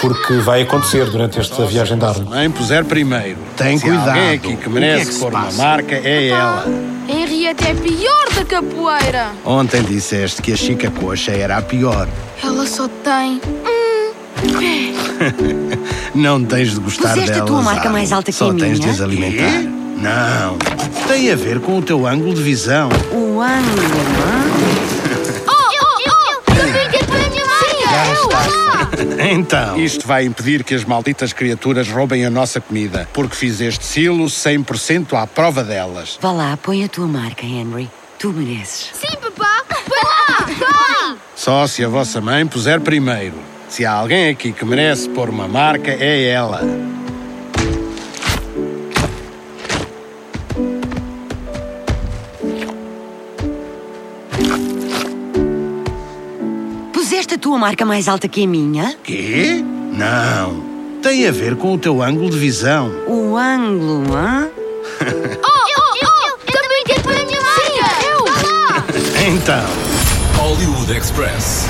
porque 0.00 0.34
vai 0.34 0.62
acontecer 0.62 1.04
durante 1.06 1.40
esta 1.40 1.64
viagem 1.66 1.98
de 1.98 2.04
Arlo. 2.04 2.30
Mãe 2.30 2.50
puser 2.50 2.84
primeiro. 2.84 3.38
Tem 3.56 3.78
cuidado. 3.78 4.08
alguém 4.08 4.30
aqui 4.30 4.56
que 4.56 4.66
é 4.66 4.68
merece 4.68 5.06
que 5.06 5.12
se 5.12 5.20
pôr 5.20 5.32
uma 5.32 5.52
marca 5.52 5.94
é 5.96 6.28
ela. 6.28 6.64
Henriette 7.08 7.66
é 7.66 7.74
pior 7.74 8.28
da 8.34 8.44
capoeira. 8.44 9.30
Ontem 9.44 9.82
disseste 9.82 10.40
que 10.40 10.52
a 10.52 10.56
Chica 10.56 10.90
Coxa 10.90 11.32
era 11.32 11.56
a 11.56 11.62
pior. 11.62 12.06
Ela 12.42 12.66
só 12.66 12.88
tem 13.02 13.40
um 14.44 14.58
pé. 14.58 15.67
Não 16.18 16.44
tens 16.44 16.72
de 16.74 16.80
gostar 16.80 17.10
Puseste 17.10 17.30
a 17.30 17.34
dela. 17.34 17.46
tua 17.46 17.62
marca 17.62 17.88
mais 17.90 18.10
alta 18.12 18.32
que 18.32 18.36
Só 18.38 18.50
a 18.50 18.54
tens 18.54 18.74
de 18.80 18.86
minha? 18.86 18.92
as 18.92 19.00
alimentar. 19.00 19.62
Não. 19.98 20.58
Tem 21.06 21.30
a 21.30 21.36
ver 21.36 21.60
com 21.60 21.78
o 21.78 21.82
teu 21.82 22.06
ângulo 22.06 22.34
de 22.34 22.42
visão. 22.42 22.88
O 23.12 23.40
ângulo, 23.40 23.88
Oh, 25.46 25.52
oh, 25.52 26.10
oh! 26.10 26.40
Também 26.54 26.88
quer 26.90 27.06
para 27.06 27.24
a 27.24 27.28
minha 27.30 27.44
marca! 27.46 29.30
Então. 29.30 29.78
Isto 29.78 30.06
vai 30.08 30.24
impedir 30.24 30.64
que 30.64 30.74
as 30.74 30.84
malditas 30.84 31.32
criaturas 31.32 31.88
roubem 31.88 32.24
a 32.26 32.30
nossa 32.30 32.60
comida, 32.60 33.08
porque 33.12 33.36
fiz 33.36 33.60
este 33.60 33.84
silo 33.84 34.26
100% 34.26 35.14
à 35.14 35.24
prova 35.26 35.62
delas. 35.62 36.18
Vá 36.20 36.32
lá, 36.32 36.56
põe 36.56 36.82
a 36.84 36.88
tua 36.88 37.06
marca, 37.06 37.46
Henry. 37.46 37.88
Tu 38.18 38.32
mereces. 38.32 38.90
Sim, 38.92 39.16
papá! 39.22 39.62
Põe 39.86 39.98
lá! 40.02 40.44
Põe! 40.46 41.16
Só 41.36 41.64
se 41.68 41.84
a 41.84 41.88
vossa 41.88 42.20
mãe 42.20 42.44
puser 42.46 42.80
primeiro. 42.80 43.36
Se 43.68 43.84
há 43.84 43.92
alguém 43.92 44.30
aqui 44.30 44.52
que 44.52 44.64
merece 44.64 45.08
pôr 45.10 45.28
uma 45.28 45.46
marca, 45.46 45.90
é 45.90 46.24
ela. 46.30 46.62
Puseste 56.92 57.34
a 57.34 57.38
tua 57.38 57.58
marca 57.58 57.84
mais 57.84 58.08
alta 58.08 58.26
que 58.26 58.44
a 58.44 58.48
minha? 58.48 58.96
Quê? 59.04 59.62
Não. 59.92 60.64
Tem 61.02 61.28
a 61.28 61.30
ver 61.30 61.54
com 61.56 61.74
o 61.74 61.78
teu 61.78 62.02
ângulo 62.02 62.30
de 62.30 62.38
visão. 62.38 62.90
O 63.06 63.36
ângulo, 63.36 64.16
hã? 64.16 64.48
Oh, 65.00 65.48
oh, 65.78 65.94
oh! 66.04 66.52
Também 66.52 66.84
quer 66.84 67.02
para 67.02 67.20
a 67.20 67.24
minha 67.24 67.40
marca! 67.40 68.06
Eu! 68.06 68.24
Vá 68.24 68.42
lá! 68.42 68.84
Então. 69.28 69.66
Hollywood 70.36 70.92
Express. 70.96 71.66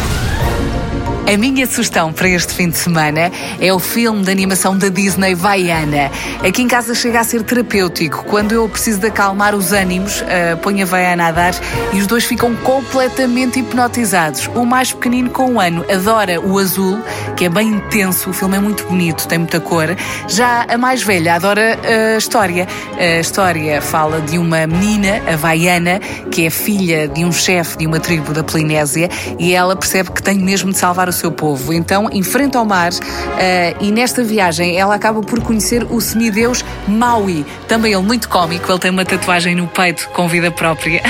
A 1.30 1.36
minha 1.36 1.66
sugestão 1.66 2.10
para 2.10 2.26
este 2.26 2.54
fim 2.54 2.70
de 2.70 2.78
semana 2.78 3.30
é 3.60 3.70
o 3.70 3.78
filme 3.78 4.24
de 4.24 4.30
animação 4.30 4.78
da 4.78 4.88
Disney 4.88 5.34
Vaiana. 5.34 6.10
Aqui 6.42 6.62
em 6.62 6.66
casa 6.66 6.94
chega 6.94 7.20
a 7.20 7.24
ser 7.24 7.42
terapêutico. 7.42 8.24
Quando 8.24 8.52
eu 8.52 8.66
preciso 8.66 8.98
de 9.00 9.08
acalmar 9.08 9.54
os 9.54 9.72
ânimos, 9.72 10.22
uh, 10.22 10.56
ponho 10.62 10.82
a 10.82 10.86
Vaiana 10.86 11.26
a 11.26 11.30
dar 11.30 11.54
e 11.92 11.98
os 11.98 12.06
dois 12.06 12.24
ficam 12.24 12.56
completamente 12.56 13.58
hipnotizados. 13.60 14.48
O 14.54 14.64
mais 14.64 14.90
pequenino 14.90 15.28
com 15.28 15.52
um 15.52 15.60
ano 15.60 15.84
adora 15.92 16.40
o 16.40 16.58
azul, 16.58 16.98
que 17.36 17.44
é 17.44 17.50
bem 17.50 17.68
intenso, 17.68 18.30
o 18.30 18.32
filme 18.32 18.56
é 18.56 18.60
muito 18.60 18.84
bonito, 18.84 19.28
tem 19.28 19.36
muita 19.36 19.60
cor. 19.60 19.94
Já 20.28 20.64
a 20.66 20.78
mais 20.78 21.02
velha 21.02 21.34
adora 21.34 21.78
a 22.14 22.16
história. 22.16 22.66
A 22.98 23.20
história 23.20 23.82
fala 23.82 24.18
de 24.22 24.38
uma 24.38 24.66
menina, 24.66 25.22
a 25.30 25.36
Vaiana, 25.36 26.00
que 26.30 26.46
é 26.46 26.50
filha 26.50 27.06
de 27.06 27.22
um 27.22 27.32
chefe 27.32 27.76
de 27.76 27.86
uma 27.86 28.00
tribo 28.00 28.32
da 28.32 28.42
Polinésia 28.42 29.10
e 29.38 29.52
ela 29.52 29.76
percebe 29.76 30.10
que 30.10 30.22
tem 30.22 30.38
mesmo 30.38 30.72
de 30.72 30.78
salvar 30.78 30.97
o 31.06 31.12
seu 31.12 31.30
povo. 31.30 31.74
Então 31.74 32.08
enfrenta 32.10 32.58
o 32.58 32.64
mar 32.64 32.90
eh, 33.38 33.76
e 33.78 33.92
nesta 33.92 34.24
viagem 34.24 34.78
ela 34.78 34.94
acaba 34.94 35.20
por 35.20 35.40
conhecer 35.42 35.86
o 35.90 36.00
semideus 36.00 36.64
Maui. 36.88 37.44
Também 37.68 37.92
ele 37.92 38.02
muito 38.02 38.26
cómico, 38.30 38.72
ele 38.72 38.78
tem 38.78 38.90
uma 38.90 39.04
tatuagem 39.04 39.54
no 39.54 39.66
peito 39.66 40.08
com 40.14 40.26
vida 40.26 40.50
própria. 40.50 41.02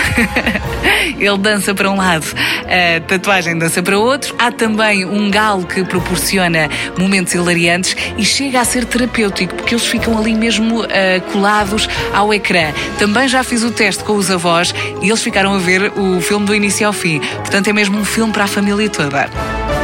ele 1.16 1.38
dança 1.38 1.72
para 1.74 1.90
um 1.90 1.96
lado, 1.96 2.26
a 2.66 3.00
tatuagem 3.00 3.56
dança 3.56 3.80
para 3.80 3.96
outro. 3.96 4.34
Há 4.38 4.50
também 4.50 5.04
um 5.04 5.30
galo 5.30 5.64
que 5.64 5.84
proporciona 5.84 6.68
momentos 6.98 7.34
hilariantes 7.34 7.96
e 8.16 8.24
chega 8.24 8.60
a 8.60 8.64
ser 8.64 8.84
terapêutico, 8.84 9.54
porque 9.54 9.74
eles 9.74 9.86
ficam 9.86 10.18
ali 10.18 10.34
mesmo 10.34 10.84
eh, 10.88 11.20
colados 11.32 11.88
ao 12.12 12.34
ecrã. 12.34 12.72
Também 12.98 13.28
já 13.28 13.44
fiz 13.44 13.62
o 13.62 13.70
teste 13.70 14.02
com 14.02 14.14
os 14.14 14.30
avós 14.30 14.74
e 15.00 15.08
eles 15.08 15.22
ficaram 15.22 15.54
a 15.54 15.58
ver 15.58 15.92
o 15.96 16.20
filme 16.20 16.46
do 16.46 16.54
início 16.54 16.86
ao 16.86 16.92
fim. 16.92 17.20
Portanto, 17.20 17.68
é 17.68 17.72
mesmo 17.72 17.98
um 17.98 18.04
filme 18.04 18.32
para 18.32 18.44
a 18.44 18.48
família 18.48 18.88
toda. 18.88 19.77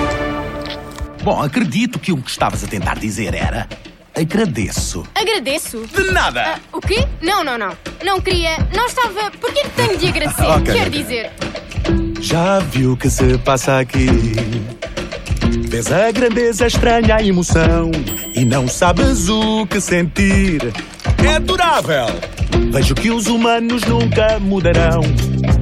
Bom, 1.25 1.43
acredito 1.43 1.99
que 1.99 2.13
o 2.13 2.19
que 2.19 2.31
estavas 2.31 2.63
a 2.63 2.67
tentar 2.67 2.99
dizer 2.99 3.35
era. 3.35 3.67
Agradeço. 4.15 5.05
Agradeço. 5.15 5.87
De 5.87 6.11
nada. 6.13 6.43
Ah, 6.43 6.59
o 6.71 6.81
quê? 6.83 7.09
Não, 7.23 7.43
não, 7.43 7.57
não. 7.57 7.73
Não 8.05 8.21
queria. 8.21 8.59
Não 8.77 8.87
estava. 8.87 9.31
Por 9.31 9.51
que 9.53 9.67
tenho 9.71 9.97
de 9.97 10.09
agradecer? 10.09 10.43
Ok, 10.45 10.75
Quer 10.75 10.87
ok. 10.89 10.91
dizer. 11.03 11.33
Já 12.21 12.59
viu 12.59 12.93
o 12.93 12.97
que 12.97 13.09
se 13.09 13.39
passa 13.39 13.79
aqui? 13.79 14.07
Vês 15.69 15.91
a 15.91 16.11
grandeza 16.13 16.67
estranha, 16.67 17.17
a 17.17 17.23
emoção 17.23 17.91
e 18.35 18.45
não 18.45 18.69
sabes 18.69 19.29
o 19.29 19.67
que 19.67 19.81
sentir. 19.81 20.61
É 21.27 21.37
adorável! 21.37 22.07
Vejo 22.71 22.95
que 22.95 23.11
os 23.11 23.27
humanos 23.27 23.83
nunca 23.85 24.39
mudarão. 24.39 25.01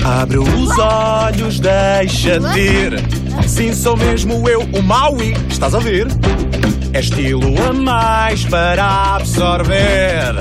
Abre 0.05 0.39
os 0.39 0.77
olhos, 0.79 1.61
deixa-te 1.61 2.59
ir. 2.59 3.22
Sim, 3.47 3.75
sou 3.75 3.97
mesmo 3.97 4.49
eu, 4.49 4.63
o 4.73 4.83
Maui. 4.83 5.35
Estás 5.49 5.75
a 5.75 5.79
ver? 5.79 6.07
É 6.93 7.01
estilo 7.01 7.55
a 7.69 7.73
mais 7.73 8.45
para 8.45 9.17
absorver. 9.17 10.35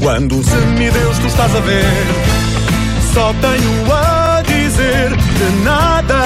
Quando 0.00 0.36
um 0.36 0.42
semideus 0.42 1.18
tu 1.18 1.26
estás 1.26 1.54
a 1.54 1.60
ver, 1.60 1.84
só 3.12 3.32
tenho 3.34 3.94
a 3.94 4.42
dizer. 4.42 5.10
de 5.10 5.64
nada. 5.64 6.22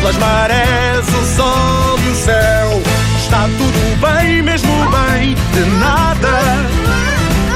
Pelas 0.00 0.16
marés, 0.16 1.06
o 1.08 1.36
sol 1.36 1.98
e 2.06 2.08
o 2.10 2.14
céu. 2.14 2.82
Está 3.18 3.42
tudo 3.42 4.00
bem, 4.00 4.42
mesmo 4.42 4.72
bem, 4.90 5.34
de 5.34 5.70
nada. 5.78 6.38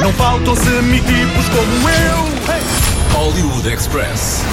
Não 0.03 0.12
faltam 0.12 0.55
semitipos 0.57 1.49
como 1.49 1.89
eu. 1.89 2.33
Hollywood 3.18 3.68
Express. 3.68 4.45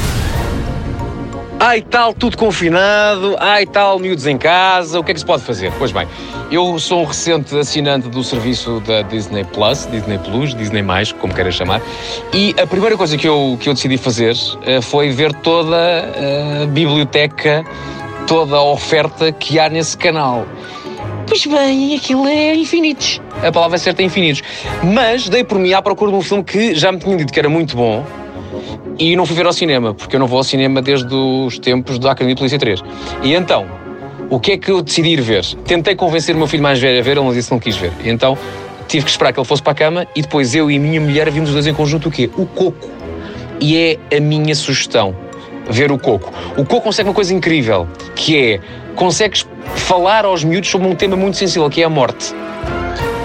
Ai 1.62 1.82
tal, 1.82 2.14
tudo 2.14 2.38
confinado, 2.38 3.36
ai 3.38 3.66
tal, 3.66 4.00
miúdos 4.00 4.26
em 4.26 4.38
casa, 4.38 4.98
o 4.98 5.04
que 5.04 5.12
é 5.12 5.14
que 5.14 5.20
se 5.20 5.26
pode 5.26 5.44
fazer? 5.44 5.74
Pois 5.78 5.92
bem, 5.92 6.08
eu 6.50 6.80
sou 6.80 7.02
um 7.02 7.04
recente 7.04 7.54
assinante 7.58 8.08
do 8.08 8.24
serviço 8.24 8.80
da 8.88 9.02
Disney 9.02 9.44
Plus, 9.44 9.86
Disney 9.92 10.18
Plus, 10.20 10.56
Disney+, 10.56 10.82
como 11.20 11.34
queiras 11.34 11.56
chamar, 11.56 11.82
e 12.34 12.56
a 12.58 12.66
primeira 12.66 12.96
coisa 12.96 13.18
que 13.18 13.28
eu, 13.28 13.58
que 13.60 13.68
eu 13.68 13.74
decidi 13.74 13.98
fazer 13.98 14.36
uh, 14.36 14.82
foi 14.82 15.10
ver 15.10 15.34
toda 15.34 15.76
a 15.76 16.66
biblioteca, 16.68 17.66
toda 18.26 18.56
a 18.56 18.64
oferta 18.64 19.30
que 19.34 19.60
há 19.60 19.68
nesse 19.68 19.98
canal. 19.98 20.46
Pois 21.28 21.46
bem, 21.46 21.94
aquilo 21.94 22.26
é 22.26 22.56
infinitos. 22.56 23.20
A 23.44 23.52
palavra 23.52 23.78
certa 23.78 24.02
é 24.02 24.06
infinitos. 24.06 24.42
Mas 24.82 25.28
dei 25.28 25.44
por 25.44 25.60
mim 25.60 25.74
à 25.74 25.82
procura 25.82 26.10
de 26.10 26.18
um 26.18 26.22
filme 26.22 26.44
que 26.44 26.74
já 26.74 26.90
me 26.90 27.00
tinham 27.00 27.18
dito 27.18 27.34
que 27.34 27.40
era 27.40 27.50
muito 27.50 27.76
bom, 27.76 28.06
e 29.00 29.16
não 29.16 29.26
fui 29.26 29.36
ver 29.36 29.46
ao 29.46 29.54
cinema, 29.54 29.94
porque 29.94 30.18
eu 30.18 30.20
não 30.20 30.28
vou 30.28 30.38
ao 30.38 30.44
cinema 30.44 30.82
desde 30.82 31.14
os 31.16 31.58
tempos 31.58 31.98
da 31.98 32.12
Academia 32.12 32.36
de 32.36 32.40
Polícia 32.40 32.60
3. 32.60 32.84
E 33.24 33.34
então, 33.34 33.66
o 34.30 34.40
que 34.40 34.52
é 34.52 34.58
que 34.58 34.70
eu 34.70 34.82
decidi 34.82 35.10
ir 35.10 35.22
ver? 35.22 35.46
Tentei 35.66 35.96
convencer 35.96 36.36
o 36.36 36.38
meu 36.38 36.48
filho 36.48 36.62
mais 36.62 36.80
velho 36.80 37.00
a 37.00 37.02
ver, 37.02 37.12
ele 37.12 37.22
não 37.22 37.34
disse 37.34 37.48
que 37.48 37.54
não 37.54 37.60
quis 37.60 37.78
ver. 37.78 37.94
E 38.04 38.10
então 38.10 38.38
tive 38.88 39.06
que 39.06 39.12
esperar 39.12 39.32
que 39.32 39.40
ele 39.40 39.48
fosse 39.48 39.64
para 39.64 39.72
a 39.72 39.76
cama 39.76 40.08
e 40.16 40.22
depois 40.22 40.54
eu 40.54 40.70
e 40.70 40.76
a 40.76 40.80
minha 40.80 41.00
mulher 41.00 41.32
vimos 41.32 41.50
os 41.50 41.54
dois 41.54 41.66
em 41.66 41.74
conjunto 41.74 42.10
o 42.10 42.12
quê? 42.12 42.30
O 42.38 42.46
Coco. 42.46 42.90
E 43.62 43.78
é 44.12 44.18
a 44.18 44.20
minha 44.20 44.54
sugestão, 44.54 45.16
ver 45.70 45.92
o 45.92 45.98
Coco. 45.98 46.34
O 46.58 46.66
Coco 46.66 46.82
consegue 46.82 47.08
uma 47.08 47.16
coisa 47.16 47.34
incrível, 47.34 47.88
que 48.16 48.38
é, 48.38 48.60
consegues 48.96 49.48
falar 49.76 50.26
aos 50.26 50.44
miúdos 50.44 50.70
sobre 50.70 50.88
um 50.88 50.96
tema 50.96 51.16
muito 51.16 51.38
sensível, 51.38 51.70
que 51.70 51.82
é 51.82 51.86
a 51.86 51.90
morte. 51.90 52.34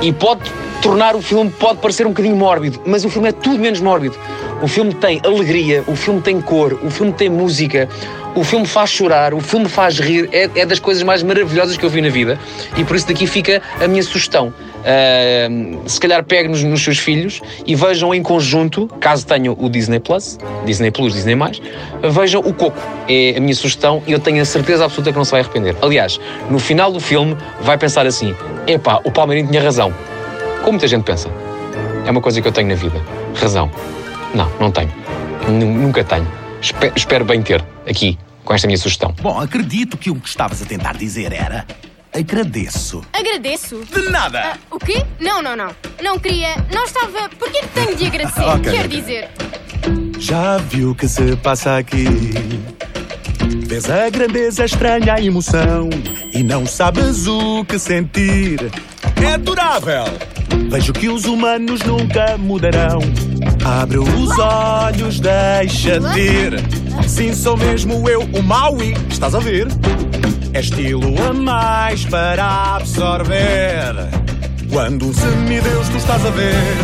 E 0.03 0.12
pode 0.12 0.43
tornar 0.85 1.16
o 1.16 1.22
filme, 1.22 1.51
pode 1.51 1.78
parecer 1.78 2.07
um 2.07 2.11
bocadinho 2.11 2.37
mórbido, 2.37 2.78
mas 2.85 3.07
o 3.07 3.09
filme 3.09 3.30
é 3.30 3.32
tudo 3.32 3.59
menos 3.59 3.80
mórbido. 3.80 4.14
O 4.61 4.68
filme 4.68 4.93
tem 4.93 5.18
alegria, 5.24 5.82
o 5.87 5.97
filme 5.97 6.20
tem 6.20 6.43
cor, 6.43 6.78
o 6.82 6.91
filme 6.91 7.11
tem 7.11 7.30
música, 7.30 7.89
o 8.35 8.45
filme 8.45 8.66
faz 8.66 8.91
chorar, 8.91 9.32
o 9.32 9.41
filme 9.41 9.66
faz 9.66 9.99
rir, 9.99 10.28
é, 10.30 10.51
é 10.55 10.66
das 10.66 10.78
coisas 10.78 11.03
mais 11.03 11.22
maravilhosas 11.22 11.78
que 11.78 11.87
eu 11.87 11.89
vi 11.89 12.03
na 12.03 12.11
vida 12.11 12.39
e 12.76 12.85
por 12.85 12.97
isso 12.97 13.09
daqui 13.09 13.26
fica 13.26 13.62
a 13.82 13.89
minha 13.89 14.03
sugestão. 14.03 14.53
Uh, 14.85 15.89
se 15.89 15.99
calhar 15.99 16.22
peguem 16.22 16.51
nos, 16.51 16.62
nos 16.62 16.85
seus 16.85 16.99
filhos 16.99 17.41
e 17.66 17.74
vejam 17.74 18.14
em 18.14 18.22
conjunto, 18.22 18.87
caso 19.01 19.26
tenham 19.26 19.57
o 19.59 19.70
Disney 19.70 20.01
Plus, 20.01 20.39
Disney 20.66 20.91
Plus, 20.91 21.14
Disney 21.14 21.35
Mais, 21.35 21.62
vejam 22.11 22.43
o 22.43 22.53
Coco. 22.53 22.78
É 23.09 23.39
a 23.39 23.41
minha 23.41 23.55
sugestão 23.55 24.03
e 24.07 24.12
eu 24.12 24.18
tenho 24.18 24.43
a 24.43 24.45
certeza 24.45 24.85
absoluta 24.85 25.12
que 25.12 25.16
não 25.16 25.24
se 25.24 25.30
vai 25.30 25.41
arrepender. 25.41 25.74
Aliás, 25.80 26.20
no 26.51 26.59
final 26.59 26.93
do 26.93 27.01
filme 27.01 27.35
vai 27.62 27.78
pensar 27.78 28.07
assim: 28.07 28.35
epá, 28.66 29.01
o 29.03 29.11
Palmeirinho 29.11 29.49
tinha 29.49 29.62
razão. 29.62 29.95
Como 30.65 30.73
muita 30.73 30.89
gente 30.89 31.05
pensa. 31.05 31.29
É 32.07 32.11
uma 32.11 32.23
coisa 32.23 32.41
que 32.41 32.49
eu 32.49 32.53
tenho 32.53 32.69
na 32.69 32.75
vida. 32.75 32.99
Razão. 33.37 33.71
Não, 34.35 34.51
não 34.59 34.71
tenho. 34.71 34.91
Nunca 35.47 36.03
tenho. 36.03 36.27
Espero, 36.61 36.93
espero 36.97 37.25
bem 37.27 37.43
ter, 37.43 37.62
aqui, 37.87 38.19
com 38.45 38.55
esta 38.55 38.67
minha 38.67 38.79
sugestão. 38.79 39.15
Bom, 39.21 39.39
acredito 39.39 39.99
que 39.99 40.11
o 40.11 40.15
que 40.15 40.27
estavas 40.27 40.62
a 40.62 40.65
tentar 40.65 40.97
dizer 40.97 41.33
era. 41.35 41.67
Agradeço. 42.12 43.03
Agradeço? 43.12 43.83
De 43.93 44.09
nada! 44.09 44.41
Ah, 44.55 44.57
o 44.71 44.79
quê? 44.79 45.05
Não, 45.21 45.43
não, 45.43 45.55
não. 45.55 45.71
Não 46.03 46.19
queria. 46.19 46.57
Não 46.73 46.85
estava. 46.85 47.29
Por 47.29 47.51
que 47.51 47.67
tenho 47.69 47.95
de 47.95 48.07
agradecer? 48.07 48.41
Ok, 48.49 48.73
Quer 48.73 48.87
ok. 48.87 48.89
dizer. 48.89 49.29
Já 50.19 50.57
viu 50.57 50.93
o 50.93 50.95
que 50.95 51.07
se 51.07 51.37
passa 51.37 51.77
aqui? 51.77 52.07
Vês 53.67 53.91
a 53.91 54.09
grandeza 54.09 54.65
estranha, 54.65 55.15
a 55.15 55.21
emoção 55.21 55.91
e 56.33 56.43
não 56.43 56.65
sabes 56.65 57.27
o 57.27 57.65
que 57.67 57.79
sentir. 57.79 58.71
É 59.25 59.39
durável. 59.39 60.05
Vejo 60.70 60.93
que 60.93 61.09
os 61.09 61.25
humanos 61.25 61.81
nunca 61.83 62.37
mudarão. 62.37 63.01
Abre 63.64 63.99
os 63.99 64.39
olhos, 64.39 65.18
deixa 65.18 65.99
de 65.99 66.20
ir. 66.20 66.53
Sim, 67.09 67.35
sou 67.35 67.57
mesmo 67.57 68.09
eu, 68.09 68.20
o 68.20 68.43
Maui. 68.43 68.95
Estás 69.11 69.35
a 69.35 69.39
ver? 69.39 69.66
É 70.53 70.61
estilo 70.61 71.14
a 71.29 71.33
mais 71.33 72.05
para 72.05 72.77
absorver. 72.77 73.95
Quando 74.70 75.07
um 75.07 75.12
semideus 75.14 75.89
tu 75.89 75.97
estás 75.97 76.25
a 76.27 76.31
ver, 76.31 76.77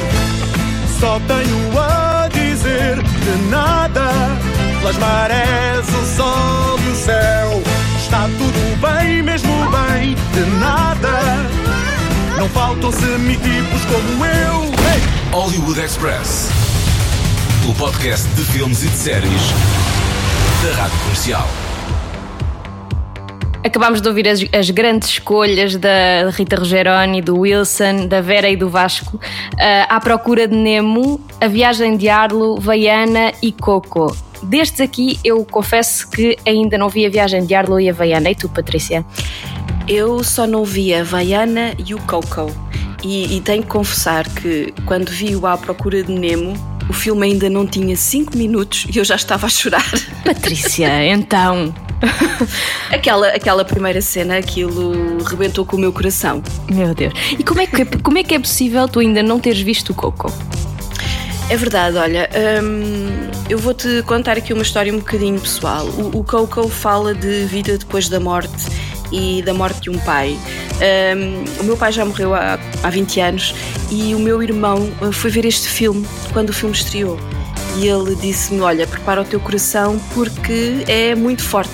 só 0.99 1.21
tenho 1.21 1.79
a 1.79 2.29
dizer 2.29 2.97
de 2.97 3.51
nada. 3.51 4.11
Pelas 4.81 4.97
marés, 4.97 5.87
o 5.89 6.17
sol 6.17 6.79
e 6.87 6.89
o 6.89 6.95
céu. 6.95 7.63
Está 7.99 8.23
tudo 8.23 8.81
bem, 8.81 9.23
mesmo 9.23 9.53
bem, 9.71 10.15
de 10.15 10.51
nada. 10.59 11.60
Não 12.41 12.49
faltam 12.49 12.91
semitipos 12.91 13.85
como 13.85 14.25
eu. 14.25 14.63
Ei! 14.65 15.31
Hollywood 15.31 15.79
Express. 15.79 16.49
O 17.69 17.75
podcast 17.75 18.27
de 18.29 18.43
filmes 18.47 18.83
e 18.83 18.89
de 18.89 18.97
séries 18.97 19.43
da 20.65 20.75
Rádio 20.81 20.99
Comercial. 21.01 21.47
Acabámos 23.63 24.01
de 24.01 24.09
ouvir 24.09 24.27
as, 24.27 24.41
as 24.55 24.71
grandes 24.71 25.11
escolhas 25.11 25.77
da 25.77 26.31
Rita 26.31 26.57
Rogeroni, 26.57 27.21
do 27.21 27.41
Wilson, 27.41 28.07
da 28.07 28.23
Vera 28.23 28.49
e 28.49 28.57
do 28.57 28.71
Vasco. 28.71 29.21
Ah, 29.61 29.97
à 29.97 30.01
procura 30.01 30.49
de 30.49 30.57
Nemo, 30.57 31.21
A 31.43 31.47
Viagem 31.47 31.95
de 31.99 32.09
Arlo, 32.09 32.59
Vaiana 32.59 33.35
e 33.43 33.53
Coco. 33.53 34.17
Destes 34.43 34.81
aqui, 34.81 35.21
eu 35.23 35.45
confesso 35.45 36.09
que 36.09 36.39
ainda 36.47 36.79
não 36.79 36.89
vi 36.89 37.05
A 37.05 37.11
Viagem 37.11 37.45
de 37.45 37.55
Arlo 37.55 37.79
e 37.79 37.91
a 37.91 37.93
Vaiana. 37.93 38.31
E 38.31 38.35
tu, 38.35 38.49
Patrícia? 38.49 39.05
Eu 39.91 40.23
só 40.23 40.47
não 40.47 40.65
vi 40.65 40.95
a 40.95 41.03
Vaiana 41.03 41.75
e 41.77 41.97
o 41.97 41.99
Coco. 42.03 42.47
E, 43.03 43.37
e 43.37 43.41
tenho 43.41 43.61
que 43.61 43.69
confessar 43.69 44.25
que 44.25 44.73
quando 44.87 45.09
vi 45.09 45.35
o 45.35 45.45
À 45.49 45.59
Procura 45.59 46.01
de 46.01 46.13
Nemo, 46.13 46.55
o 46.89 46.93
filme 46.93 47.27
ainda 47.27 47.51
não 47.51 47.67
tinha 47.67 47.97
5 47.97 48.39
minutos 48.39 48.87
e 48.89 48.99
eu 48.99 49.05
já 49.05 49.17
estava 49.17 49.49
a 49.49 49.51
chorar. 49.51 49.85
Patrícia, 50.25 51.05
então. 51.07 51.75
aquela, 52.89 53.31
aquela 53.31 53.65
primeira 53.65 54.01
cena, 54.01 54.37
aquilo 54.37 55.25
rebentou 55.25 55.67
com 55.67 55.77
o 55.77 55.81
meu 55.81 55.93
coração. 55.93 56.41
Meu 56.71 56.95
Deus. 56.95 57.13
E 57.37 57.43
como 57.43 57.61
é 57.61 57.67
que, 57.67 57.85
como 57.99 58.17
é, 58.17 58.23
que 58.23 58.37
é 58.37 58.39
possível 58.39 58.87
tu 58.87 59.01
ainda 59.01 59.25
não 59.25 59.41
teres 59.41 59.61
visto 59.61 59.91
o 59.91 59.95
Coco? 59.95 60.33
É 61.49 61.57
verdade, 61.57 61.97
olha, 61.97 62.31
hum, 62.63 63.29
eu 63.49 63.59
vou-te 63.59 64.05
contar 64.05 64.39
aqui 64.39 64.53
uma 64.53 64.63
história 64.63 64.95
um 64.95 64.99
bocadinho 64.99 65.41
pessoal. 65.41 65.85
O, 65.85 66.21
o 66.21 66.23
Coco 66.23 66.69
fala 66.69 67.13
de 67.13 67.45
vida 67.47 67.77
depois 67.77 68.09
da 68.09 68.21
morte 68.21 68.71
e 69.13 69.43
da 69.43 69.55
morte 69.55 69.81
de 69.83 69.91
um 69.91 69.99
pai. 70.01 70.39
Hum, 71.17 71.45
o 71.61 71.65
meu 71.65 71.77
pai 71.77 71.93
já 71.93 72.05
morreu 72.05 72.35
há, 72.35 72.59
há 72.83 72.91
20 72.91 73.21
anos 73.21 73.55
e 73.91 74.15
o 74.15 74.19
meu 74.19 74.43
irmão 74.43 74.91
uh, 75.01 75.13
foi 75.13 75.31
ver 75.31 75.45
este 75.45 75.69
filme 75.69 76.07
quando 76.33 76.51
o 76.51 76.53
filme 76.53 76.75
estreou. 76.75 77.19
E 77.77 77.87
ele 77.87 78.15
disse-me: 78.17 78.61
Olha, 78.61 78.87
prepara 78.87 79.23
o 79.23 79.25
teu 79.25 79.41
coração 79.41 80.01
porque 80.15 80.85
é 80.89 81.15
muito 81.15 81.43
forte. 81.43 81.73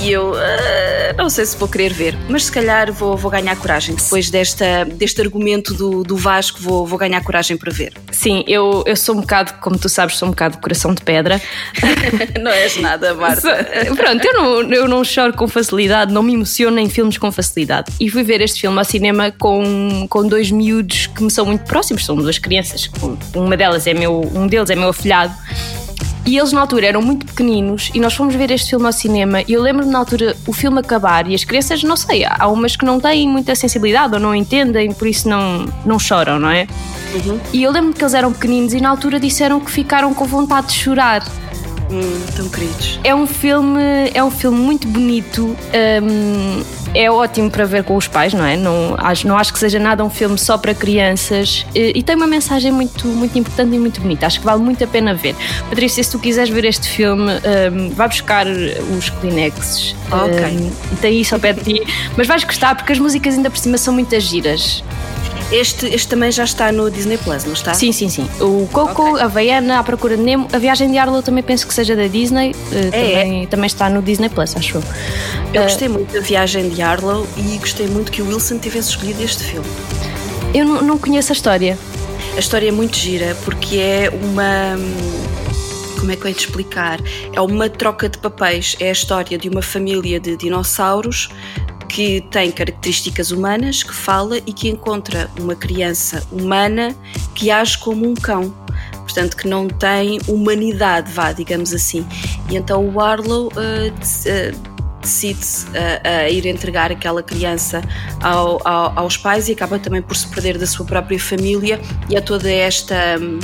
E 0.00 0.12
eu 0.12 0.32
"Ah, 0.34 1.12
não 1.16 1.28
sei 1.28 1.44
se 1.44 1.56
vou 1.56 1.68
querer 1.68 1.92
ver, 1.92 2.16
mas 2.28 2.44
se 2.44 2.52
calhar 2.52 2.92
vou, 2.92 3.16
vou 3.16 3.30
ganhar 3.30 3.56
coragem. 3.56 3.94
Depois 3.94 4.30
desta, 4.30 4.84
deste 4.84 5.20
argumento 5.20 5.74
do, 5.74 6.02
do 6.04 6.16
Vasco, 6.16 6.58
vou, 6.60 6.86
vou 6.86 6.98
ganhar 6.98 7.22
coragem 7.24 7.56
para 7.56 7.72
ver. 7.72 7.92
Sim, 8.12 8.44
eu, 8.46 8.84
eu 8.86 8.94
sou 8.96 9.16
um 9.16 9.20
bocado, 9.20 9.54
como 9.60 9.76
tu 9.76 9.88
sabes, 9.88 10.16
sou 10.16 10.28
um 10.28 10.30
bocado 10.30 10.56
de 10.56 10.62
coração 10.62 10.94
de 10.94 11.02
pedra. 11.02 11.40
não 12.40 12.50
és 12.50 12.76
nada, 12.80 13.14
Marta. 13.14 13.66
Pronto, 13.96 14.24
eu 14.24 14.34
não, 14.34 14.72
eu 14.72 14.88
não 14.88 15.02
choro 15.04 15.32
com 15.32 15.48
facilidade, 15.48 16.12
não 16.12 16.22
me 16.22 16.34
emociono 16.34 16.78
em 16.78 16.88
filmes 16.88 17.18
com 17.18 17.30
facilidade. 17.32 17.92
E 18.00 18.08
fui 18.08 18.22
ver 18.22 18.40
este 18.40 18.60
filme 18.60 18.78
ao 18.78 18.84
cinema 18.84 19.32
com, 19.38 20.06
com 20.08 20.26
dois 20.26 20.50
miúdos 20.50 21.06
que 21.08 21.22
me 21.22 21.30
são 21.30 21.44
muito 21.44 21.64
próximos, 21.64 22.04
são 22.04 22.14
duas 22.16 22.38
crianças. 22.38 22.88
Uma 23.34 23.56
delas 23.56 23.86
é 23.86 23.94
meu, 23.94 24.20
um 24.34 24.46
deles 24.46 24.70
é 24.70 24.76
meu 24.76 24.88
afilhado. 24.90 25.34
E 26.26 26.36
eles 26.36 26.52
na 26.52 26.60
altura 26.60 26.86
eram 26.86 27.00
muito 27.00 27.24
pequeninos 27.24 27.90
e 27.94 28.00
nós 28.00 28.14
fomos 28.14 28.34
ver 28.34 28.50
este 28.50 28.70
filme 28.70 28.84
ao 28.84 28.92
cinema 28.92 29.40
e 29.42 29.52
eu 29.52 29.62
lembro-me 29.62 29.90
na 29.90 29.98
altura 29.98 30.36
o 30.46 30.52
filme 30.52 30.78
acabar 30.78 31.26
e 31.26 31.34
as 31.34 31.42
crianças, 31.42 31.82
não 31.82 31.96
sei, 31.96 32.24
há 32.28 32.46
umas 32.48 32.76
que 32.76 32.84
não 32.84 33.00
têm 33.00 33.26
muita 33.28 33.54
sensibilidade 33.54 34.12
ou 34.14 34.20
não 34.20 34.34
entendem, 34.34 34.92
por 34.92 35.08
isso 35.08 35.26
não, 35.28 35.64
não 35.86 35.98
choram, 35.98 36.38
não 36.38 36.50
é? 36.50 36.66
E 37.52 37.62
eu 37.62 37.70
lembro-me 37.70 37.94
que 37.94 38.02
eles 38.02 38.12
eram 38.12 38.32
pequeninos 38.32 38.74
e 38.74 38.80
na 38.80 38.90
altura 38.90 39.18
disseram 39.18 39.58
que 39.58 39.70
ficaram 39.70 40.12
com 40.12 40.26
vontade 40.26 40.66
de 40.66 40.74
chorar. 40.74 41.24
Hum, 41.90 42.26
tão 42.36 42.48
queridos. 42.48 43.00
É 43.02 43.14
um 43.14 43.26
filme, 43.26 43.80
é 44.12 44.22
um 44.22 44.30
filme 44.30 44.58
muito 44.58 44.86
bonito. 44.86 45.56
hum, 46.02 46.62
é 46.94 47.10
ótimo 47.10 47.50
para 47.50 47.64
ver 47.64 47.84
com 47.84 47.96
os 47.96 48.08
pais, 48.08 48.32
não 48.32 48.44
é? 48.44 48.56
Não 48.56 48.94
acho, 48.98 49.26
não 49.28 49.36
acho 49.36 49.52
que 49.52 49.58
seja 49.58 49.78
nada 49.78 50.04
um 50.04 50.10
filme 50.10 50.38
só 50.38 50.56
para 50.56 50.74
crianças 50.74 51.66
e, 51.74 51.98
e 51.98 52.02
tem 52.02 52.16
uma 52.16 52.26
mensagem 52.26 52.72
muito, 52.72 53.06
muito 53.06 53.38
importante 53.38 53.74
e 53.74 53.78
muito 53.78 54.00
bonita. 54.00 54.26
Acho 54.26 54.40
que 54.40 54.44
vale 54.44 54.62
muito 54.62 54.82
a 54.82 54.86
pena 54.86 55.14
ver. 55.14 55.34
Patrícia, 55.68 56.02
se 56.02 56.10
tu 56.10 56.18
quiseres 56.18 56.48
ver 56.50 56.64
este 56.64 56.88
filme, 56.88 57.32
hum, 57.32 57.90
vai 57.90 58.08
buscar 58.08 58.46
os 58.46 59.10
Kleenexes. 59.10 59.94
Ok. 60.10 60.72
E 60.92 60.96
tem 60.96 61.20
isso 61.20 61.34
ao 61.34 61.40
pé 61.40 61.52
de 61.52 61.62
ti. 61.62 61.82
Mas 62.16 62.26
vais 62.26 62.44
gostar 62.44 62.74
porque 62.74 62.92
as 62.92 62.98
músicas 62.98 63.34
ainda 63.34 63.50
por 63.50 63.58
cima 63.58 63.78
são 63.78 63.92
muitas 63.92 64.24
giras. 64.24 64.82
Este, 65.50 65.86
este 65.86 66.08
também 66.08 66.30
já 66.30 66.44
está 66.44 66.70
no 66.70 66.90
Disney 66.90 67.16
Plus, 67.16 67.44
não 67.44 67.54
está? 67.54 67.72
Sim, 67.72 67.90
sim, 67.90 68.10
sim. 68.10 68.28
O 68.38 68.68
Coco, 68.70 69.16
a 69.16 69.24
Havaiana, 69.24 69.78
A 69.78 69.82
Procura 69.82 70.14
de 70.16 70.22
Nemo, 70.22 70.46
a 70.52 70.58
Viagem 70.58 70.90
de 70.90 70.98
Arlo 70.98 71.22
também 71.22 71.42
penso 71.42 71.66
que 71.66 71.72
seja 71.72 71.96
da 71.96 72.06
Disney. 72.06 72.54
eh, 72.70 72.88
É, 72.92 73.22
também, 73.22 73.46
também 73.46 73.66
está 73.66 73.88
no 73.88 74.02
Disney 74.02 74.28
Plus, 74.28 74.54
acho 74.54 74.76
eu. 74.76 74.82
Eu 75.54 75.62
Eh, 75.62 75.64
gostei 75.64 75.88
muito 75.88 76.12
da 76.12 76.20
viagem 76.20 76.68
de 76.68 76.82
Arlo 76.82 77.26
e 77.38 77.56
gostei 77.56 77.86
muito 77.86 78.12
que 78.12 78.20
o 78.20 78.26
Wilson 78.28 78.58
tivesse 78.58 78.90
escolhido 78.90 79.22
este 79.22 79.42
filme. 79.42 79.66
Eu 80.52 80.66
não, 80.66 80.82
não 80.82 80.98
conheço 80.98 81.32
a 81.32 81.34
história. 81.34 81.78
A 82.36 82.38
história 82.38 82.68
é 82.68 82.72
muito 82.72 82.96
gira 82.98 83.34
porque 83.44 83.76
é 83.78 84.10
uma. 84.22 84.76
Como 85.98 86.12
é 86.12 86.16
que 86.16 86.24
eu 86.24 86.28
ia 86.28 86.34
te 86.34 86.40
explicar? 86.46 87.00
É 87.32 87.40
uma 87.40 87.68
troca 87.70 88.06
de 88.08 88.18
papéis. 88.18 88.76
É 88.78 88.90
a 88.90 88.92
história 88.92 89.36
de 89.38 89.48
uma 89.48 89.62
família 89.62 90.20
de 90.20 90.36
dinossauros 90.36 91.30
que 91.88 92.20
tem 92.30 92.50
características 92.52 93.30
humanas, 93.30 93.82
que 93.82 93.94
fala 93.94 94.38
e 94.38 94.52
que 94.52 94.68
encontra 94.68 95.30
uma 95.40 95.54
criança 95.54 96.22
humana 96.30 96.94
que 97.34 97.50
age 97.50 97.78
como 97.78 98.06
um 98.08 98.14
cão. 98.14 98.54
Portanto, 98.92 99.36
que 99.36 99.48
não 99.48 99.66
tem 99.68 100.20
humanidade, 100.28 101.10
vá, 101.12 101.32
digamos 101.32 101.72
assim. 101.72 102.06
E 102.50 102.56
então 102.56 102.86
o 102.88 103.00
Arlo 103.00 103.50
eh, 103.56 103.90
de- 103.90 104.28
eh, 104.30 104.52
decide 105.00 105.40
a 106.04 106.28
ir 106.28 106.44
entregar 106.44 106.90
aquela 106.92 107.22
criança 107.22 107.80
ao- 108.20 108.60
ao- 108.68 108.92
aos 108.98 109.16
pais 109.16 109.48
e 109.48 109.52
acaba 109.52 109.78
também 109.78 110.02
por 110.02 110.14
se 110.16 110.26
perder 110.28 110.58
da 110.58 110.66
sua 110.66 110.84
própria 110.84 111.18
família 111.18 111.80
e 112.10 112.16
é 112.16 112.20
toda 112.20 112.50
esta 112.50 113.16
hum, 113.18 113.38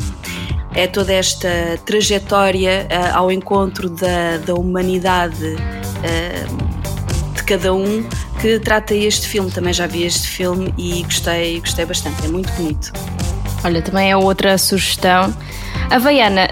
é 0.74 0.86
toda 0.88 1.12
esta 1.12 1.48
trajetória 1.86 2.86
ah, 2.90 3.18
ao 3.18 3.30
encontro 3.32 3.88
da, 3.88 4.36
da 4.44 4.54
humanidade 4.54 5.56
de 7.44 7.44
cada 7.44 7.74
um 7.74 8.04
que 8.40 8.58
trata 8.58 8.94
este 8.94 9.28
filme. 9.28 9.50
Também 9.50 9.72
já 9.72 9.86
vi 9.86 10.04
este 10.04 10.26
filme 10.26 10.74
e 10.78 11.02
gostei, 11.02 11.60
gostei 11.60 11.84
bastante, 11.84 12.24
é 12.24 12.28
muito 12.28 12.50
bonito. 12.54 12.92
Olha, 13.62 13.82
também 13.82 14.10
é 14.10 14.16
outra 14.16 14.56
sugestão. 14.58 15.34
A 15.90 15.96
Havaiana, 15.96 16.50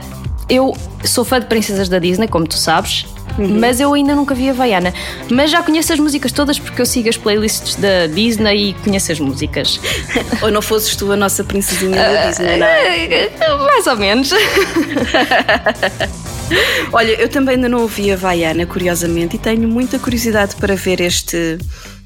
eu 0.48 0.76
sou 1.04 1.24
fã 1.24 1.40
de 1.40 1.46
princesas 1.46 1.88
da 1.88 1.98
Disney, 1.98 2.28
como 2.28 2.46
tu 2.46 2.56
sabes, 2.56 3.06
mas 3.38 3.80
eu 3.80 3.92
ainda 3.94 4.14
nunca 4.14 4.34
vi 4.34 4.48
a 4.48 4.52
Havaiana. 4.52 4.92
Mas 5.30 5.50
já 5.50 5.62
conheço 5.62 5.92
as 5.92 5.98
músicas 5.98 6.32
todas 6.32 6.58
porque 6.58 6.80
eu 6.80 6.86
sigo 6.86 7.08
as 7.08 7.16
playlists 7.16 7.76
da 7.76 8.06
Disney 8.06 8.70
e 8.70 8.74
conheço 8.74 9.12
as 9.12 9.20
músicas. 9.20 9.80
Ou 10.42 10.50
não 10.50 10.60
fosses 10.60 10.94
tu 10.94 11.10
a 11.12 11.16
nossa 11.16 11.42
princesinha 11.42 11.96
da 11.96 12.26
Disney, 12.26 12.58
não 12.58 12.66
é? 12.66 13.30
Mais 13.64 13.86
ou 13.86 13.96
menos. 13.96 14.30
Olha, 16.92 17.12
eu 17.20 17.28
também 17.28 17.56
ainda 17.56 17.68
não 17.68 17.82
ouvi 17.82 18.10
a 18.12 18.16
Vaiana, 18.16 18.66
curiosamente, 18.66 19.36
e 19.36 19.38
tenho 19.38 19.66
muita 19.68 19.98
curiosidade 19.98 20.54
para 20.56 20.74
ver 20.76 21.00
este, 21.00 21.58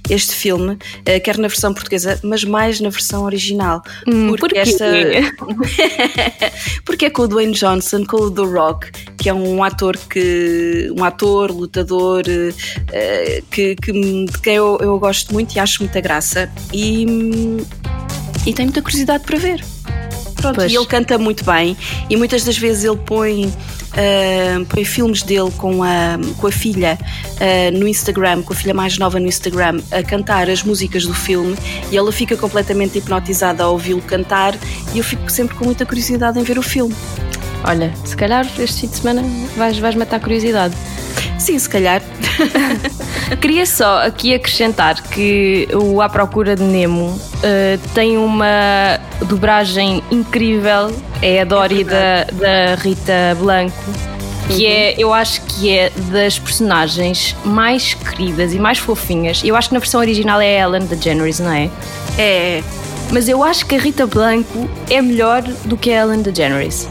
este 0.08 0.34
filme, 0.34 0.78
eh, 1.04 1.18
quer 1.18 1.36
na 1.38 1.48
versão 1.48 1.74
portuguesa, 1.74 2.18
mas 2.22 2.44
mais 2.44 2.80
na 2.80 2.88
versão 2.88 3.24
original. 3.24 3.82
Hum, 4.06 4.28
porquê? 4.40 4.60
porque 6.84 7.06
é 7.06 7.10
com 7.10 7.22
o 7.22 7.28
Dwayne 7.28 7.52
Johnson, 7.52 8.04
com 8.04 8.16
o 8.18 8.30
The 8.30 8.42
Rock, 8.42 8.90
que 9.18 9.28
é 9.28 9.34
um 9.34 9.62
ator 9.64 9.96
que. 9.96 10.92
um 10.96 11.02
ator, 11.04 11.50
lutador, 11.50 12.22
eh, 12.92 13.42
que, 13.50 13.74
que- 13.76 13.92
de 13.92 14.38
quem 14.42 14.54
eu, 14.54 14.78
eu 14.80 14.98
gosto 14.98 15.32
muito 15.32 15.54
e 15.56 15.58
acho 15.58 15.82
muita 15.82 16.00
graça. 16.00 16.50
E, 16.72 17.04
e 18.46 18.52
tenho 18.52 18.68
muita 18.68 18.82
curiosidade 18.82 19.24
para 19.24 19.38
ver. 19.38 19.64
Pronto, 20.36 20.56
Pois. 20.56 20.70
e 20.72 20.76
ele 20.76 20.86
canta 20.86 21.16
muito 21.18 21.44
bem 21.44 21.76
e 22.10 22.16
muitas 22.16 22.44
das 22.44 22.58
vezes 22.58 22.84
ele 22.84 22.96
põe, 22.96 23.52
ah, 23.92 24.64
põe 24.68 24.84
filmes 24.84 25.22
dele 25.22 25.50
com 25.56 25.82
a, 25.82 26.18
com 26.38 26.46
a 26.46 26.52
filha 26.52 26.98
ah, 27.40 27.70
no 27.72 27.88
Instagram, 27.88 28.42
com 28.42 28.52
a 28.52 28.56
filha 28.56 28.74
mais 28.74 28.98
nova 28.98 29.18
no 29.18 29.26
Instagram, 29.26 29.80
a 29.90 30.02
cantar 30.02 30.48
as 30.50 30.62
músicas 30.62 31.06
do 31.06 31.14
filme 31.14 31.56
e 31.90 31.96
ela 31.96 32.12
fica 32.12 32.36
completamente 32.36 32.98
hipnotizada 32.98 33.64
a 33.64 33.68
ouvi-lo 33.68 34.02
cantar 34.02 34.54
e 34.94 34.98
eu 34.98 35.04
fico 35.04 35.30
sempre 35.30 35.56
com 35.56 35.64
muita 35.64 35.86
curiosidade 35.86 36.38
em 36.38 36.42
ver 36.42 36.58
o 36.58 36.62
filme. 36.62 36.94
Olha, 37.64 37.92
se 38.04 38.14
calhar 38.16 38.46
este 38.58 38.82
fim 38.82 38.86
de 38.88 38.96
semana 38.96 39.22
vais, 39.56 39.78
vais 39.78 39.94
matar 39.94 40.16
a 40.16 40.20
curiosidade. 40.20 40.74
Sim, 41.38 41.58
se 41.58 41.68
calhar. 41.68 42.02
Queria 43.40 43.66
só 43.66 44.06
aqui 44.06 44.34
acrescentar 44.34 45.02
que 45.02 45.68
o 45.72 46.00
À 46.00 46.08
Procura 46.08 46.56
de 46.56 46.62
Nemo 46.62 47.18
eh, 47.42 47.78
tem 47.94 48.16
uma 48.16 48.98
dobragem 49.22 50.02
incrível, 50.10 50.94
é 51.20 51.40
a 51.42 51.44
Dory 51.44 51.84
da, 51.84 52.24
da 52.32 52.74
Rita 52.76 53.36
Blanco, 53.38 53.74
que 54.48 54.66
é, 54.66 54.94
eu 54.96 55.12
acho 55.12 55.42
que 55.42 55.76
é 55.76 55.90
das 56.10 56.38
personagens 56.38 57.36
mais 57.44 57.94
queridas 57.94 58.54
e 58.54 58.58
mais 58.58 58.78
fofinhas. 58.78 59.42
Eu 59.44 59.56
acho 59.56 59.68
que 59.68 59.74
na 59.74 59.80
versão 59.80 60.00
original 60.00 60.40
é 60.40 60.62
a 60.62 60.66
Ellen 60.66 60.86
DeGeneres, 60.86 61.40
não 61.40 61.52
é? 61.52 61.68
É. 62.16 62.62
Mas 63.12 63.28
eu 63.28 63.42
acho 63.44 63.66
que 63.66 63.74
a 63.74 63.78
Rita 63.78 64.06
Blanco 64.06 64.68
é 64.90 65.00
melhor 65.02 65.42
do 65.42 65.76
que 65.76 65.90
a 65.92 66.02
Ellen 66.02 66.22
DeGeneres. 66.22 66.88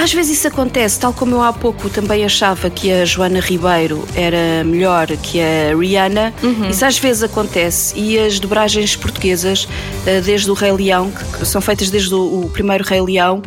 Às 0.00 0.14
vezes 0.14 0.38
isso 0.38 0.48
acontece, 0.48 0.98
tal 0.98 1.12
como 1.12 1.34
eu 1.34 1.42
há 1.42 1.52
pouco 1.52 1.90
também 1.90 2.24
achava 2.24 2.70
que 2.70 2.90
a 2.90 3.04
Joana 3.04 3.38
Ribeiro 3.38 4.02
era 4.14 4.64
melhor 4.64 5.06
que 5.08 5.38
a 5.38 5.76
Rihanna. 5.78 6.32
Isso 6.70 6.86
às 6.86 6.98
vezes 6.98 7.22
acontece. 7.22 7.94
E 7.98 8.18
as 8.18 8.40
dobragens 8.40 8.96
portuguesas, 8.96 9.68
eh, 10.06 10.22
desde 10.22 10.50
o 10.50 10.54
Rei 10.54 10.72
Leão, 10.72 11.10
que 11.10 11.44
são 11.44 11.60
feitas 11.60 11.90
desde 11.90 12.14
o, 12.14 12.48
primeiro 12.50 12.82
Rei 12.82 13.02
Leão, 13.02 13.42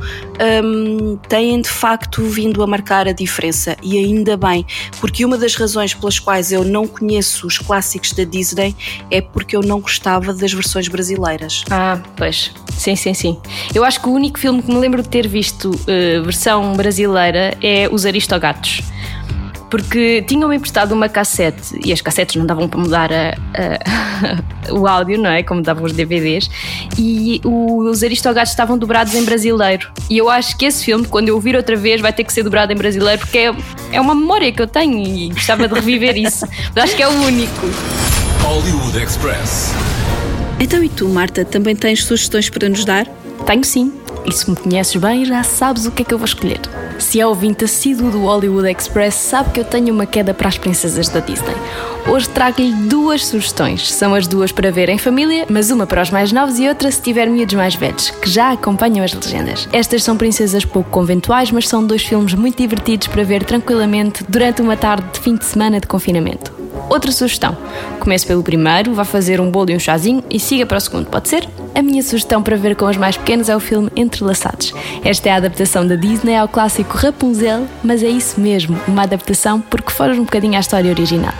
hum, 0.64 1.18
têm 1.28 1.60
de 1.60 1.70
facto 1.70 2.22
vindo 2.22 2.62
a 2.62 2.68
marcar 2.68 3.08
a 3.08 3.14
diferença. 3.14 3.76
E 3.82 3.98
ainda 3.98 4.38
bem, 4.38 4.64
porque 5.02 5.26
uma 5.26 5.40
das 5.40 5.56
razões 5.56 5.96
pelas 5.96 6.20
quais 6.20 6.52
eu 6.52 6.64
não 6.64 6.86
conheço 6.86 7.48
os 7.48 7.58
clássicos 7.58 8.12
da 8.12 8.26
Disney 8.26 8.76
é 9.10 9.22
porque 9.22 9.56
eu 9.56 9.62
não 9.62 9.80
gostava 9.80 10.32
das 10.32 10.54
versões 10.54 10.88
brasileiras. 10.88 11.64
Ah, 11.72 12.00
pois. 12.16 12.52
Sim, 12.78 12.96
sim, 12.96 13.14
sim. 13.14 13.38
Eu 13.74 13.84
acho 13.86 14.02
que 14.02 14.10
o 14.10 14.12
único 14.12 14.38
filme 14.40 14.62
que 14.62 14.70
me 14.72 14.78
lembro 14.80 15.02
de 15.02 15.10
ter 15.10 15.28
visto 15.28 15.72
eh, 15.88 16.20
versão 16.24 16.74
brasileira 16.74 17.56
é 17.62 17.88
Os 17.92 18.06
Aristogatos. 18.06 18.82
Porque 19.70 20.22
tinham-me 20.28 20.56
emprestado 20.56 20.92
uma 20.92 21.10
cassete 21.10 21.80
e 21.84 21.92
as 21.92 22.00
cassetes 22.00 22.36
não 22.36 22.46
davam 22.46 22.68
para 22.68 22.80
mudar 22.80 23.10
a- 23.12 23.34
a- 23.56 24.70
o 24.72 24.86
áudio, 24.88 25.18
não 25.20 25.32
é? 25.32 25.42
Como 25.42 25.62
davam 25.64 25.84
os 25.86 25.94
DVDs. 25.94 26.48
E 26.98 27.42
o- 27.44 27.90
os 27.90 28.04
Aristogatos 28.04 28.52
estavam 28.52 28.78
dobrados 28.78 29.16
em 29.16 29.24
brasileiro. 29.26 29.92
E 30.12 30.18
eu 30.18 30.30
acho 30.30 30.56
que 30.58 30.66
esse 30.66 30.84
filme, 30.86 31.08
quando 31.08 31.30
eu 31.30 31.36
ouvir 31.36 31.56
outra 31.56 31.76
vez, 31.76 32.02
vai 32.02 32.14
ter 32.14 32.24
que 32.24 32.32
ser 32.32 32.44
dobrado 32.44 32.72
em 32.72 32.76
brasileiro 32.76 33.18
porque 33.20 33.38
é, 33.40 33.56
é 33.94 34.00
uma 34.02 34.14
memória 34.14 34.52
que 34.52 34.62
eu 34.62 34.68
tenho 34.68 35.00
e 35.08 35.30
gostava 35.30 35.68
de 35.68 35.74
reviver 35.74 36.18
isso. 36.18 36.46
Mas 36.76 36.84
acho 36.84 36.96
que 36.96 37.02
é 37.02 37.08
o 37.08 37.22
único. 37.24 37.66
Hollywood 38.44 38.98
Express. 39.02 39.72
Então 40.60 40.84
e 40.84 40.90
tu, 40.90 41.08
Marta, 41.10 41.44
também 41.44 41.76
tens 41.76 42.06
sugestões 42.06 42.50
para 42.50 42.70
nos 42.70 42.86
dar? 42.86 43.08
Tenho 43.46 43.64
sim. 43.64 43.92
E 44.26 44.32
se 44.32 44.50
me 44.50 44.56
conheces 44.56 44.96
bem, 44.96 45.26
já 45.26 45.44
sabes 45.44 45.86
o 45.86 45.92
que 45.92 46.02
é 46.02 46.06
que 46.06 46.14
eu 46.14 46.18
vou 46.18 46.26
escolher. 46.26 46.62
Se 47.00 47.20
é 47.20 47.28
ouvinte 47.28 47.66
assíduo 47.66 48.10
do 48.10 48.22
Hollywood 48.22 48.70
Express, 48.70 49.16
sabe 49.16 49.52
que 49.52 49.60
eu 49.60 49.66
tenho 49.66 49.94
uma 49.94 50.06
queda 50.06 50.34
para 50.34 50.48
as 50.48 50.58
princesas 50.58 51.10
da 51.10 51.20
Disney. 51.20 51.56
Hoje 52.08 52.30
trago-lhe 52.30 52.72
duas 52.88 53.26
sugestões. 53.26 53.92
São 53.92 54.14
as 54.14 54.28
duas 54.28 54.52
para 54.52 54.72
ver 54.72 54.88
em 54.90 54.98
família, 54.98 55.46
mas 55.50 55.72
uma 55.72 55.86
para 55.86 56.02
os 56.02 56.10
mais 56.10 56.32
novos 56.32 56.60
e 56.60 56.68
outra 56.68 56.90
se 56.92 57.02
tiver 57.02 57.28
miúdos 57.28 57.56
mais 57.56 57.76
velhos, 57.76 58.10
que 58.10 58.30
já 58.30 58.52
acompanham 58.52 59.04
as 59.04 59.14
legendas. 59.14 59.68
Estas 59.74 60.04
são 60.04 60.16
princesas 60.16 60.64
pouco 60.64 60.90
conventuais, 60.90 61.52
mas 61.52 61.68
são 61.68 61.86
dois 61.86 62.04
filmes 62.04 62.34
muito 62.34 62.58
divertidos 62.58 63.08
para 63.08 63.24
ver 63.24 63.44
tranquilamente 63.44 64.24
durante 64.30 64.62
uma 64.62 64.78
tarde 64.78 65.06
de 65.14 65.20
fim 65.20 65.36
de 65.36 65.46
semana 65.46 65.80
de 65.80 65.88
confinamento. 65.88 66.63
Outra 66.90 67.12
sugestão: 67.12 67.58
comece 68.00 68.26
pelo 68.26 68.44
primeiro, 68.44 68.94
vá 68.94 69.04
fazer 69.04 69.40
um 69.40 69.50
bolo 69.50 69.72
e 69.72 69.76
um 69.76 69.80
chazinho 69.80 70.24
e 70.30 70.40
siga 70.40 70.66
para 70.66 70.78
o 70.78 70.82
segundo, 70.82 71.08
pode 71.08 71.30
ser? 71.30 71.48
A 71.76 71.82
minha 71.82 72.04
sugestão 72.04 72.44
para 72.44 72.56
ver 72.56 72.76
com 72.76 72.86
os 72.86 72.98
mais 72.98 73.18
pequenos 73.18 73.50
é 73.50 73.56
o 73.56 73.60
filme 73.60 73.90
Entrelaçados. 73.96 74.74
Esta 75.04 75.30
é 75.30 75.32
a 75.32 75.38
adaptação 75.38 75.88
da 75.88 75.96
Disney 75.96 76.36
ao 76.36 76.48
clássico 76.48 76.96
Rapunzel, 76.98 77.66
mas 77.84 78.04
é 78.04 78.10
isso 78.10 78.40
mesmo, 78.40 78.80
uma 78.88 79.04
adaptação 79.04 79.60
porque 79.60 79.92
foge 79.92 80.20
um 80.20 80.26
bocadinho 80.26 80.56
à 80.56 80.60
história 80.60 80.92
original. 80.92 81.34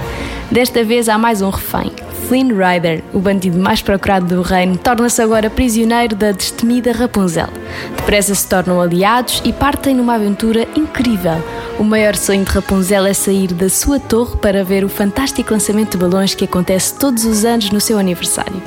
Desta 0.52 0.84
vez 0.84 1.08
há 1.08 1.18
mais 1.18 1.42
um 1.42 1.50
refém. 1.50 1.92
Flynn 2.28 2.50
Rider, 2.50 3.04
o 3.14 3.20
bandido 3.20 3.60
mais 3.60 3.82
procurado 3.82 4.34
do 4.34 4.42
reino, 4.42 4.78
torna-se 4.78 5.22
agora 5.22 5.50
prisioneiro 5.50 6.16
da 6.16 6.32
destemida 6.32 6.92
Rapunzel. 6.92 7.50
Depressa 7.98 8.34
se 8.34 8.48
tornam 8.48 8.82
aliados 8.82 9.42
e 9.44 9.52
partem 9.52 9.96
numa 9.96 10.16
aventura 10.16 10.68
incrível. 10.76 11.44
O 11.80 11.84
maior 11.84 12.16
sonho 12.16 12.46
de 12.46 12.52
Rapunzel 12.52 13.06
é 13.06 13.14
sair 13.14 13.52
da 13.52 13.68
sua 13.68 14.00
torre 14.00 14.38
para 14.38 14.64
ver 14.64 14.86
o 14.86 14.90
fantástico 14.90 15.52
lançamento 15.52 15.92
de 15.92 15.98
balões 15.98 16.36
que 16.36 16.46
acontece 16.46 16.94
todos 16.94 17.26
os 17.26 17.44
anos 17.44 17.72
no 17.72 17.82
seu 17.82 17.98
aniversário. 17.98 18.62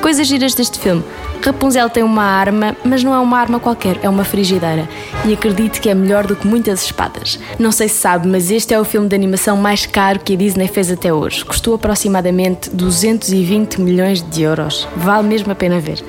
Coisas 0.00 0.26
giras 0.26 0.54
deste 0.54 0.78
filme. 0.78 1.04
Rapunzel 1.44 1.90
tem 1.90 2.02
uma 2.02 2.22
arma, 2.22 2.74
mas 2.82 3.04
não 3.04 3.14
é 3.14 3.18
uma 3.18 3.38
arma 3.38 3.60
qualquer, 3.60 3.98
é 4.02 4.08
uma 4.08 4.24
frigideira. 4.24 4.88
E 5.26 5.34
acredito 5.34 5.80
que 5.80 5.90
é 5.90 5.94
melhor 5.94 6.26
do 6.26 6.34
que 6.34 6.46
muitas 6.46 6.82
espadas. 6.82 7.38
Não 7.58 7.70
sei 7.70 7.88
se 7.88 7.96
sabe, 7.96 8.26
mas 8.26 8.50
este 8.50 8.72
é 8.72 8.80
o 8.80 8.84
filme 8.84 9.08
de 9.08 9.14
animação 9.14 9.56
mais 9.56 9.84
caro 9.84 10.20
que 10.20 10.32
a 10.32 10.36
Disney 10.36 10.66
fez 10.66 10.90
até 10.90 11.12
hoje. 11.12 11.44
Custou 11.44 11.74
aproximadamente 11.74 12.70
220 12.70 13.80
milhões 13.80 14.22
de 14.22 14.42
euros. 14.42 14.88
Vale 14.96 15.28
mesmo 15.28 15.52
a 15.52 15.54
pena 15.54 15.78
ver. 15.78 16.02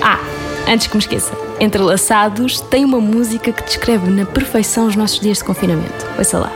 Ah, 0.00 0.20
antes 0.68 0.86
que 0.86 0.94
me 0.94 1.00
esqueça, 1.00 1.32
Entrelaçados 1.60 2.60
tem 2.60 2.84
uma 2.84 3.00
música 3.00 3.52
que 3.52 3.64
descreve 3.64 4.08
na 4.10 4.24
perfeição 4.24 4.86
os 4.86 4.94
nossos 4.94 5.18
dias 5.18 5.38
de 5.38 5.44
confinamento. 5.44 6.06
Ouça 6.16 6.38
lá. 6.38 6.52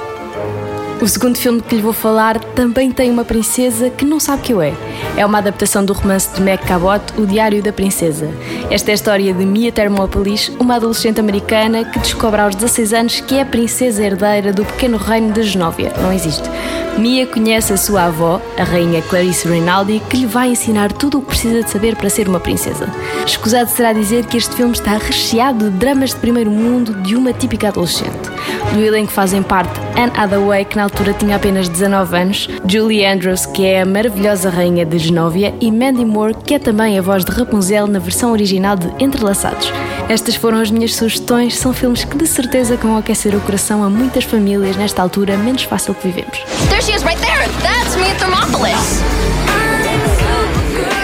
O 1.01 1.09
segundo 1.09 1.37
filme 1.37 1.61
que 1.61 1.75
lhe 1.75 1.83
vou 1.83 1.93
falar 1.93 2.39
também 2.39 2.93
tem 2.93 3.11
uma 3.11 3.25
princesa 3.25 3.91
que 3.91 4.05
não 4.05 4.21
sabe 4.21 4.43
que 4.43 4.53
eu 4.53 4.63
é. 4.63 4.73
É 5.17 5.27
uma 5.27 5.39
adaptação 5.39 5.85
do 5.85 5.93
romance 5.93 6.33
de 6.33 6.41
Meg 6.41 6.65
Cabot, 6.65 7.03
O 7.19 7.27
Diário 7.27 7.61
da 7.61 7.73
Princesa. 7.73 8.31
Esta 8.71 8.91
é 8.91 8.93
a 8.93 8.95
história 8.95 9.35
de 9.35 9.45
Mia 9.45 9.73
Thermopolis, 9.73 10.53
uma 10.61 10.77
adolescente 10.77 11.19
americana 11.19 11.85
que 11.85 11.99
descobre 11.99 12.41
aos 12.41 12.55
16 12.55 12.93
anos 12.93 13.21
que 13.21 13.35
é 13.35 13.43
a 13.43 13.45
princesa 13.45 14.01
herdeira 14.01 14.53
do 14.53 14.65
pequeno 14.65 14.97
reino 14.97 15.33
de 15.33 15.43
Genóvia. 15.43 15.93
Não 16.01 16.13
existe. 16.13 16.49
Mia 16.99 17.27
conhece 17.27 17.73
a 17.73 17.77
sua 17.77 18.05
avó, 18.05 18.41
a 18.59 18.65
rainha 18.65 19.01
Clarice 19.03 19.49
Rinaldi, 19.49 20.01
que 20.11 20.17
lhe 20.19 20.27
vai 20.27 20.51
ensinar 20.51 20.93
tudo 20.93 21.19
o 21.19 21.21
que 21.23 21.29
precisa 21.29 21.63
de 21.63 21.71
saber 21.71 21.97
para 21.97 22.11
ser 22.11 22.29
uma 22.29 22.39
princesa. 22.39 22.87
Escusado 23.27 23.71
será 23.71 23.93
dizer 23.93 24.27
que 24.27 24.37
este 24.37 24.55
filme 24.55 24.73
está 24.73 24.99
recheado 24.99 25.71
de 25.71 25.77
dramas 25.79 26.11
de 26.11 26.17
primeiro 26.17 26.51
mundo 26.51 26.95
de 27.03 27.17
uma 27.17 27.33
típica 27.33 27.69
adolescente. 27.69 28.31
Do 28.73 28.81
elenco 28.81 29.11
fazem 29.11 29.43
parte 29.43 29.81
Anne 29.97 30.13
Hathaway, 30.15 30.65
que 30.65 30.77
na 30.77 30.85
altura 30.85 31.13
tinha 31.13 31.37
apenas 31.37 31.69
19 31.69 32.17
anos, 32.17 32.49
Julie 32.67 33.05
Andrews, 33.05 33.47
que 33.47 33.65
é 33.65 33.83
a 33.83 33.87
maravilhosa 33.87 34.51
rainha 34.51 34.85
de 34.85 34.99
Genóvia, 34.99 35.55
e 35.61 35.71
Mandy 35.71 36.05
Moore, 36.05 36.35
que 36.45 36.55
é 36.55 36.59
também 36.59 36.99
a 36.99 37.03
voz 37.03 37.25
de 37.25 37.33
Rapunzel 37.33 37.87
na 37.87 37.99
versão 37.99 38.33
original 38.33 38.77
de 38.77 38.89
Entrelaçados. 39.03 39.73
Estas 40.09 40.35
foram 40.35 40.59
as 40.59 40.71
minhas 40.71 40.95
sugestões, 40.95 41.57
são 41.57 41.73
filmes 41.73 42.05
que 42.05 42.17
de 42.17 42.27
certeza 42.27 42.77
vão 42.77 42.97
aquecer 42.97 43.35
o 43.35 43.41
coração 43.41 43.83
a 43.83 43.91
muitas 43.91 44.25
famílias 44.25 44.77
nesta 44.77 45.01
altura 45.01 45.37
menos 45.37 45.63
fácil 45.63 45.95
que 45.95 46.09
vivemos. 46.09 46.43
There 46.83 46.91
she 46.91 46.97
is 46.97 47.05
right 47.05 47.19
there. 47.19 47.47
That's 47.63 47.95
Mia 47.95 48.13
Thermopolis. 48.17 49.01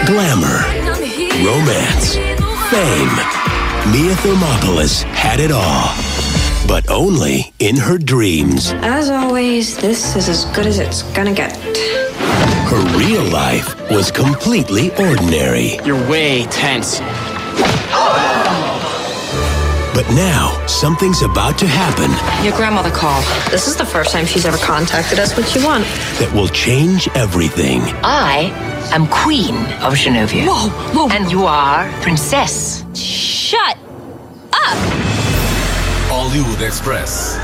Glamour, 0.07 0.59
romance, 1.47 2.17
fame. 2.69 3.15
Mia 3.93 4.13
Thermopolis 4.17 5.05
had 5.05 5.39
it 5.39 5.53
all. 5.53 5.95
But 6.67 6.91
only 6.91 7.53
in 7.61 7.77
her 7.77 7.97
dreams. 7.97 8.73
As 8.83 9.09
always, 9.09 9.77
this 9.77 10.17
is 10.17 10.29
as 10.29 10.47
good 10.47 10.67
as 10.67 10.81
it's 10.81 11.05
gonna 11.15 11.33
get. 11.33 11.57
Her 12.67 12.99
real 12.99 13.23
life 13.31 13.77
was 13.89 14.11
completely 14.11 14.91
ordinary. 14.97 15.79
You're 15.85 16.05
way 16.11 16.47
tense. 16.47 17.01
But 19.95 20.09
now, 20.11 20.65
something's 20.67 21.23
about 21.23 21.59
to 21.59 21.67
happen 21.67 22.11
Your 22.45 22.55
grandmother 22.57 22.91
called. 22.91 23.25
This 23.51 23.67
is 23.67 23.77
the 23.77 23.85
first 23.85 24.13
time 24.13 24.27
she's 24.27 24.45
ever 24.45 24.59
contacted 24.59 25.19
us. 25.19 25.37
What 25.37 25.55
you 25.55 25.65
want? 25.65 25.85
that 26.19 26.31
will 26.35 26.49
change 26.49 27.09
everything. 27.15 27.81
I 28.05 28.51
am 28.93 29.07
Queen 29.09 29.55
of 29.83 29.95
Genovia. 29.95 30.47
Whoa, 30.47 30.69
whoa. 30.95 31.09
And 31.11 31.31
you 31.31 31.45
are 31.45 31.91
Princess. 32.03 32.85
Shut 32.95 33.77
up. 34.53 34.79
Hollywood 36.11 36.63
Express. 36.63 37.39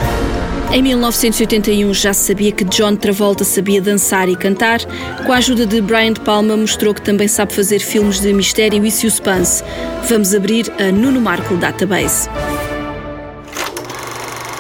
Em 0.73 0.83
1981 0.83 1.95
já 1.95 2.13
se 2.13 2.27
sabia 2.27 2.51
que 2.51 2.65
John 2.65 2.97
Travolta 2.97 3.45
sabia 3.45 3.81
dançar 3.81 4.29
e 4.29 4.37
cantar. 4.37 4.81
Com 5.25 5.33
a 5.33 5.37
ajuda 5.37 5.67
de 5.67 5.81
Brian 5.81 6.13
De 6.13 6.21
Palma, 6.21 6.57
mostrou 6.57 6.93
que 6.93 7.03
também 7.03 7.29
sabe 7.29 7.55
fazer 7.55 7.79
filmes 7.79 8.21
de 8.21 8.33
mistério 8.33 8.85
e 8.85 8.91
suspense. 8.91 9.63
Vamos 10.09 10.35
abrir 10.35 10.73
a 10.81 10.91
Nuno 10.91 11.21
Marco 11.21 11.57
Database. 11.57 12.29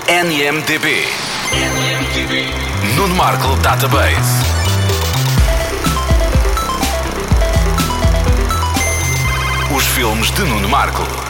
NMDB. 0.08 1.04
NMDB. 1.52 2.44
Nuno 2.96 3.14
Marco 3.14 3.56
Database. 3.56 4.44
Os 9.74 9.84
filmes 9.86 10.30
de 10.30 10.42
Nuno 10.44 10.68
Marco. 10.68 11.23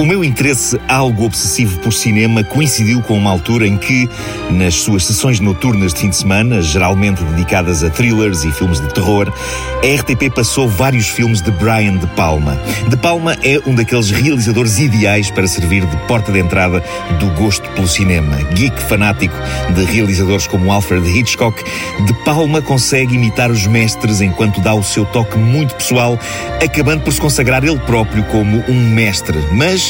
O 0.00 0.06
meu 0.06 0.24
interesse 0.24 0.80
algo 0.88 1.26
obsessivo 1.26 1.78
por 1.80 1.92
cinema 1.92 2.42
coincidiu 2.42 3.02
com 3.02 3.18
uma 3.18 3.28
altura 3.28 3.66
em 3.66 3.76
que, 3.76 4.08
nas 4.48 4.76
suas 4.76 5.04
sessões 5.04 5.40
noturnas 5.40 5.92
de 5.92 6.00
fim 6.00 6.08
de 6.08 6.16
semana, 6.16 6.62
geralmente 6.62 7.22
dedicadas 7.22 7.84
a 7.84 7.90
thrillers 7.90 8.42
e 8.42 8.50
filmes 8.50 8.80
de 8.80 8.88
terror, 8.94 9.30
a 9.30 10.00
RTP 10.00 10.34
passou 10.34 10.66
vários 10.66 11.06
filmes 11.06 11.42
de 11.42 11.50
Brian 11.50 11.98
De 11.98 12.06
Palma. 12.06 12.58
De 12.88 12.96
Palma 12.96 13.36
é 13.42 13.60
um 13.66 13.74
daqueles 13.74 14.10
realizadores 14.10 14.78
ideais 14.78 15.30
para 15.30 15.46
servir 15.46 15.84
de 15.84 15.96
porta 16.06 16.32
de 16.32 16.38
entrada 16.38 16.82
do 17.18 17.26
gosto 17.38 17.68
pelo 17.72 17.86
cinema. 17.86 18.36
Geek 18.54 18.82
fanático 18.84 19.34
de 19.74 19.84
realizadores 19.84 20.46
como 20.46 20.72
Alfred 20.72 21.06
Hitchcock, 21.06 21.62
De 22.06 22.14
Palma 22.24 22.62
consegue 22.62 23.16
imitar 23.16 23.50
os 23.50 23.66
mestres 23.66 24.22
enquanto 24.22 24.62
dá 24.62 24.72
o 24.72 24.82
seu 24.82 25.04
toque 25.04 25.36
muito 25.36 25.74
pessoal, 25.74 26.18
acabando 26.64 27.02
por 27.02 27.12
se 27.12 27.20
consagrar 27.20 27.62
ele 27.62 27.78
próprio 27.80 28.24
como 28.24 28.64
um 28.66 28.94
mestre. 28.94 29.36
Mas 29.52 29.89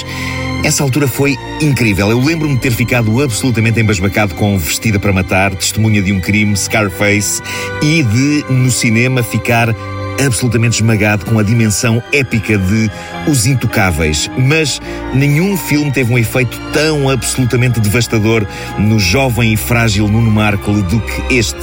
essa 0.65 0.83
altura 0.83 1.09
foi 1.09 1.37
incrível. 1.61 2.11
Eu 2.11 2.21
lembro-me 2.21 2.55
de 2.55 2.61
ter 2.61 2.73
ficado 2.73 3.23
absolutamente 3.23 3.81
embasbacado 3.81 4.35
com 4.35 4.59
Vestida 4.59 4.99
para 4.99 5.13
Matar, 5.13 5.55
Testemunha 5.55 6.03
de 6.03 6.13
um 6.13 6.21
Crime, 6.21 6.57
Scarface 6.57 7.43
e 7.83 8.03
de, 8.03 8.45
no 8.51 8.71
cinema, 8.71 9.23
ficar 9.23 9.75
absolutamente 10.25 10.77
esmagado 10.77 11.25
com 11.25 11.39
a 11.39 11.43
dimensão 11.43 12.03
épica 12.13 12.59
de 12.59 12.91
Os 13.27 13.47
Intocáveis. 13.47 14.31
Mas 14.37 14.81
nenhum 15.15 15.57
filme 15.57 15.91
teve 15.91 16.13
um 16.13 16.19
efeito 16.19 16.59
tão 16.73 17.09
absolutamente 17.09 17.81
devastador 17.81 18.47
no 18.79 18.99
jovem 18.99 19.53
e 19.53 19.57
frágil 19.57 20.09
Nuno 20.09 20.31
Markle 20.31 20.83
do 20.83 21.01
que 21.01 21.35
este 21.35 21.61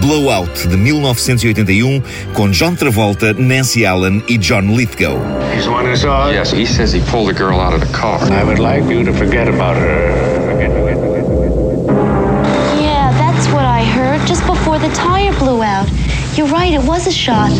Blowout 0.00 0.68
de 0.68 0.76
1981 0.76 2.02
com 2.34 2.50
John 2.50 2.74
Travolta, 2.74 3.32
Nancy 3.34 3.84
Allen 3.84 4.22
e 4.28 4.38
John 4.38 4.74
Lithgow. 4.74 5.18
He's 5.54 5.64
the 5.64 5.70
one 5.70 5.86
who 5.86 5.96
saw 5.96 6.28
it? 6.28 6.34
Yes, 6.34 6.52
he 6.52 6.66
says 6.66 6.92
he 6.92 7.00
pulled 7.10 7.28
the 7.28 7.34
girl 7.34 7.60
out 7.60 7.74
of 7.74 7.80
the 7.80 7.92
car. 7.92 8.20
I 8.32 8.44
would 8.44 8.58
like 8.58 8.88
you 8.88 9.04
to 9.04 9.12
forget 9.12 9.48
about 9.48 9.76
her. 9.76 10.48
Yeah, 12.80 13.10
that's 13.18 13.46
what 13.48 13.64
I 13.64 13.84
heard 13.84 14.26
just 14.26 14.46
before 14.46 14.78
the 14.78 14.88
tire 14.94 15.32
blew 15.38 15.62
out. 15.62 15.88
You're 16.36 16.46
right, 16.46 16.72
it 16.72 16.82
was 16.82 17.06
a 17.06 17.12
shot. 17.12 17.50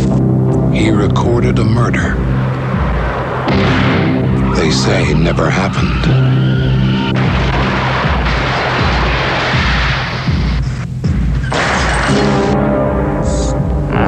He 0.78 0.90
recorded 0.90 1.58
a 1.58 1.64
murder. 1.64 2.14
They 4.54 4.70
say 4.70 5.10
it 5.10 5.18
never 5.18 5.50
happened. 5.50 6.04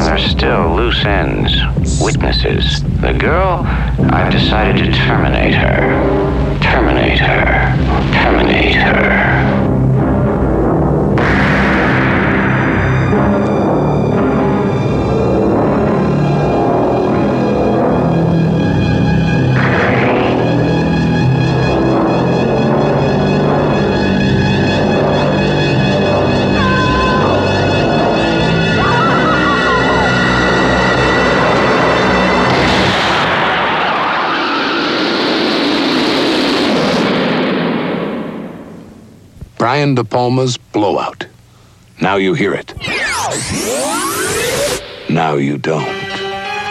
There's 0.04 0.30
still 0.30 0.76
loose 0.76 1.04
ends, 1.04 2.00
witnesses. 2.00 2.84
The 3.00 3.14
girl, 3.14 3.64
I've 4.12 4.30
decided 4.30 4.84
to 4.84 4.92
terminate 4.92 5.54
her. 5.54 6.58
Terminate 6.62 7.18
her. 7.18 7.74
Terminate 8.22 8.76
her. 8.76 9.29
Brian 39.80 39.94
De 39.94 40.04
Palma's 40.04 40.58
Blowout. 40.74 41.26
Now 42.02 42.16
you 42.16 42.34
hear 42.34 42.52
it. 42.52 42.74
Now 45.08 45.36
you 45.36 45.56
don't. 45.56 45.88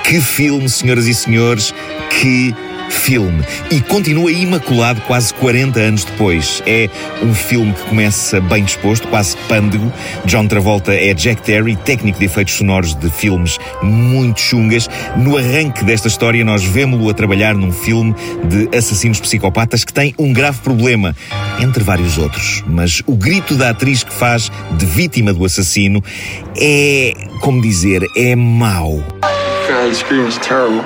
Que 0.04 0.22
filme, 0.22 0.70
senhoras 0.70 1.08
e 1.08 1.14
senhores, 1.16 1.74
que 2.12 2.54
filme. 2.92 3.44
E 3.72 3.82
continua 3.82 4.32
imaculado 4.32 5.02
quase 5.08 5.34
40 5.34 5.80
anos 5.80 6.04
depois. 6.04 6.62
É 6.68 6.88
um 7.24 7.34
filme 7.34 7.74
que 7.74 7.82
começa 7.90 8.40
bem 8.42 8.64
disposto, 8.64 9.08
quase 9.08 9.36
pândego. 9.50 9.92
John 10.26 10.48
Travolta 10.48 10.94
é 10.94 11.14
Jack 11.14 11.42
Terry, 11.42 11.76
técnico 11.76 12.20
de 12.20 12.26
efeitos 12.26 12.54
sonoros 12.54 12.94
de 12.94 13.10
filmes 13.10 13.58
muito 13.82 14.40
chungas. 14.40 14.88
No 15.18 15.36
arranque 15.36 15.84
desta 15.84 16.08
história, 16.08 16.46
nós 16.46 16.64
vemos-lo 16.64 17.10
a 17.10 17.14
trabalhar 17.14 17.56
num 17.56 17.72
filme 17.72 18.16
de 18.46 18.78
assassinos 18.78 19.20
psicopatas 19.20 19.84
que 19.84 19.92
tem 19.92 20.14
um 20.20 20.32
grave 20.32 20.60
problema, 20.60 21.16
entre 21.60 21.84
vários 21.84 22.18
outros. 22.18 22.64
Mas 22.68 23.02
o 23.08 23.16
grito 23.16 23.56
da 23.56 23.72
atriz 23.72 24.04
que 24.04 24.14
faz 24.14 24.52
de 24.78 24.86
vítima 24.86 25.34
do 25.34 25.44
assassino 25.44 26.02
é, 26.56 27.14
como 27.42 27.62
dizer, 27.62 28.06
é 28.16 28.36
mau. 28.36 29.04
God, 29.68 29.90
the 29.90 29.96
scream 29.96 30.28
is 30.28 30.38
terrible. 30.38 30.84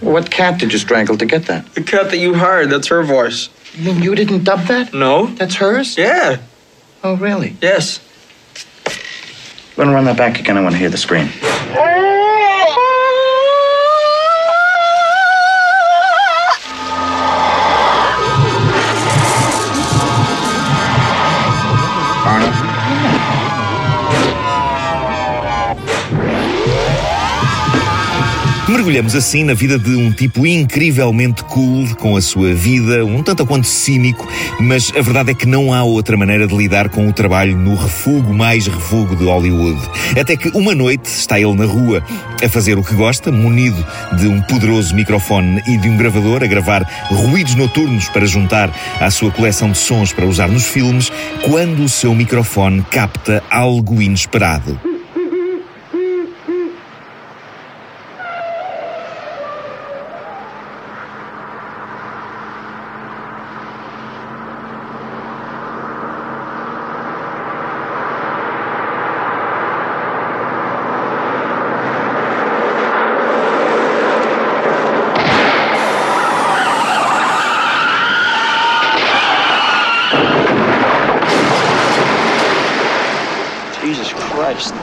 what 0.00 0.30
cat 0.30 0.58
did 0.58 0.72
you 0.72 0.78
strangle 0.78 1.16
to 1.16 1.26
get 1.26 1.46
that? 1.46 1.72
The 1.74 1.82
cat 1.82 2.10
that 2.10 2.18
you 2.18 2.34
hired, 2.34 2.70
that's 2.70 2.88
her 2.88 3.02
voice. 3.02 3.48
You 3.74 3.84
mean 3.84 4.02
you 4.02 4.14
didn't 4.14 4.44
dub 4.44 4.66
that? 4.66 4.92
No. 4.92 5.26
That's 5.26 5.54
hers? 5.56 5.96
Yeah. 5.96 6.38
Oh, 7.02 7.16
really? 7.16 7.56
Yes. 7.62 8.00
I'm 8.86 9.86
gonna 9.86 9.92
run 9.92 10.04
that 10.04 10.16
back 10.16 10.38
again. 10.38 10.58
I 10.58 10.62
want 10.62 10.74
to 10.74 10.78
hear 10.78 10.90
the 10.90 10.98
scream. 10.98 11.28
Mergulhamos 28.80 29.14
assim 29.14 29.44
na 29.44 29.52
vida 29.52 29.78
de 29.78 29.94
um 29.94 30.10
tipo 30.10 30.46
incrivelmente 30.46 31.44
cool, 31.44 31.94
com 31.96 32.16
a 32.16 32.22
sua 32.22 32.54
vida 32.54 33.04
um 33.04 33.22
tanto 33.22 33.44
quanto 33.44 33.66
cínico, 33.66 34.26
mas 34.58 34.90
a 34.96 35.02
verdade 35.02 35.32
é 35.32 35.34
que 35.34 35.44
não 35.44 35.74
há 35.74 35.84
outra 35.84 36.16
maneira 36.16 36.46
de 36.46 36.56
lidar 36.56 36.88
com 36.88 37.06
o 37.06 37.12
trabalho 37.12 37.54
no 37.58 37.74
refugo 37.74 38.32
mais 38.32 38.66
refugo 38.66 39.14
de 39.14 39.24
Hollywood. 39.24 39.78
Até 40.18 40.34
que 40.34 40.48
uma 40.56 40.74
noite 40.74 41.04
está 41.04 41.38
ele 41.38 41.52
na 41.52 41.66
rua 41.66 42.02
a 42.42 42.48
fazer 42.48 42.78
o 42.78 42.82
que 42.82 42.94
gosta, 42.94 43.30
munido 43.30 43.86
de 44.16 44.26
um 44.26 44.40
poderoso 44.40 44.94
microfone 44.94 45.60
e 45.66 45.76
de 45.76 45.86
um 45.86 45.98
gravador, 45.98 46.42
a 46.42 46.46
gravar 46.46 46.82
ruídos 47.10 47.56
noturnos 47.56 48.08
para 48.08 48.24
juntar 48.24 48.74
à 48.98 49.10
sua 49.10 49.30
coleção 49.30 49.72
de 49.72 49.76
sons 49.76 50.10
para 50.10 50.24
usar 50.24 50.48
nos 50.48 50.64
filmes, 50.64 51.12
quando 51.42 51.84
o 51.84 51.88
seu 51.88 52.14
microfone 52.14 52.82
capta 52.90 53.44
algo 53.50 54.00
inesperado. 54.00 54.80
Jesus 83.82 84.12
Christ. 84.12 84.74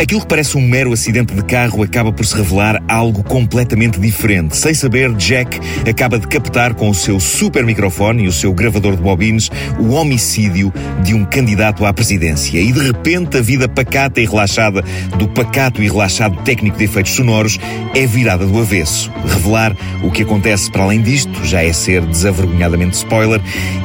Aquilo 0.00 0.17
que 0.17 0.17
parece 0.28 0.58
um 0.58 0.60
mero 0.60 0.92
acidente 0.92 1.34
de 1.34 1.42
carro 1.42 1.82
acaba 1.82 2.12
por 2.12 2.26
se 2.26 2.36
revelar 2.36 2.82
algo 2.86 3.22
completamente 3.22 3.98
diferente. 3.98 4.56
Sem 4.56 4.74
saber, 4.74 5.12
Jack 5.14 5.58
acaba 5.88 6.18
de 6.18 6.28
captar 6.28 6.74
com 6.74 6.90
o 6.90 6.94
seu 6.94 7.18
super 7.18 7.64
microfone 7.64 8.24
e 8.24 8.28
o 8.28 8.32
seu 8.32 8.52
gravador 8.52 8.94
de 8.94 9.02
bobines 9.02 9.50
o 9.78 9.92
homicídio 9.92 10.72
de 11.02 11.14
um 11.14 11.24
candidato 11.24 11.86
à 11.86 11.92
presidência. 11.92 12.60
E 12.60 12.70
de 12.70 12.80
repente 12.80 13.38
a 13.38 13.40
vida 13.40 13.68
pacata 13.68 14.20
e 14.20 14.26
relaxada 14.26 14.82
do 15.16 15.26
pacato 15.28 15.82
e 15.82 15.88
relaxado 15.88 16.42
técnico 16.42 16.76
de 16.76 16.84
efeitos 16.84 17.12
sonoros 17.12 17.58
é 17.94 18.06
virada 18.06 18.46
do 18.46 18.58
avesso. 18.58 19.10
Revelar 19.26 19.74
o 20.02 20.10
que 20.10 20.22
acontece 20.22 20.70
para 20.70 20.82
além 20.82 21.00
disto 21.00 21.44
já 21.44 21.62
é 21.62 21.72
ser 21.72 22.04
desavergonhadamente 22.04 22.96
spoiler 22.96 23.40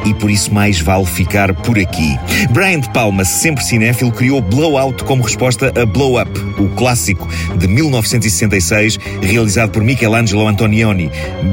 e 0.05 0.13
por 0.13 0.29
isso 0.29 0.53
mais 0.53 0.79
vale 0.79 1.05
ficar 1.05 1.53
por 1.53 1.79
aqui. 1.79 2.17
Brian 2.51 2.79
De 2.79 2.89
Palma, 2.91 3.23
sempre 3.23 3.63
cinéfilo, 3.63 4.11
criou 4.11 4.41
Blowout 4.41 5.03
como 5.05 5.23
resposta 5.23 5.71
a 5.79 5.85
Blow 5.85 6.21
Up, 6.21 6.32
o 6.57 6.69
clássico 6.69 7.27
de 7.57 7.67
1966, 7.67 8.99
realizado 9.21 9.71
por 9.71 9.83
Michelangelo 9.83 10.47
Antonioni. 10.47 11.11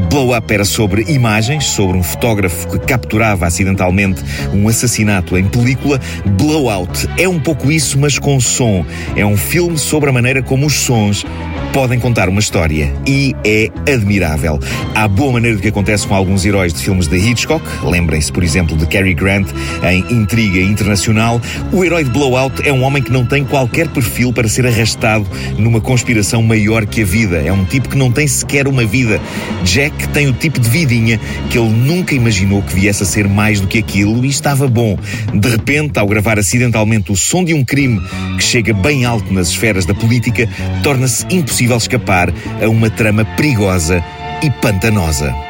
Blow 0.09 0.37
Up 0.37 0.53
era 0.53 0.65
sobre 0.65 1.05
imagens, 1.09 1.65
sobre 1.65 1.97
um 1.97 2.03
fotógrafo 2.03 2.69
que 2.69 2.79
capturava 2.79 3.47
acidentalmente 3.47 4.23
um 4.53 4.69
assassinato 4.69 5.37
em 5.37 5.45
película. 5.45 6.01
Blowout 6.39 7.09
é 7.17 7.29
um 7.29 7.39
pouco 7.39 7.71
isso, 7.71 7.99
mas 7.99 8.19
com 8.19 8.41
som. 8.41 8.85
É 9.17 9.25
um 9.25 9.37
filme 9.37 9.79
sobre 9.79 10.11
a 10.11 10.13
maneira 10.13 10.43
como 10.43 10.67
os 10.67 10.75
sons 10.75 11.25
podem 11.73 12.01
contar 12.01 12.29
uma 12.29 12.41
história 12.41 12.93
e 13.07 13.35
é 13.45 13.71
admirável. 13.93 14.59
Há 14.95 15.07
boa 15.07 15.33
maneira 15.33 15.57
do 15.57 15.63
que 15.63 15.69
acontece 15.69 16.07
com 16.07 16.15
alguns 16.15 16.45
heróis 16.45 16.73
de 16.73 16.83
filmes 16.83 17.07
de 17.07 17.17
Hitchcock. 17.17 17.65
Lembrem-se, 17.85 18.33
por 18.33 18.43
exemplo, 18.43 18.77
de 18.77 18.87
Cary 18.87 19.15
Grant 19.15 19.49
em 19.89 20.01
Intriga 20.13 20.61
Internacional. 20.61 21.41
O 21.73 21.85
herói 21.85 22.05
de 22.05 22.11
Blowout 22.11 22.67
é 22.69 22.73
um 22.73 22.83
homem 22.83 23.03
que 23.03 23.13
não 23.13 23.25
tem 23.25 23.45
qualquer 23.45 23.89
perfil 23.89 24.33
para 24.33 24.49
ser 24.49 24.67
arrastado 24.71 25.27
numa 25.59 25.81
conspiração 25.81 26.43
maior 26.43 26.87
que 26.87 27.03
a 27.03 27.05
vida. 27.05 27.39
É 27.39 27.53
um 27.53 27.65
tipo 27.65 27.89
que 27.89 27.97
não 27.97 28.11
tem 28.11 28.27
sequer 28.27 28.67
uma 28.67 28.85
vida. 28.85 29.21
Jack 29.65 30.09
tem 30.09 30.29
o 30.29 30.33
tipo 30.33 30.59
de 30.59 30.69
vidinha 30.69 31.21
que 31.51 31.59
ele 31.59 31.71
nunca 31.71 32.15
imaginou 32.15 32.63
que 32.63 32.75
viesse 32.75 33.03
a 33.03 33.07
ser 33.07 33.29
mais 33.29 33.61
do 33.61 33.67
que 33.67 33.79
aquilo 33.79 34.25
e 34.25 34.29
estava 34.29 34.67
bom. 34.67 34.99
De 35.35 35.49
repente, 35.49 35.99
ao 35.99 36.07
gravar 36.07 36.39
acidentalmente 36.39 37.13
o 37.13 37.17
som 37.17 37.45
de 37.45 37.55
um 37.55 37.65
crime 37.65 38.01
que 38.37 38.45
chega 38.45 38.73
bem 38.73 39.05
alto 39.05 39.33
nas 39.33 39.49
esferas 39.49 39.85
da 39.85 39.95
política, 39.95 40.49
torna-se 40.83 41.27
impossível 41.31 41.77
escapar 41.77 42.33
a 42.63 42.69
uma 42.69 42.91
trama 42.91 43.25
perigosa 43.37 44.03
e 44.43 44.51
pantanosa. 44.51 45.50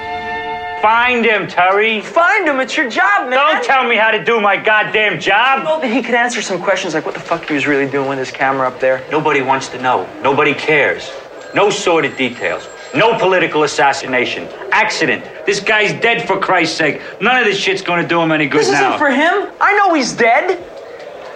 Find 0.83 1.25
him, 1.25 1.47
Terry. 1.47 2.01
Find 2.01 2.49
him. 2.49 2.59
It's 2.61 2.77
your 2.77 2.89
job, 2.89 3.29
man. 3.29 3.33
Don't 3.33 3.65
tell 3.65 3.87
me 3.87 3.97
how 3.97 4.11
to 4.11 4.25
do 4.25 4.41
my 4.41 4.57
goddamn 4.57 5.21
job. 5.21 5.65
Well, 5.65 5.81
he 5.81 6.03
could 6.03 6.15
answer 6.15 6.41
some 6.41 6.63
questions 6.63 6.95
like 6.95 7.05
what 7.05 7.15
the 7.15 7.21
fuck 7.21 7.47
he 7.47 7.55
was 7.55 7.67
really 7.67 7.91
doing 7.91 8.09
with 8.09 8.19
his 8.19 8.31
camera 8.31 8.67
up 8.67 8.81
there. 8.81 9.05
Nobody 9.11 9.43
wants 9.43 9.69
to 9.69 9.83
know. 9.83 10.09
Nobody 10.23 10.55
cares. 10.55 11.13
No 11.55 11.69
sordid 11.69 12.17
details. 12.17 12.67
No 12.95 13.19
political 13.19 13.65
assassination. 13.65 14.49
Accident. 14.73 15.25
This 15.45 15.61
guy's 15.61 15.93
dead 16.01 16.27
for 16.27 16.39
Christ's 16.39 16.77
sake. 16.79 17.03
None 17.21 17.37
of 17.37 17.45
this 17.45 17.59
shit's 17.59 17.83
gonna 17.83 18.07
do 18.07 18.21
him 18.21 18.33
any 18.33 18.47
good 18.47 18.61
This 18.63 18.71
now. 18.71 18.95
isn't 18.95 18.99
for 18.99 19.11
him. 19.11 19.49
I 19.61 19.77
know 19.77 19.93
he's 19.95 20.13
dead. 20.13 20.65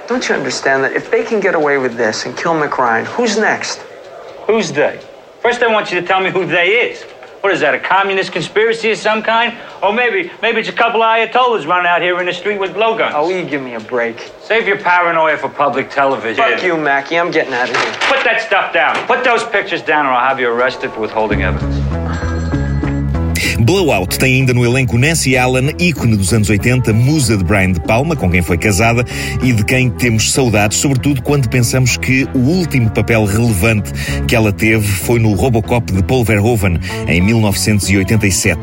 Don't 0.08 0.26
you 0.28 0.34
understand 0.34 0.84
that 0.84 0.92
if 0.92 1.10
they 1.10 1.22
can 1.22 1.40
get 1.40 1.54
away 1.54 1.78
with 1.78 1.96
this 1.96 2.24
and 2.26 2.36
kill 2.36 2.54
McRyan, 2.54 3.04
who's 3.04 3.38
next? 3.38 3.78
Who's 4.46 4.72
they? 4.72 5.00
First, 5.40 5.62
I 5.62 5.66
want 5.72 5.92
you 5.92 6.00
to 6.00 6.06
tell 6.06 6.20
me 6.20 6.30
who 6.30 6.46
they 6.46 6.90
is. 6.90 7.04
What 7.44 7.52
is 7.52 7.60
that? 7.60 7.74
A 7.74 7.78
communist 7.78 8.32
conspiracy 8.32 8.92
of 8.92 8.96
some 8.96 9.22
kind? 9.22 9.54
Or 9.82 9.92
maybe, 9.92 10.32
maybe 10.40 10.60
it's 10.60 10.70
a 10.70 10.72
couple 10.72 11.02
of 11.02 11.06
ayatollahs 11.06 11.66
running 11.66 11.88
out 11.88 12.00
here 12.00 12.18
in 12.18 12.24
the 12.24 12.32
street 12.32 12.58
with 12.58 12.72
blowguns. 12.72 13.12
Oh, 13.14 13.28
will 13.28 13.38
you 13.38 13.44
give 13.44 13.60
me 13.60 13.74
a 13.74 13.80
break? 13.80 14.32
Save 14.40 14.66
your 14.66 14.78
paranoia 14.78 15.36
for 15.36 15.50
public 15.50 15.90
television. 15.90 16.42
Fuck 16.42 16.62
you, 16.62 16.74
Mackie. 16.78 17.18
I'm 17.18 17.30
getting 17.30 17.52
out 17.52 17.68
of 17.68 17.76
here. 17.76 17.92
Put 18.08 18.24
that 18.24 18.40
stuff 18.40 18.72
down. 18.72 18.96
Put 19.06 19.24
those 19.24 19.44
pictures 19.44 19.82
down, 19.82 20.06
or 20.06 20.12
I'll 20.12 20.26
have 20.26 20.40
you 20.40 20.48
arrested 20.48 20.92
for 20.92 21.00
withholding 21.00 21.42
evidence. 21.42 21.76
Blowout 23.64 24.18
tem 24.18 24.34
ainda 24.34 24.52
no 24.52 24.62
elenco 24.62 24.98
Nancy 24.98 25.38
Allen, 25.38 25.70
ícone 25.78 26.18
dos 26.18 26.34
anos 26.34 26.50
80, 26.50 26.92
musa 26.92 27.34
de 27.34 27.42
Brian 27.42 27.72
De 27.72 27.80
Palma, 27.80 28.14
com 28.14 28.30
quem 28.30 28.42
foi 28.42 28.58
casada 28.58 29.02
e 29.42 29.54
de 29.54 29.64
quem 29.64 29.88
temos 29.88 30.32
saudades, 30.32 30.76
sobretudo 30.76 31.22
quando 31.22 31.48
pensamos 31.48 31.96
que 31.96 32.28
o 32.34 32.40
último 32.40 32.90
papel 32.90 33.24
relevante 33.24 33.90
que 34.28 34.36
ela 34.36 34.52
teve 34.52 34.86
foi 34.86 35.18
no 35.18 35.32
Robocop 35.32 35.90
de 35.90 36.02
Paul 36.02 36.24
Verhoeven, 36.24 36.78
em 37.08 37.22
1987. 37.22 38.60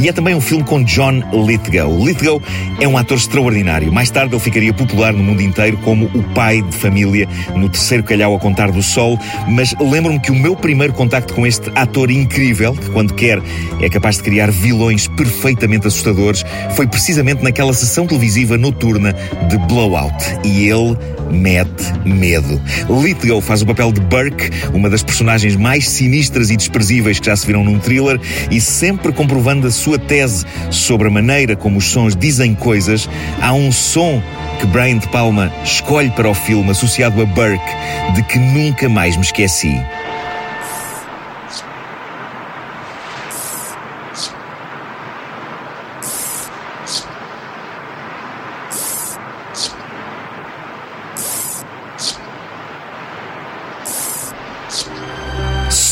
E 0.00 0.08
é 0.08 0.12
também 0.12 0.36
um 0.36 0.40
filme 0.40 0.62
com 0.62 0.84
John 0.84 1.20
Lithgow. 1.32 2.06
Lithgow 2.06 2.40
é 2.80 2.86
um 2.86 2.96
ator 2.96 3.16
extraordinário. 3.16 3.92
Mais 3.92 4.08
tarde 4.08 4.34
ele 4.34 4.40
ficaria 4.40 4.72
popular 4.72 5.12
no 5.12 5.24
mundo 5.24 5.42
inteiro 5.42 5.78
como 5.78 6.06
o 6.14 6.22
pai 6.32 6.62
de 6.62 6.76
família 6.76 7.28
no 7.56 7.68
terceiro 7.68 8.04
calhau 8.04 8.36
a 8.36 8.38
contar 8.38 8.70
do 8.70 8.84
sol, 8.84 9.18
mas 9.48 9.74
lembro-me 9.80 10.20
que 10.20 10.30
o 10.30 10.36
meu 10.36 10.54
primeiro 10.54 10.92
contacto 10.92 11.34
com 11.34 11.44
este 11.44 11.72
ator 11.74 12.08
incrível, 12.08 12.72
que 12.72 12.88
quando 12.90 13.14
quer 13.14 13.42
é 13.80 13.88
capaz 13.88 14.18
de 14.18 14.22
criar 14.22 14.43
vilões 14.50 15.08
perfeitamente 15.08 15.86
assustadores, 15.86 16.44
foi 16.74 16.86
precisamente 16.86 17.42
naquela 17.42 17.72
sessão 17.72 18.06
televisiva 18.06 18.56
noturna 18.56 19.14
de 19.48 19.58
Blowout. 19.58 20.14
E 20.44 20.68
ele 20.68 20.96
mete 21.30 21.92
medo. 22.04 22.60
Lithgow 22.88 23.40
faz 23.40 23.62
o 23.62 23.66
papel 23.66 23.92
de 23.92 24.00
Burke, 24.00 24.50
uma 24.72 24.88
das 24.90 25.02
personagens 25.02 25.56
mais 25.56 25.88
sinistras 25.88 26.50
e 26.50 26.56
desprezíveis 26.56 27.18
que 27.18 27.26
já 27.26 27.36
se 27.36 27.46
viram 27.46 27.64
num 27.64 27.78
thriller, 27.78 28.20
e 28.50 28.60
sempre 28.60 29.12
comprovando 29.12 29.66
a 29.66 29.70
sua 29.70 29.98
tese 29.98 30.44
sobre 30.70 31.08
a 31.08 31.10
maneira 31.10 31.56
como 31.56 31.78
os 31.78 31.86
sons 31.86 32.14
dizem 32.14 32.54
coisas, 32.54 33.08
há 33.40 33.52
um 33.52 33.72
som 33.72 34.22
que 34.60 34.66
Brian 34.66 34.98
De 34.98 35.08
Palma 35.08 35.52
escolhe 35.64 36.10
para 36.10 36.28
o 36.28 36.34
filme 36.34 36.70
associado 36.70 37.20
a 37.20 37.26
Burke, 37.26 38.14
de 38.14 38.22
que 38.22 38.38
nunca 38.38 38.88
mais 38.88 39.16
me 39.16 39.22
esqueci. 39.22 39.74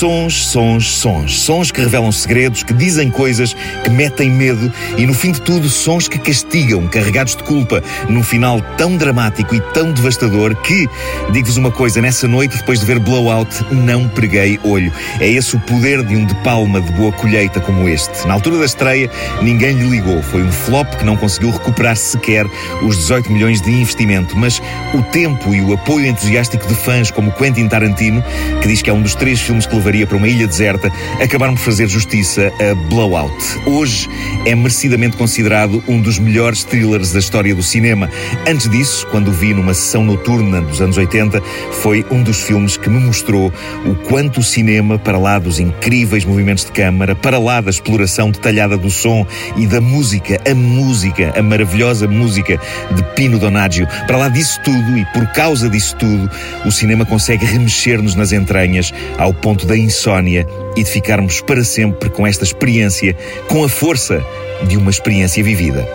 Sons, 0.02 0.46
sons, 0.46 0.90
sons. 0.96 1.40
Sons 1.42 1.70
que 1.70 1.80
revelam 1.80 2.10
segredos, 2.10 2.64
que 2.64 2.74
dizem 2.74 3.08
coisas, 3.08 3.54
que 3.84 3.88
metem 3.88 4.28
medo 4.28 4.72
e, 4.98 5.06
no 5.06 5.14
fim 5.14 5.30
de 5.30 5.40
tudo, 5.40 5.68
sons 5.68 6.08
que 6.08 6.18
castigam, 6.18 6.88
carregados 6.88 7.36
de 7.36 7.44
culpa, 7.44 7.80
num 8.08 8.24
final 8.24 8.60
tão 8.76 8.96
dramático 8.96 9.54
e 9.54 9.60
tão 9.60 9.92
devastador 9.92 10.56
que, 10.56 10.88
digo-vos 11.30 11.56
uma 11.56 11.70
coisa, 11.70 12.02
nessa 12.02 12.26
noite, 12.26 12.56
depois 12.56 12.80
de 12.80 12.86
ver 12.86 12.98
Blowout, 12.98 13.64
não 13.70 14.08
preguei 14.08 14.58
olho. 14.64 14.92
É 15.20 15.28
esse 15.28 15.54
o 15.54 15.60
poder 15.60 16.02
de 16.02 16.16
um 16.16 16.26
de 16.26 16.34
palma 16.42 16.80
de 16.80 16.90
boa 16.94 17.12
colheita 17.12 17.60
como 17.60 17.88
este. 17.88 18.26
Na 18.26 18.34
altura 18.34 18.58
da 18.58 18.64
estreia, 18.64 19.08
ninguém 19.40 19.76
lhe 19.76 19.88
ligou. 19.88 20.20
Foi 20.20 20.42
um 20.42 20.50
flop 20.50 20.96
que 20.96 21.04
não 21.04 21.16
conseguiu 21.16 21.52
recuperar 21.52 21.96
sequer 21.96 22.44
os 22.82 22.96
18 22.96 23.30
milhões 23.30 23.62
de 23.62 23.70
investimento, 23.70 24.36
mas 24.36 24.60
o 24.94 25.02
tempo 25.12 25.54
e 25.54 25.60
o 25.60 25.74
apoio 25.74 26.06
entusiástico 26.06 26.66
de 26.66 26.74
fãs 26.74 27.08
como 27.12 27.30
Quentin 27.30 27.68
Tarantino, 27.68 28.20
que 28.60 28.66
diz 28.66 28.82
que 28.82 28.90
é 28.90 28.92
um 28.92 29.00
dos 29.00 29.14
três 29.14 29.40
filmes 29.40 29.64
que 29.64 29.76
levaria 29.76 29.91
levaria 29.92 30.06
para 30.06 30.16
uma 30.16 30.28
ilha 30.28 30.46
deserta, 30.46 30.90
acabaram 31.22 31.54
por 31.54 31.60
fazer 31.60 31.86
justiça 31.86 32.50
a 32.58 32.74
Blowout. 32.88 33.34
Hoje 33.66 34.08
é 34.46 34.54
merecidamente 34.54 35.16
considerado 35.16 35.84
um 35.86 36.00
dos 36.00 36.18
melhores 36.18 36.64
thrillers 36.64 37.12
da 37.12 37.18
história 37.18 37.54
do 37.54 37.62
cinema. 37.62 38.08
Antes 38.48 38.68
disso, 38.70 39.06
quando 39.10 39.28
o 39.28 39.32
vi 39.32 39.52
numa 39.52 39.74
sessão 39.74 40.02
noturna 40.02 40.62
dos 40.62 40.80
anos 40.80 40.96
80, 40.96 41.42
foi 41.82 42.06
um 42.10 42.22
dos 42.22 42.40
filmes 42.40 42.76
que 42.76 42.88
me 42.88 42.98
mostrou 43.00 43.52
o 43.84 43.94
quanto 44.08 44.40
o 44.40 44.42
cinema, 44.42 44.98
para 44.98 45.18
lá 45.18 45.38
dos 45.38 45.60
incríveis 45.60 46.24
movimentos 46.24 46.64
de 46.64 46.72
câmara, 46.72 47.14
para 47.14 47.38
lá 47.38 47.60
da 47.60 47.70
exploração 47.70 48.30
detalhada 48.30 48.78
do 48.78 48.90
som 48.90 49.26
e 49.56 49.66
da 49.66 49.80
música, 49.80 50.40
a 50.50 50.54
música, 50.54 51.34
a 51.36 51.42
maravilhosa 51.42 52.08
música 52.08 52.58
de 52.90 53.02
Pino 53.14 53.38
Donaggio, 53.38 53.86
para 54.06 54.16
lá 54.16 54.28
disso 54.28 54.58
tudo 54.64 54.96
e 54.96 55.04
por 55.06 55.26
causa 55.32 55.68
disso 55.68 55.94
tudo, 55.96 56.30
o 56.64 56.72
cinema 56.72 57.04
consegue 57.04 57.44
remexer-nos 57.44 58.14
nas 58.14 58.32
entranhas 58.32 58.92
ao 59.18 59.34
ponto 59.34 59.66
da 59.66 59.81
insônia 59.82 60.46
e 60.76 60.82
de 60.82 60.90
ficarmos 60.90 61.40
para 61.40 61.64
sempre 61.64 62.08
com 62.10 62.26
esta 62.26 62.44
experiência, 62.44 63.16
com 63.48 63.64
a 63.64 63.68
força 63.68 64.24
de 64.66 64.76
uma 64.76 64.90
experiência 64.90 65.42
vivida. 65.42 65.86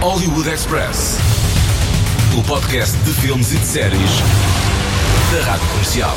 Hollywood 0.00 0.48
Express. 0.48 1.18
O 2.38 2.42
podcast 2.42 2.96
de 2.98 3.12
filmes 3.12 3.52
e 3.52 3.56
de 3.56 3.66
séries 3.66 4.10
da 5.32 5.50
Rádio 5.50 5.68
Comercial. 5.68 6.16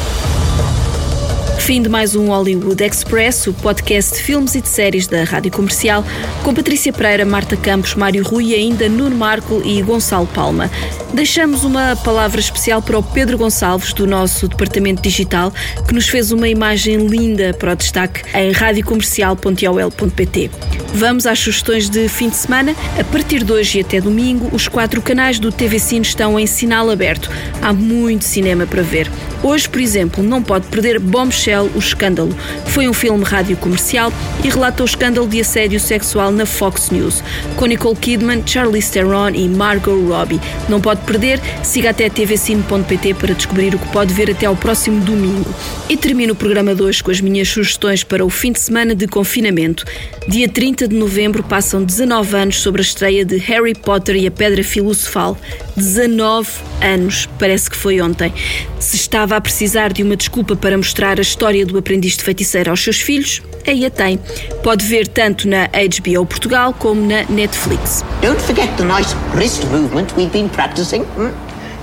Fim 1.60 1.82
de 1.84 1.89
mais 1.89 2.16
um 2.16 2.28
Hollywood 2.30 2.84
Express, 2.84 3.45
o 3.45 3.53
podcast 3.53 4.16
de 4.16 4.24
filmes 4.24 4.55
e 4.55 4.62
de 4.62 4.68
séries 4.68 5.05
da 5.05 5.24
Rádio 5.24 5.51
Comercial, 5.51 6.03
com 6.43 6.51
Patrícia 6.53 6.91
Pereira, 6.91 7.24
Marta 7.26 7.55
Campos, 7.55 7.93
Mário 7.93 8.24
Rui 8.24 8.45
e 8.47 8.55
ainda 8.55 8.89
Nuno 8.89 9.16
Marco 9.16 9.62
e 9.64 9.80
Gonçalo 9.84 10.26
Palma. 10.28 10.72
Deixamos 11.14 11.64
uma 11.64 11.95
palavra 11.97 12.39
especial 12.39 12.82
para 12.82 12.97
o 12.97 13.03
Pedro 13.03 13.38
Gonçalves, 13.38 13.93
do 13.93 14.07
nosso 14.07 14.47
departamento 14.47 15.03
digital, 15.03 15.53
que 15.88 15.93
nos 15.93 16.07
fez 16.07 16.32
uma 16.32 16.49
imagem 16.49 17.05
linda 17.05 17.53
para 17.53 17.74
o 17.74 17.76
destaque 17.76 18.24
em 18.36 18.51
radiocomercial.ol.pt. 18.51 20.49
Vamos 20.95 21.28
às 21.28 21.38
sugestões 21.38 21.88
de 21.88 22.10
fim 22.10 22.30
de 22.30 22.38
semana. 22.38 22.76
A 22.99 23.03
partir 23.03 23.43
de 23.43 23.51
hoje 23.51 23.78
e 23.78 23.82
até 23.82 24.01
domingo, 24.01 24.49
os 24.51 24.68
quatro 24.68 25.01
canais 25.03 25.38
do 25.38 25.51
TV 25.51 25.78
Cine 25.78 26.05
estão 26.05 26.39
em 26.39 26.47
sinal 26.47 26.89
aberto. 26.89 27.30
Há 27.62 27.72
muito 27.74 28.26
cinema 28.26 28.66
para 28.66 28.82
ver. 28.82 29.12
Hoje, 29.42 29.70
por 29.70 29.80
exemplo, 29.80 30.22
não 30.22 30.44
pode 30.44 30.68
perder 30.68 31.00
Bombshell, 31.00 31.70
o 31.74 31.80
escândalo. 31.80 32.36
Foi 32.68 32.90
um 32.90 32.94
filme 32.94 33.24
rádio 33.24 33.56
comercial 33.56 34.12
e 34.44 34.50
relata 34.50 34.84
o 34.84 34.86
escândalo 34.86 35.28
de 35.28 35.40
assédio 35.40 35.80
sexual 35.80 36.32
na 36.32 36.46
Fox 36.46 36.90
News, 36.90 37.24
com 37.56 37.66
Nicole 37.66 37.96
Kidman, 37.96 38.44
Charlize 38.46 38.92
Theron 38.92 39.30
e 39.30 39.48
Margot 39.48 39.96
Robbie. 40.08 40.42
Não 40.68 40.82
pode 40.82 41.02
perder, 41.02 41.40
siga 41.64 41.92
até 41.92 42.10
tvcine.pt 42.10 43.14
para 43.14 43.34
descobrir 43.34 43.74
o 43.74 43.80
que 43.80 43.88
pode 43.90 44.14
ver 44.14 44.30
até 44.30 44.46
ao 44.46 44.56
próximo 44.56 45.00
domingo. 45.02 45.54
E 45.90 45.96
termino 45.96 46.34
o 46.34 46.36
programa 46.36 46.76
de 46.76 46.84
hoje 46.84 47.02
com 47.02 47.12
as 47.12 47.22
minhas 47.22 47.48
sugestões 47.48 48.04
para 48.04 48.26
o 48.26 48.30
fim 48.30 48.52
de 48.52 48.60
semana 48.60 48.94
de 48.94 49.08
confinamento. 49.08 49.86
Dia 50.28 50.50
30 50.50 50.88
de 50.88 50.96
novembro 50.96 51.44
passam 51.44 51.84
19 51.84 52.36
anos 52.36 52.62
sobre 52.62 52.82
a 52.82 52.84
estreia 52.84 53.24
de 53.24 53.38
Harry 53.38 53.74
Potter 53.74 54.16
e 54.16 54.28
a 54.28 54.32
Pedra 54.32 54.64
Filosofal. 54.64 55.38
19 55.76 56.50
anos, 56.82 57.28
parece 57.40 57.70
que 57.70 57.76
foi 57.76 58.02
ontem. 58.02 58.34
Se 58.80 58.96
estava 58.96 59.29
a 59.38 59.42
precisar 59.42 59.92
de 59.94 60.04
uma 60.04 60.16
desculpa 60.16 60.56
para 60.56 60.78
mostrar 60.78 61.20
a 61.20 61.22
história 61.22 61.66
do 61.66 61.78
aprendiz 61.78 62.18
de 62.18 62.24
feiticeira 62.24 62.72
aos 62.72 62.84
seus 62.84 63.00
filhos, 63.00 63.42
aí 63.68 63.86
a 63.86 63.90
tem. 63.90 64.20
Pode 64.64 64.86
ver 64.86 65.08
tanto 65.08 65.48
na 65.48 65.68
HBO 65.68 66.26
Portugal 66.26 66.74
como 66.74 67.02
na 67.06 67.24
Netflix. 67.30 68.04
Don't 68.22 68.40
forget 68.42 68.70
the 68.78 68.84
nice 68.84 69.16
wrist 69.36 69.64
movement 69.66 70.14
we've 70.16 70.32
been 70.32 70.50
practicing. 70.50 71.04
hmm? 71.16 71.32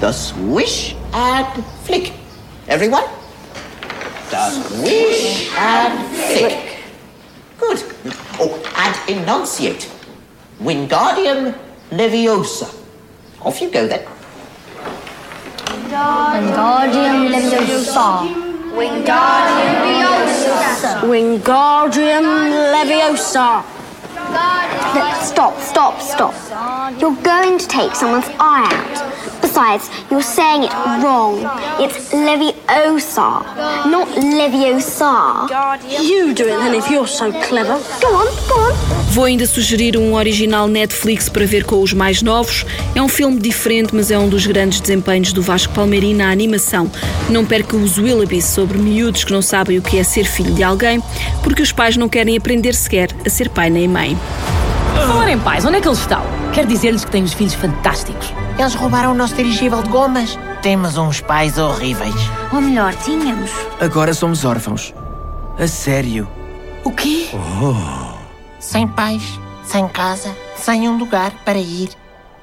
The 0.00 0.12
swish 0.12 0.94
and 1.12 1.64
flick. 1.84 2.12
Everyone? 2.68 3.04
The 4.30 4.50
swish 4.50 5.50
and 5.56 5.98
flick. 6.14 6.76
Good. 7.58 7.82
Oh, 8.38 8.60
and 8.76 9.18
enunciate. 9.18 9.88
Wingardium 10.62 11.54
Leviosa. 11.90 12.68
Off 13.42 13.60
you 13.62 13.70
go 13.70 13.86
then. 13.86 14.04
Wingardium 15.88 17.25
Wingardium 17.96 19.86
Leviosa. 19.88 21.00
Wingardium 21.08 22.26
Leviosa. 22.74 23.64
Stop, 25.24 25.58
stop, 25.60 26.00
stop. 26.02 26.34
You're 27.00 27.16
going 27.22 27.58
to 27.58 27.66
take 27.66 27.94
someone's 27.94 28.28
eye 28.38 28.68
out. 28.70 29.35
Besides, 29.56 29.90
you're 30.10 30.20
saying 30.20 30.64
it 30.64 30.72
wrong. 31.02 31.38
It's 31.80 32.12
Leviosa, 32.12 33.40
not 33.86 34.06
Leviosa. 34.08 35.48
You 36.02 36.34
do 36.34 36.44
it 36.44 36.58
then 36.58 36.74
if 36.74 36.90
you're 36.90 37.08
so 37.08 37.32
clever. 37.32 37.80
Go 38.02 38.08
on, 38.08 38.26
go 38.48 38.54
on. 38.54 38.74
Vou 39.12 39.24
ainda 39.24 39.46
sugerir 39.46 39.96
um 39.96 40.14
original 40.14 40.68
Netflix 40.68 41.30
para 41.30 41.46
ver 41.46 41.64
com 41.64 41.80
os 41.80 41.94
mais 41.94 42.20
novos. 42.20 42.66
É 42.94 43.00
um 43.00 43.08
filme 43.08 43.40
diferente, 43.40 43.94
mas 43.94 44.10
é 44.10 44.18
um 44.18 44.28
dos 44.28 44.46
grandes 44.46 44.78
desempenhos 44.78 45.32
do 45.32 45.40
Vasco 45.40 45.72
Palmeirim 45.72 46.12
na 46.12 46.30
animação. 46.30 46.90
Não 47.30 47.42
perca 47.42 47.78
os 47.78 47.96
Willoughbys 47.96 48.44
sobre 48.44 48.76
miúdos 48.76 49.24
que 49.24 49.32
não 49.32 49.40
sabem 49.40 49.78
o 49.78 49.82
que 49.82 49.98
é 49.98 50.04
ser 50.04 50.24
filho 50.24 50.52
de 50.52 50.62
alguém, 50.62 51.02
porque 51.42 51.62
os 51.62 51.72
pais 51.72 51.96
não 51.96 52.10
querem 52.10 52.36
aprender 52.36 52.74
sequer 52.74 53.08
a 53.24 53.30
ser 53.30 53.48
pai 53.48 53.70
nem 53.70 53.88
mãe. 53.88 54.18
Falar 55.06 55.30
em 55.30 55.38
pais, 55.38 55.64
onde 55.64 55.78
é 55.78 55.80
que 55.80 55.88
eles 55.88 56.00
estão? 56.00 56.22
Quero 56.52 56.68
dizer-lhes 56.68 57.06
que 57.06 57.10
têm 57.10 57.22
uns 57.24 57.32
filhos 57.32 57.54
fantásticos. 57.54 58.45
Eles 58.58 58.74
roubaram 58.74 59.12
o 59.12 59.14
nosso 59.14 59.34
dirigível 59.34 59.82
de 59.82 59.88
gomas. 59.90 60.38
Temos 60.62 60.96
uns 60.96 61.20
pais 61.20 61.58
horríveis. 61.58 62.14
Ou 62.52 62.60
melhor, 62.60 62.94
tínhamos. 62.94 63.50
Agora 63.80 64.14
somos 64.14 64.44
órfãos. 64.44 64.94
A 65.58 65.66
sério. 65.66 66.28
O 66.82 66.90
quê? 66.90 67.28
Sem 68.58 68.88
pais, 68.88 69.22
sem 69.64 69.86
casa, 69.88 70.34
sem 70.56 70.88
um 70.88 70.96
lugar 70.96 71.32
para 71.44 71.58
ir. 71.58 71.90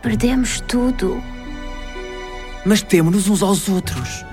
Perdemos 0.01 0.61
tudo. 0.61 1.21
Mas 2.65 2.81
temos-nos 2.81 3.27
uns 3.27 3.41
aos 3.41 3.67
outros. 3.67 4.23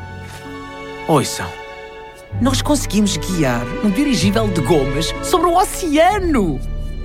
Ouçam. 1.09 1.49
Nós 2.41 2.63
conseguimos 2.63 3.17
guiar 3.17 3.67
um 3.85 3.91
dirigível 3.91 4.47
de 4.49 4.61
gomas 4.61 5.15
sobre 5.23 5.49
o 5.49 5.57
oceano. 5.57 6.61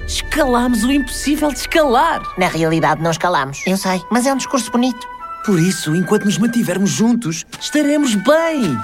Escalamos 0.08 0.84
o 0.84 0.92
impossível 0.92 1.52
de 1.52 1.60
escalar. 1.60 2.22
Na 2.38 2.48
realidade, 2.48 3.02
não 3.02 3.12
escalamos. 3.12 3.62
Eu 3.66 3.78
sei, 3.78 4.02
mas 4.12 4.26
é 4.26 4.34
um 4.34 4.38
discurso 4.38 4.72
bonito. 4.72 5.08
Por 5.46 5.60
isso, 5.60 5.96
enquanto 5.96 6.26
nos 6.26 6.38
mantivermos 6.38 6.92
juntos, 6.92 7.46
estaremos 7.60 8.14
bem. 8.16 8.78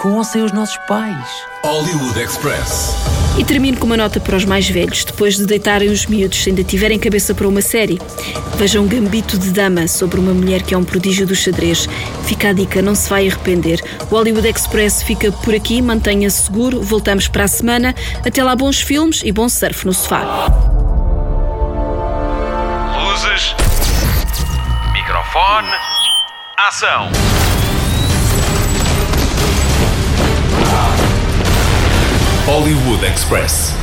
Com 0.00 0.16
ou 0.16 0.24
sem 0.24 0.42
os 0.42 0.52
nossos 0.52 0.76
pais. 0.88 1.28
Hollywood 1.64 2.20
Express. 2.20 2.94
E 3.38 3.44
termino 3.44 3.78
com 3.78 3.86
uma 3.86 3.96
nota 3.96 4.20
para 4.20 4.36
os 4.36 4.44
mais 4.44 4.68
velhos, 4.68 5.04
depois 5.04 5.36
de 5.36 5.46
deitarem 5.46 5.88
os 5.88 6.04
miúdos, 6.04 6.42
se 6.42 6.50
ainda 6.50 6.62
tiverem 6.62 6.98
cabeça 6.98 7.34
para 7.34 7.48
uma 7.48 7.62
série. 7.62 7.98
Vejam 8.56 8.86
Gambito 8.86 9.38
de 9.38 9.50
Dama 9.50 9.88
sobre 9.88 10.20
uma 10.20 10.34
mulher 10.34 10.62
que 10.62 10.74
é 10.74 10.78
um 10.78 10.84
prodígio 10.84 11.26
do 11.26 11.34
xadrez. 11.34 11.88
Fica 12.26 12.50
a 12.50 12.52
dica, 12.52 12.82
não 12.82 12.94
se 12.94 13.08
vai 13.08 13.26
arrepender. 13.26 13.80
O 14.10 14.14
Hollywood 14.14 14.46
Express 14.46 15.02
fica 15.02 15.32
por 15.32 15.54
aqui, 15.54 15.80
mantenha-se 15.80 16.44
seguro, 16.44 16.82
voltamos 16.82 17.26
para 17.26 17.44
a 17.44 17.48
semana. 17.48 17.94
Até 18.24 18.44
lá, 18.44 18.54
bons 18.54 18.82
filmes 18.82 19.22
e 19.24 19.32
bom 19.32 19.48
surf 19.48 19.86
no 19.86 19.94
sofá. 19.94 20.22
Luzes. 23.02 23.54
Microfone. 24.92 25.68
Ação. 26.58 27.10
Hollywood 32.44 33.04
Express. 33.04 33.81